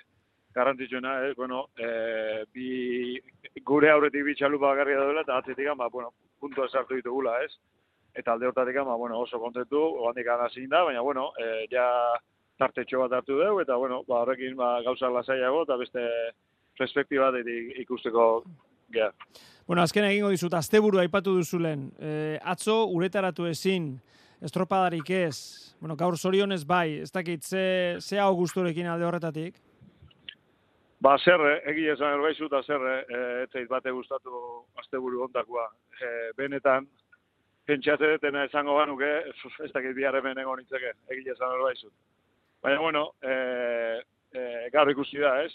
garrantzitsuena, 0.55 1.14
ez, 1.28 1.34
bueno, 1.36 1.68
eh, 1.76 2.44
bi, 2.55 3.18
gure 3.66 3.90
aurretik 3.90 4.24
bi 4.24 4.34
txalupa 4.38 4.70
bakarria 4.70 5.00
daudela, 5.00 5.24
eta 5.26 5.38
atzetik, 5.38 5.70
ba, 5.78 5.88
bueno, 5.92 6.12
puntua 6.40 6.68
sartu 6.68 6.98
ditugula, 6.98 7.40
ez? 7.44 7.50
Eta 8.14 8.32
alde 8.32 8.46
hortatik, 8.46 8.78
ba, 8.86 8.96
bueno, 8.96 9.18
oso 9.20 9.40
kontentu, 9.42 9.80
oandik 10.05 10.28
hasi 10.28 10.66
da, 10.66 10.84
baina, 10.84 11.02
bueno, 11.02 11.32
eh, 11.42 11.66
ja 11.70 11.88
tartetxo 12.59 13.00
bat 13.02 13.18
hartu 13.18 13.38
dugu, 13.40 13.61
eta, 13.61 13.76
bueno, 13.76 14.02
ba, 14.07 14.22
horrekin 14.22 14.57
ba, 14.57 14.80
gauza 14.82 15.11
lasaiago, 15.11 15.64
eta 15.66 15.76
beste 15.76 16.07
perspektiba 16.78 17.32
ikusteko 17.82 18.44
gea. 18.92 19.11
Bueno, 19.66 19.82
azken 19.82 20.05
egingo 20.05 20.30
dizut, 20.30 20.55
asteburu 20.55 21.00
aipatu 21.00 21.38
duzulen, 21.38 21.88
e, 21.98 22.38
atzo 22.42 22.84
uretaratu 22.92 23.46
ezin, 23.48 23.94
estropadarik 24.44 25.09
ez, 25.11 25.74
bueno, 25.80 25.96
gaur 25.96 26.18
zorionez 26.18 26.64
bai, 26.68 27.00
ez 27.00 27.11
dakit, 27.12 27.42
ze, 27.42 27.96
ze 28.00 28.20
hau 28.20 28.34
gusturekin 28.36 28.90
alde 28.92 29.07
horretatik? 29.09 29.57
Ba, 31.05 31.18
zerre, 31.20 31.59
egia 31.68 31.92
esan 31.98 32.14
erbaizu, 32.16 32.46
eta 32.48 32.62
zerre, 32.64 32.92
e, 33.12 33.18
etzeit 33.44 33.68
bate 33.68 33.92
gustatu 33.92 34.38
asteburu 34.80 35.26
ondakoa. 35.26 35.66
E, 36.00 36.12
benetan, 36.38 36.86
pentsatze 37.68 38.14
detena 38.14 38.46
esango 38.48 38.78
banuke, 38.78 39.11
ez 39.66 39.68
dakit 39.74 39.92
bihar 39.98 40.16
hemen 40.16 40.40
egon 40.40 40.62
nintzeke, 40.62 40.94
egia 41.12 41.34
esan 41.36 41.52
erbaizu. 41.59 41.92
Baina, 42.64 42.80
bueno, 42.80 43.05
e, 43.20 43.34
e, 44.32 44.46
gaur 44.72 44.94
ikusi 44.94 45.20
da, 45.20 45.34
ez? 45.44 45.52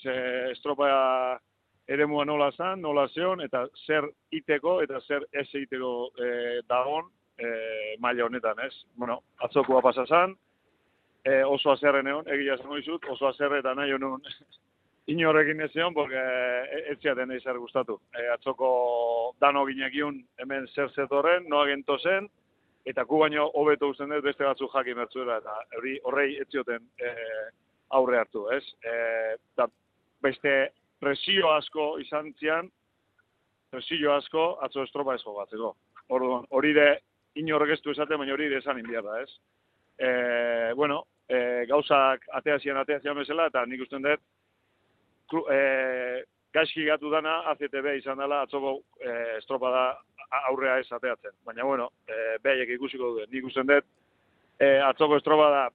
Ze 0.00 0.16
estropa 0.54 0.88
eremua 1.92 2.24
nola 2.24 2.48
zan, 2.56 2.80
nola 2.80 3.04
zion, 3.12 3.44
eta 3.44 3.66
zer 3.84 4.08
iteko 4.32 4.78
eta 4.86 5.02
zer 5.04 5.28
ez 5.36 5.48
iteko 5.60 5.90
e, 6.16 6.30
dagon 6.72 7.10
e, 7.36 7.50
maila 8.00 8.30
honetan, 8.30 8.64
ez? 8.64 8.72
Bueno, 8.96 9.20
atzokoa 9.44 9.84
pasa 9.84 10.08
zan, 10.08 10.32
e, 11.20 11.42
oso 11.44 11.76
azerren 11.76 12.08
egon, 12.14 12.32
egia 12.32 12.56
esango 12.56 12.80
dizut, 12.80 13.10
oso 13.12 13.28
azerre 13.28 13.60
eta 13.60 13.76
nahi 13.76 13.92
honun 13.92 14.24
inorrekin 15.06 15.60
ez 15.60 15.70
zion, 15.72 15.94
porque 15.94 16.18
ez 16.90 16.98
ziaten 17.00 17.30
eiz 17.30 17.42
zer 17.44 17.58
gustatu. 17.62 18.00
E, 18.14 18.26
atzoko 18.34 18.70
dano 19.40 19.64
ginekiun 19.66 20.18
hemen 20.42 20.66
zer 20.74 20.90
zetorren, 20.94 21.46
noa 21.48 21.66
gento 21.70 21.98
zen, 21.98 22.28
eta 22.86 23.04
ku 23.06 23.20
baino 23.22 23.48
hobeto 23.54 23.90
usten 23.92 24.10
dut 24.10 24.24
beste 24.26 24.44
batzuk 24.44 24.72
jakin 24.74 24.98
bertzuela, 24.98 25.38
eta 25.42 25.78
hori 25.78 25.96
horrei 26.04 26.36
ez 26.42 26.48
zioten 26.50 26.82
e, 26.98 27.12
aurre 27.94 28.18
hartu, 28.18 28.48
ez? 28.54 28.64
E, 28.82 28.94
eta 29.36 29.68
beste 30.22 30.56
presio 31.02 31.52
asko 31.54 31.96
izan 32.02 32.32
zian, 32.40 32.70
presio 33.70 34.14
asko 34.14 34.56
atzo 34.66 34.86
estropa 34.86 35.14
ez 35.14 35.22
jogatzeko. 35.22 35.74
Orduan, 36.16 36.46
hori 36.50 36.72
de 36.74 36.88
inorrek 37.38 37.76
ez 37.76 37.82
du 37.84 37.92
esaten, 37.94 38.18
baina 38.18 38.34
hori 38.34 38.48
de 38.50 38.58
esan 38.58 38.78
inbiarra, 38.82 39.20
ez? 39.22 39.30
E, 39.98 40.08
bueno, 40.74 41.04
e, 41.28 41.66
gauzak 41.70 42.26
atea 42.38 42.58
zian, 42.58 42.78
atea 42.82 43.00
zian 43.02 43.18
bezala, 43.18 43.46
eta 43.52 43.64
nik 43.66 43.86
usten 43.86 44.02
dut, 44.02 44.22
e, 45.32 46.24
gaizki 46.54 46.84
gatu 46.86 47.10
dana 47.10 47.38
ACTB 47.52 47.96
izan 47.98 48.18
dela 48.18 48.42
atzoko 48.46 48.78
e, 49.00 49.14
estropada 49.38 49.88
aurrea 50.50 50.78
ez 50.80 50.90
ateatzen. 50.92 51.34
Baina, 51.44 51.64
bueno, 51.64 51.90
e, 52.08 52.36
behaiek 52.42 52.74
ikusiko 52.76 53.12
duen. 53.16 53.30
Nik 53.32 53.48
usten 53.48 53.68
dut, 53.70 53.86
e, 54.58 54.78
atzoko 54.86 55.18
estropada 55.20 55.66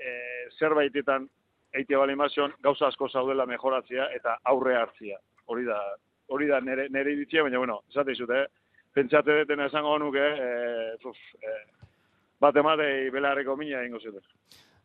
e, 0.00 0.14
zerbaitetan 0.58 1.28
eitea 1.76 1.98
bali 1.98 2.16
mazion, 2.18 2.54
gauza 2.62 2.88
asko 2.88 3.08
zaudela 3.08 3.46
mejoratzea 3.46 4.10
eta 4.16 4.38
aurre 4.52 4.76
hartzia. 4.76 5.20
Hori 5.50 5.64
da, 5.66 5.78
hori 6.30 6.48
da 6.50 6.60
nere, 6.60 6.88
nere 6.90 7.14
iritzia, 7.14 7.44
baina, 7.46 7.58
bueno, 7.58 7.80
esate 7.90 8.16
izute, 8.16 8.42
eh? 8.44 8.74
pentsate 8.94 9.36
detena 9.42 9.68
esango 9.70 9.96
nuke, 10.02 10.26
e, 10.46 10.50
uf, 11.06 11.22
e, 11.38 11.54
bat 12.42 12.56
ematei 12.56 13.10
belarreko 13.14 13.56
mina 13.56 13.84
egingo 13.84 14.00
zuten. 14.00 14.26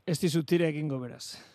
Ez 0.06 0.20
dizut 0.22 0.46
tire 0.46 0.70
egingo 0.70 1.00
beraz. 1.02 1.55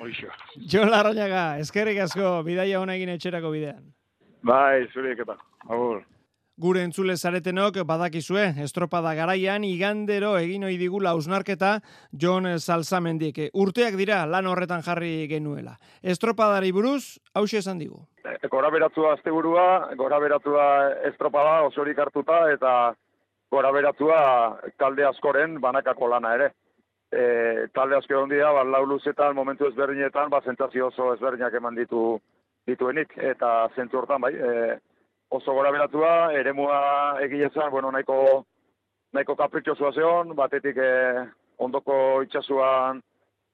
Hoixo. 0.00 0.30
Jon 0.70 0.90
Larrañaga, 0.90 1.58
eskerrik 1.62 2.00
asko, 2.06 2.40
bidaia 2.46 2.80
hona 2.80 2.96
egin 2.98 3.14
etxerako 3.14 3.52
bidean. 3.54 3.84
Bai, 4.42 4.86
zuriek 4.92 5.22
eta. 5.24 5.38
Agur. 5.68 6.02
Gure 6.54 6.84
entzule 6.86 7.16
zaretenok 7.16 7.80
badakizue, 7.82 8.44
estropada 8.62 9.10
garaian 9.18 9.64
igandero 9.66 10.36
egin 10.38 10.62
ohi 10.68 10.76
digula 10.78 11.10
ausnarketa 11.10 11.80
Jon 12.12 12.46
Salsamendik. 12.62 13.40
Urteak 13.58 13.96
dira 13.98 14.20
lan 14.30 14.46
horretan 14.46 14.84
jarri 14.86 15.26
genuela. 15.26 15.74
Estropadari 16.00 16.70
buruz, 16.70 17.18
hause 17.34 17.58
esan 17.58 17.82
digu. 17.82 18.04
E, 18.22 18.36
gora 18.46 18.70
beratua 18.70 19.16
asteburua, 19.16 19.66
gora 19.98 20.20
beratua 20.22 20.66
estropada 21.10 21.64
osorik 21.66 21.98
hartuta 21.98 22.44
eta 22.52 22.94
gora 23.50 23.72
beratua 23.74 24.20
talde 24.78 25.08
askoren 25.10 25.58
banakako 25.60 26.12
lana 26.14 26.36
ere. 26.38 26.52
E, 27.14 27.68
talde 27.70 27.94
asko 27.94 28.16
egon 28.16 28.32
dira, 28.32 28.50
ba, 28.50 28.64
lau 28.66 28.82
luzetan, 28.90 29.36
momentu 29.36 29.68
ezberdinetan, 29.68 30.32
ba, 30.32 30.40
zentzazio 30.42 30.88
oso 30.88 31.12
ezberdinak 31.14 31.54
eman 31.54 31.76
ditu 31.78 32.16
dituenik, 32.66 33.12
eta 33.30 33.68
zentzu 33.76 34.00
hortan, 34.00 34.24
bai, 34.24 34.32
e, 34.34 34.78
oso 35.36 35.54
gora 35.54 35.70
beratua, 35.70 36.32
eremua 36.34 36.80
egilezan, 37.22 37.70
bueno, 37.70 37.92
nahiko, 37.94 38.18
nahiko 39.14 39.36
kapritxosua 39.38 39.92
zeon, 39.94 40.34
batetik 40.34 40.80
e, 40.82 40.90
ondoko 41.62 41.96
itxasuan 42.26 42.98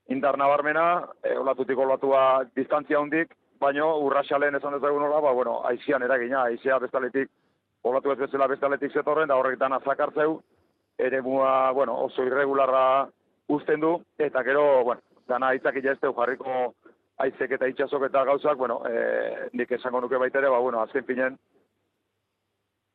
indar 0.09 0.41
nabarmena, 0.41 0.87
e, 1.21 1.37
olatutik 1.37 1.85
olatua 1.85 2.25
distantzia 2.57 3.03
hondik, 3.03 3.37
baino 3.61 3.93
urraxalen 4.07 4.57
esan 4.57 4.79
dezagun 4.79 5.05
hola, 5.05 5.21
ba, 5.21 5.37
bueno, 5.37 5.61
aizian 5.69 6.07
eragina, 6.09 6.47
aizea 6.49 6.81
bestaletik, 6.81 7.29
olatu 7.85 8.15
ez 8.15 8.19
bezala 8.25 8.49
bestaletik 8.49 8.97
zetorren, 8.97 9.29
da 9.29 9.37
horretan 9.37 9.77
azakartzeu, 9.77 10.39
eremua, 10.97 11.73
bueno, 11.77 12.01
oso 12.09 12.25
irregularra 12.25 13.09
uzten 13.57 13.81
du, 13.83 13.97
eta 14.19 14.43
gero, 14.47 14.65
bueno, 14.85 15.03
dana 15.29 15.53
aitzak 15.55 15.77
ez 15.77 15.99
deu 16.03 16.13
jarriko 16.17 16.75
aizek 17.25 17.57
eta 17.57 17.69
itxasok 17.69 18.07
eta 18.09 18.25
gauzak, 18.25 18.57
bueno, 18.57 18.81
e, 18.89 19.49
nik 19.53 19.73
esango 19.77 20.01
nuke 20.01 20.19
baita 20.19 20.41
ere, 20.41 20.49
ba, 20.53 20.59
bueno, 20.59 20.81
azken 20.81 21.05
pinen, 21.05 21.37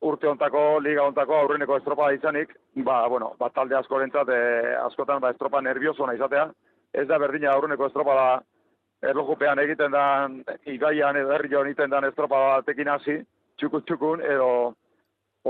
urte 0.06 0.28
ontako, 0.28 0.64
liga 0.82 1.04
ontako 1.06 1.36
aurreneko 1.36 1.76
estropa 1.78 2.10
izanik, 2.14 2.54
ba, 2.88 3.04
bueno, 3.12 3.34
bat 3.38 3.54
talde 3.54 3.78
askorentzat, 3.78 4.28
e, 4.28 4.74
askotan, 4.82 5.22
ba, 5.22 5.30
estropa 5.34 5.62
nervioso 5.62 6.08
izatea, 6.12 6.48
ez 6.92 7.06
da 7.06 7.18
berdina 7.22 7.52
aurreneko 7.52 7.86
estropa 7.86 8.16
da, 8.18 8.28
erlojupean 9.10 9.60
egiten 9.62 9.92
dan, 9.92 10.40
igaian 10.64 11.16
edo 11.20 11.32
herri 11.34 11.52
egiten 11.62 11.90
dan 11.90 12.04
estropa 12.08 12.40
batekin 12.56 12.88
hasi, 12.88 13.20
txukun 13.60 13.84
txukun, 13.86 14.22
edo 14.24 14.74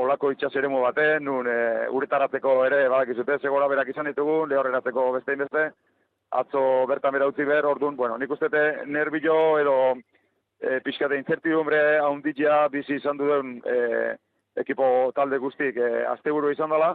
olako 0.02 0.30
itxas 0.32 0.54
eremu 0.56 0.82
baten, 0.84 1.24
nun 1.24 1.48
e, 1.48 1.88
uretaratzeko 1.96 2.56
ere, 2.66 2.82
badakizute, 2.92 3.38
segora 3.40 3.68
berak 3.72 3.88
izan 3.92 4.10
ditugun, 4.10 4.48
lehorreratzeko 4.50 5.06
beste 5.14 5.36
inbeste, 5.36 5.70
atzo 6.40 6.62
bertan 6.90 7.14
bera 7.16 7.28
utzi 7.30 7.44
behar, 7.48 7.68
orduan, 7.70 7.96
bueno, 7.96 8.18
nik 8.18 8.30
ustete 8.30 8.62
nervio 8.86 9.36
edo 9.60 9.76
e, 10.60 10.80
pixka 10.84 11.08
de 11.08 11.20
incertidumbre 11.22 11.98
haunditia 11.98 12.66
bizi 12.72 12.98
izan 13.00 13.16
duen 13.20 13.58
e, 13.64 14.16
ekipo 14.60 15.12
talde 15.16 15.38
guztik 15.38 15.76
e, 15.76 15.90
asteburu 16.12 16.50
izan 16.52 16.72
dela, 16.72 16.94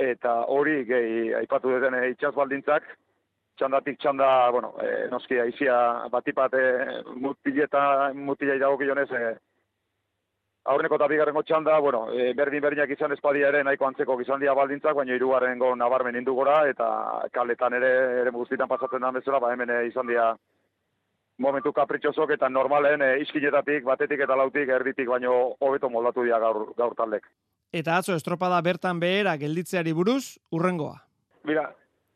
eta 0.00 0.40
hori 0.48 0.82
gehi 0.88 1.30
aipatu 1.42 1.72
duten 1.76 1.96
e, 1.96 2.08
itxas 2.14 2.34
baldintzak, 2.36 2.84
txandatik 3.60 4.00
txanda, 4.00 4.28
bueno, 4.52 4.72
e, 4.80 5.06
noski 5.12 5.38
aizia 5.40 5.76
batipat 6.12 6.56
e, 6.56 6.66
mutileta, 7.20 7.82
mutilei 8.16 8.58
dagokionez, 8.60 9.10
e, 9.12 9.32
aurreneko 10.64 10.98
eta 10.98 11.08
bigarrengo 11.08 11.42
txanda, 11.42 11.78
bueno, 11.80 12.04
e, 12.12 12.32
berdin 12.36 12.62
berdinak 12.62 12.90
izan 12.92 13.12
espadia 13.12 13.48
ere 13.48 13.62
nahiko 13.64 13.86
antzeko 13.86 14.18
izan 14.20 14.40
dira 14.40 14.54
baldintzak, 14.54 14.94
baina 14.94 15.14
hirugarrengo 15.14 15.74
nabarmen 15.76 16.16
indu 16.20 16.34
gora, 16.36 16.62
eta 16.68 16.88
kaletan 17.32 17.78
ere, 17.80 17.92
ere 18.22 18.30
guztietan 18.34 18.68
pasatzen 18.68 19.00
da 19.00 19.12
bezala, 19.16 19.40
ba 19.40 19.52
hemen 19.54 19.70
e, 19.70 19.86
izan 19.88 20.06
dira 20.10 20.34
momentu 21.40 21.72
kapritxosok 21.72 22.34
eta 22.36 22.48
normalen 22.52 23.02
e, 23.02 23.10
iskinetatik, 23.24 23.84
batetik 23.88 24.26
eta 24.26 24.36
lautik, 24.36 24.68
erditik, 24.68 25.08
baino 25.08 25.56
hobeto 25.58 25.88
moldatu 25.88 26.26
dira 26.28 26.38
gaur, 26.38 26.66
gaur 26.76 26.96
taldek. 26.98 27.28
Eta 27.72 27.96
atzo 27.96 28.16
estropada 28.18 28.60
bertan 28.66 29.00
behera 29.00 29.36
gelditzeari 29.40 29.94
buruz, 29.96 30.36
urrengoa. 30.52 30.98
Mira, 31.48 31.70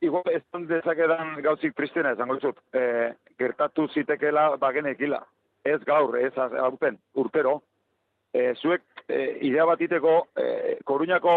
igual 0.04 0.28
ez 0.34 0.42
dezakedan 0.68 1.38
gauzik 1.42 1.74
pristena 1.74 2.12
esango 2.12 2.36
dizut. 2.36 2.58
E, 2.74 3.14
gertatu 3.38 3.88
zitekela 3.94 4.50
bagenekila. 4.60 5.22
Ez 5.64 5.80
gaur, 5.88 6.18
ez 6.20 6.34
aurten, 6.36 6.98
urtero. 7.14 7.62
E, 8.34 8.52
zuek 8.58 8.82
e, 9.06 9.38
idea 9.46 9.64
bat 9.64 9.80
iteko, 9.80 10.14
e, 10.34 10.78
Koruñako 10.82 11.34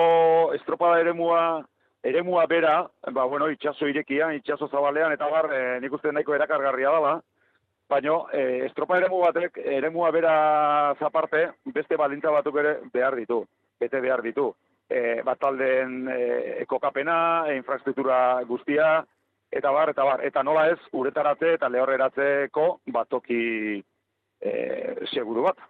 estropada 0.57 0.99
eremua, 0.99 1.61
eremua 2.01 2.47
bera, 2.49 2.89
ba, 3.13 3.25
bueno, 3.25 3.51
itxaso 3.53 3.85
irekian, 3.85 4.33
itxaso 4.39 4.67
zabalean, 4.71 5.13
eta 5.13 5.27
bar, 5.29 5.51
e, 5.53 5.59
nik 5.83 5.93
uste 5.93 6.09
nahiko 6.11 6.33
erakargarria 6.33 6.95
dela, 6.95 7.11
baina 7.87 8.15
e, 8.33 8.41
estropa 8.65 8.97
eremu 8.97 9.21
batek, 9.27 9.61
eremua 9.77 10.09
bera 10.11 10.33
zaparte, 10.97 11.43
beste 11.77 12.01
balintza 12.01 12.33
batuk 12.33 12.57
ere 12.63 12.73
behar 12.93 13.19
ditu, 13.21 13.43
bete 13.79 14.01
behar 14.01 14.25
ditu. 14.25 14.49
E, 14.89 15.21
bat 15.21 15.37
taldeen 15.37 16.09
e, 16.09 16.65
kokapena, 16.65 17.19
e, 17.45 17.59
infrastruktura 17.61 18.41
guztia, 18.49 19.03
eta 19.53 19.69
bar, 19.71 19.93
eta 19.93 20.03
bar, 20.03 20.25
eta 20.25 20.43
nola 20.43 20.65
ez, 20.73 20.79
uretarate 20.97 21.53
eta 21.59 21.69
lehorreratzeko 21.69 22.69
batoki 22.89 23.41
e, 24.41 24.53
seguru 25.13 25.45
bat. 25.51 25.61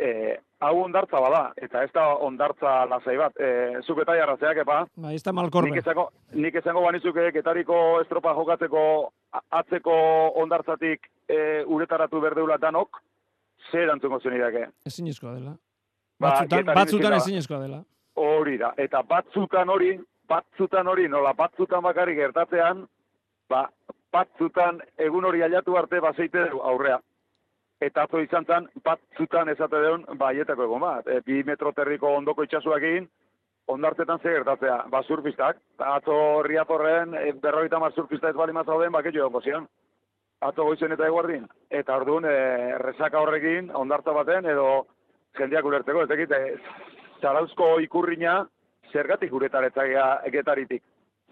E, 0.00 0.38
hau 0.64 0.74
ondartza 0.80 1.20
bada, 1.20 1.40
eta 1.60 1.82
ez 1.84 1.90
da 1.92 2.06
ondartza 2.24 2.86
lasai 2.88 3.16
bat. 3.20 3.34
E, 3.36 3.80
zuk 3.84 4.00
eta 4.00 4.14
jarrazeak, 4.16 4.62
epa? 4.62 4.78
Ba, 4.96 5.12
ez 5.12 5.20
da 5.26 5.34
malkorbe. 5.36 5.68
Nik 5.68 5.82
esango, 5.82 6.06
nik 6.32 6.56
esango 6.56 6.84
banizuke 6.86 7.26
getariko 7.36 7.76
estropa 8.00 8.32
jokatzeko 8.38 8.84
atzeko 9.60 9.96
ondartzatik 10.40 11.04
e, 11.28 11.40
uretaratu 11.66 12.20
berdeula 12.24 12.56
danok, 12.62 13.02
zer 13.70 13.84
erantzungo 13.84 14.20
zen 14.20 14.38
idake. 14.38 14.66
Ezinezkoa 14.88 15.34
dela. 15.36 15.52
Ba, 16.20 16.30
Batzutan, 16.30 16.74
batzutan 16.76 17.18
ezinezkoa 17.18 17.60
dela. 17.66 17.82
Hori 18.20 18.56
da, 18.60 18.72
eta 18.80 19.02
batzutan 19.08 19.68
hori, 19.72 19.94
batzutan 20.28 20.88
hori, 20.88 21.06
nola 21.08 21.32
batzutan 21.36 21.84
bakarrik 21.84 22.18
gertatzean, 22.20 22.86
ba, 23.48 23.66
batzutan 24.12 24.80
egun 24.98 25.24
hori 25.28 25.42
ailatu 25.44 25.76
arte 25.78 26.00
bazeite 26.00 26.48
aurrea. 26.72 27.00
Eta 27.80 28.04
atzo 28.04 28.20
izan 28.20 28.44
zen, 28.44 28.66
batzutan 28.84 29.48
esate 29.48 29.78
deun, 29.80 30.04
baietako 30.20 30.66
egon 30.66 30.82
bat. 30.84 31.06
E, 31.08 31.22
bi 31.24 31.40
metro 31.48 31.72
terriko 31.72 32.10
ondoko 32.18 32.44
itxasuak 32.44 32.84
egin, 32.84 33.06
ondartetan 33.72 34.20
ze 34.20 34.34
gertatzea, 34.34 34.76
ba, 34.92 35.00
surfistak. 35.02 35.62
Atzo 35.78 36.16
riatorren, 36.44 37.14
e, 37.16 37.32
berroita 37.40 37.80
mar 37.80 37.94
surfista 37.96 38.28
ez 38.28 38.36
bali 38.36 38.52
mazauden, 38.52 38.92
baketxo 38.92 39.24
egon 39.24 39.42
zian. 39.42 39.68
Atzo 40.44 40.68
goizen 40.68 40.92
eta 40.92 41.08
eguardin. 41.08 41.48
Eta 41.70 41.96
orduan, 41.96 42.28
e, 42.28 42.76
resaka 42.84 43.20
horrekin, 43.20 43.72
ondartza 43.82 44.12
baten, 44.12 44.44
edo 44.52 44.68
jendeak 45.40 45.64
ulertzeko, 45.64 46.04
ez 46.04 46.12
dakit, 46.12 46.36
e, 46.36 46.56
zarauzko 47.22 47.78
ikurrina, 47.80 48.42
zergatik 48.92 49.32
uretaretzak 49.32 49.96
egetaritik. 50.28 50.82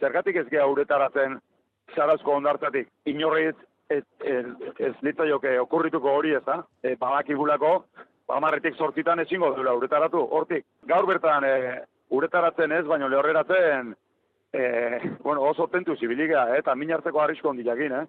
Zergatik 0.00 0.36
ez 0.36 0.48
gea 0.48 0.66
uretaratzen 0.66 1.40
zarauzko 1.96 2.36
ondartzatik. 2.40 2.88
Inorri 3.04 3.50
ez, 3.88 4.04
ez, 4.20 4.46
ez, 4.78 5.58
okurrituko 5.60 6.10
hori 6.10 6.34
ez 6.34 6.44
da. 6.44 6.62
E, 6.82 6.94
badakigulako, 6.96 7.84
bamarretik 8.28 8.76
sortzitan 8.76 9.20
ezingo 9.20 9.54
duela 9.54 9.74
uretaratu, 9.74 10.20
hortik. 10.30 10.66
Gaur 10.86 11.06
bertan 11.06 11.44
e, 11.44 11.54
uretaratzen 12.10 12.72
ez, 12.72 12.84
baino 12.86 13.08
lehorreratzen, 13.08 13.94
e, 14.52 14.62
bueno, 15.22 15.42
oso 15.42 15.68
tentu 15.68 15.96
zibiliga, 15.96 16.48
eh, 16.54 16.58
eta 16.58 16.74
min 16.74 16.92
hartzeko 16.92 17.20
arrisko 17.20 17.50
ondilakin, 17.50 17.92
eh. 17.92 18.06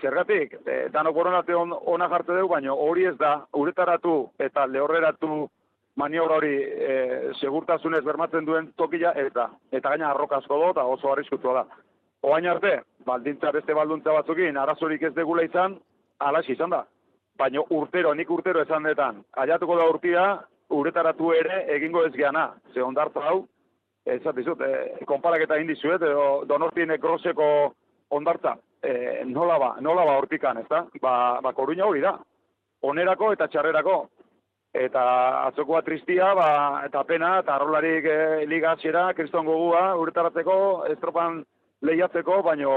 Zergatik, 0.00 0.54
e, 0.66 0.88
danok 0.90 1.14
boronate 1.14 1.54
on, 1.54 1.74
ona 1.86 2.08
jarte 2.08 2.32
dugu, 2.32 2.54
baino 2.54 2.74
hori 2.74 3.04
ez 3.10 3.16
da, 3.18 3.34
uretaratu 3.52 4.30
eta 4.38 4.66
lehorreratu 4.66 5.48
maniobra 5.96 6.38
hori 6.40 6.54
e, 6.62 7.32
segurtasunez 7.40 8.02
bermatzen 8.04 8.46
duen 8.48 8.70
tokila 8.76 9.12
ez 9.20 9.30
da. 9.34 9.50
Eta 9.70 9.90
gaina 9.90 10.10
arroka 10.10 10.38
asko 10.38 10.58
do 10.58 10.70
eta 10.72 10.84
oso 10.88 11.12
arriskutua 11.12 11.54
da. 11.60 11.82
Oain 12.22 12.46
arte, 12.46 12.80
baldintza 13.06 13.52
beste 13.52 13.74
balduntza 13.74 14.12
batzukin, 14.12 14.56
arazorik 14.56 15.02
ez 15.02 15.14
degula 15.14 15.44
izan, 15.46 15.76
alaxi 16.18 16.52
izan 16.52 16.70
da. 16.70 16.84
Baina 17.38 17.62
urtero, 17.70 18.14
nik 18.14 18.30
urtero 18.30 18.62
esan 18.62 18.84
detan, 18.88 19.22
aiatuko 19.44 19.76
da 19.78 19.88
urtia, 19.88 20.24
uretaratu 20.72 21.32
ere 21.36 21.64
egingo 21.76 22.04
ez 22.06 22.12
geana. 22.16 22.50
Ze 22.74 22.82
ondartu 22.82 23.20
hau, 23.20 23.38
ez 24.04 24.20
dizut, 24.36 24.60
e, 24.60 25.04
konparaketa 25.06 25.58
indizuet, 25.60 26.02
edo 26.02 26.44
donortien 26.48 26.94
groseko 27.00 27.46
ondartza. 28.10 28.56
E, 28.82 29.22
nola 29.24 29.58
ba, 29.58 29.76
nola 29.80 30.04
ba 30.04 30.18
hortikan, 30.18 30.58
ez 30.58 30.68
da? 30.68 30.84
Ba, 31.00 31.14
ba 31.42 31.52
koruina 31.52 31.86
hori 31.86 32.00
da. 32.00 32.16
Onerako 32.82 33.32
eta 33.32 33.48
txarrerako. 33.48 33.96
Eta 34.72 35.02
atzokoa 35.48 35.82
tristia, 35.84 36.32
ba, 36.34 36.48
eta 36.86 37.02
pena, 37.04 37.34
eta 37.42 37.54
arrolarik 37.54 38.06
e, 38.08 38.46
liga 38.48 38.72
hasiera, 38.72 39.10
kriston 39.14 39.46
gogua, 39.46 39.92
uretaratzeko, 40.00 40.54
estropan 40.94 41.42
lehiatzeko, 41.82 42.42
baino 42.42 42.72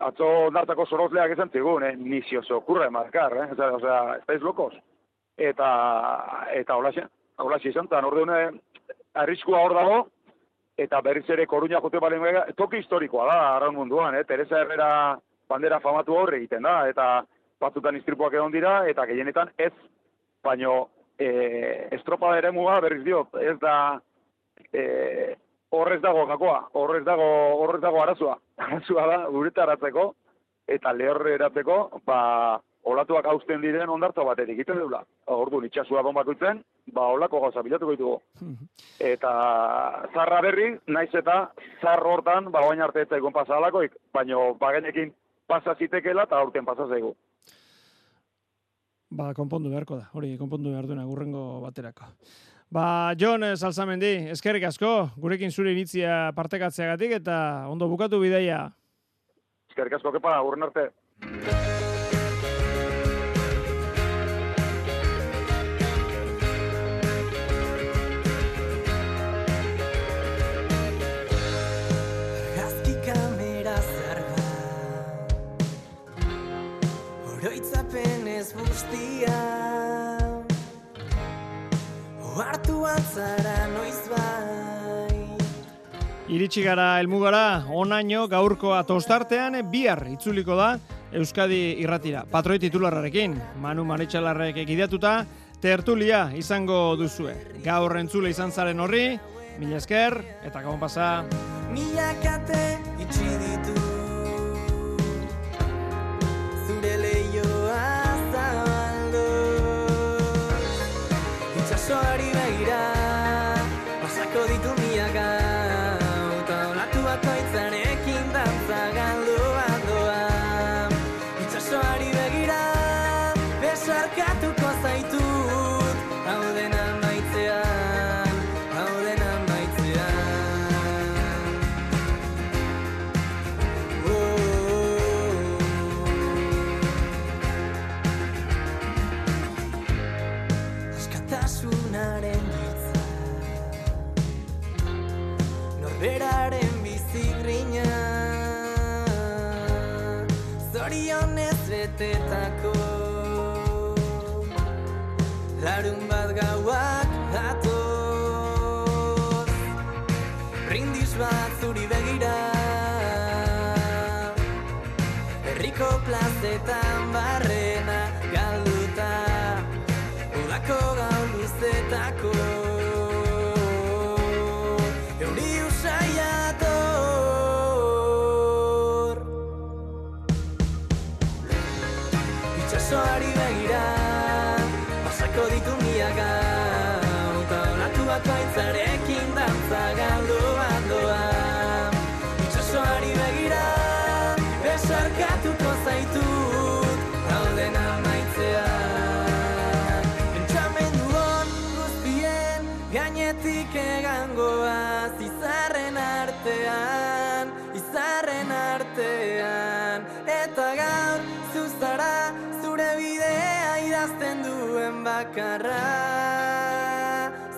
atzo 0.00 0.28
ondartako 0.48 0.86
sorozleak 0.86 1.34
esan 1.34 1.50
zigun, 1.52 1.84
eh? 1.84 1.94
nizioso, 1.96 2.60
kurra 2.66 2.88
emarkar, 2.88 3.36
eh? 3.36 3.48
Osea, 3.52 3.72
osea, 3.76 3.98
estáis 4.22 4.42
locos. 4.42 4.74
Eta, 5.36 5.68
eta 6.56 6.76
holaxe, 6.76 7.04
holaxe 7.40 7.70
izan, 7.70 7.88
eta 7.88 8.00
orduan, 8.06 8.32
eh, 8.36 8.96
arriskua 9.20 9.60
hor 9.64 9.74
dago, 9.76 9.98
eta 10.80 11.00
berriz 11.04 11.26
ere 11.30 11.46
koruña 11.46 11.80
jote 11.84 12.00
balen 12.00 12.54
toki 12.56 12.80
historikoa 12.80 13.26
da, 13.28 13.40
arraun 13.56 13.76
munduan, 13.76 14.16
eh? 14.16 14.24
Teresa 14.24 14.62
Herrera 14.62 14.90
bandera 15.50 15.80
famatu 15.80 16.16
hor 16.16 16.34
egiten 16.34 16.64
da, 16.64 16.86
eta 16.88 17.10
batzutan 17.60 17.98
istripuak 17.98 18.34
egon 18.34 18.52
dira, 18.54 18.80
eta 18.88 19.04
gehienetan 19.10 19.50
ez, 19.58 19.72
baino 20.44 20.88
e, 21.18 21.88
estropada 21.98 22.38
ere 22.40 22.52
muga 22.56 22.78
berriz 22.80 23.02
diot, 23.04 23.34
ez 23.42 23.58
da 23.60 23.74
e, 24.72 24.84
horrez 25.70 26.00
dago 26.02 26.26
gakoa, 26.26 26.64
horrez 26.74 27.04
dago, 27.04 27.28
horrez 27.62 27.82
dago 27.82 28.02
arazoa. 28.02 28.36
Arazoa 28.64 29.06
da, 29.10 29.20
uretaratzeko, 29.28 30.10
eta 30.70 30.92
lehorreratzeko, 30.96 31.78
ba, 32.06 32.20
olatuak 32.90 33.26
hausten 33.28 33.60
diren 33.62 33.90
ondartza 33.92 34.24
batetik 34.24 34.58
egiten 34.58 34.78
deula. 34.80 35.02
Ordu 35.30 35.62
itxasua 35.66 36.02
bonbakutzen, 36.06 36.62
ba, 36.94 37.08
olako 37.14 37.42
gauza 37.46 37.64
bilatuko 37.66 37.96
ditugu. 37.96 38.20
Eta 39.12 39.32
zarra 40.12 40.42
berri, 40.44 40.74
naiz 40.92 41.08
eta 41.16 41.36
zar 41.80 42.02
hortan, 42.04 42.50
ba, 42.52 42.60
oain 42.68 42.82
arte 42.84 43.06
ez 43.06 43.12
egon 43.16 43.32
pasa 43.32 43.56
alakoik, 43.56 43.94
baino 44.12 44.54
bagenekin 44.60 45.14
pasa 45.48 45.74
zitekela 45.74 46.26
eta 46.28 46.36
aurten 46.36 46.66
pasa 46.68 46.84
zaigu. 46.86 47.14
Ba, 49.10 49.32
konpondu 49.34 49.72
beharko 49.72 49.96
da, 49.98 50.10
hori 50.14 50.36
konpondu 50.38 50.74
behar 50.74 50.86
duena 50.86 51.06
gurrengo 51.08 51.44
baterako. 51.64 52.12
Ba, 52.70 53.14
Jon 53.18 53.42
eh, 53.42 53.56
Salsamendi, 53.58 54.30
eskerrik 54.30 54.68
asko, 54.68 55.10
gurekin 55.18 55.50
zure 55.50 55.72
iritzia 55.74 56.30
partekatzeagatik 56.36 57.16
eta 57.18 57.40
ondo 57.66 57.90
bukatu 57.90 58.22
bideia. 58.22 58.68
Eskerrik 59.72 59.98
asko 59.98 60.14
kepa, 60.14 60.38
urren 60.46 60.70
arte. 60.70 60.86
Altzara 83.10 83.66
noiz 83.74 84.06
bai 84.06 85.18
Iritsi 86.30 86.62
gara 86.62 87.00
helmugara, 87.00 87.64
onaino 87.74 88.28
gaurkoa 88.30 88.84
tostartean 88.86 89.56
bihar 89.72 90.04
itzuliko 90.12 90.54
da 90.54 90.68
Euskadi 91.10 91.58
irratira. 91.82 92.22
Patroi 92.30 92.60
titularrarekin, 92.62 93.34
Manu 93.58 93.82
Maretxalarrek 93.88 94.60
egideatuta, 94.62 95.24
tertulia 95.58 96.28
izango 96.38 96.94
duzue. 97.00 97.34
Gaur 97.64 97.96
entzule 97.98 98.30
izan 98.30 98.54
zaren 98.54 98.78
horri, 98.78 99.18
mila 99.58 99.82
esker, 99.82 100.20
eta 100.46 100.62
gabon 100.62 100.78
pasa. 100.78 101.10
Milakate 101.74 102.62
itxi 102.78 102.89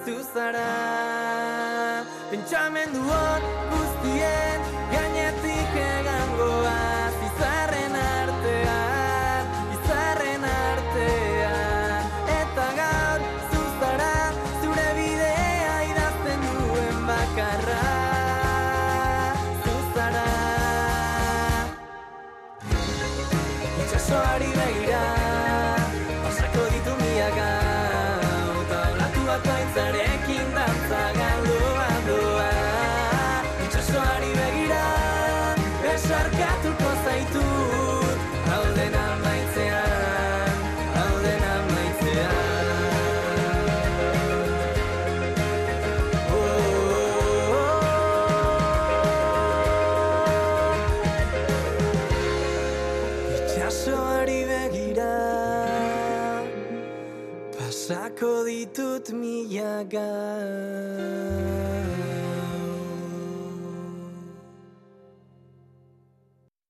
Zuzara 0.05 0.74
Pentsamendu 2.30 2.98
hon 2.98 3.72
niyaga 59.43 60.07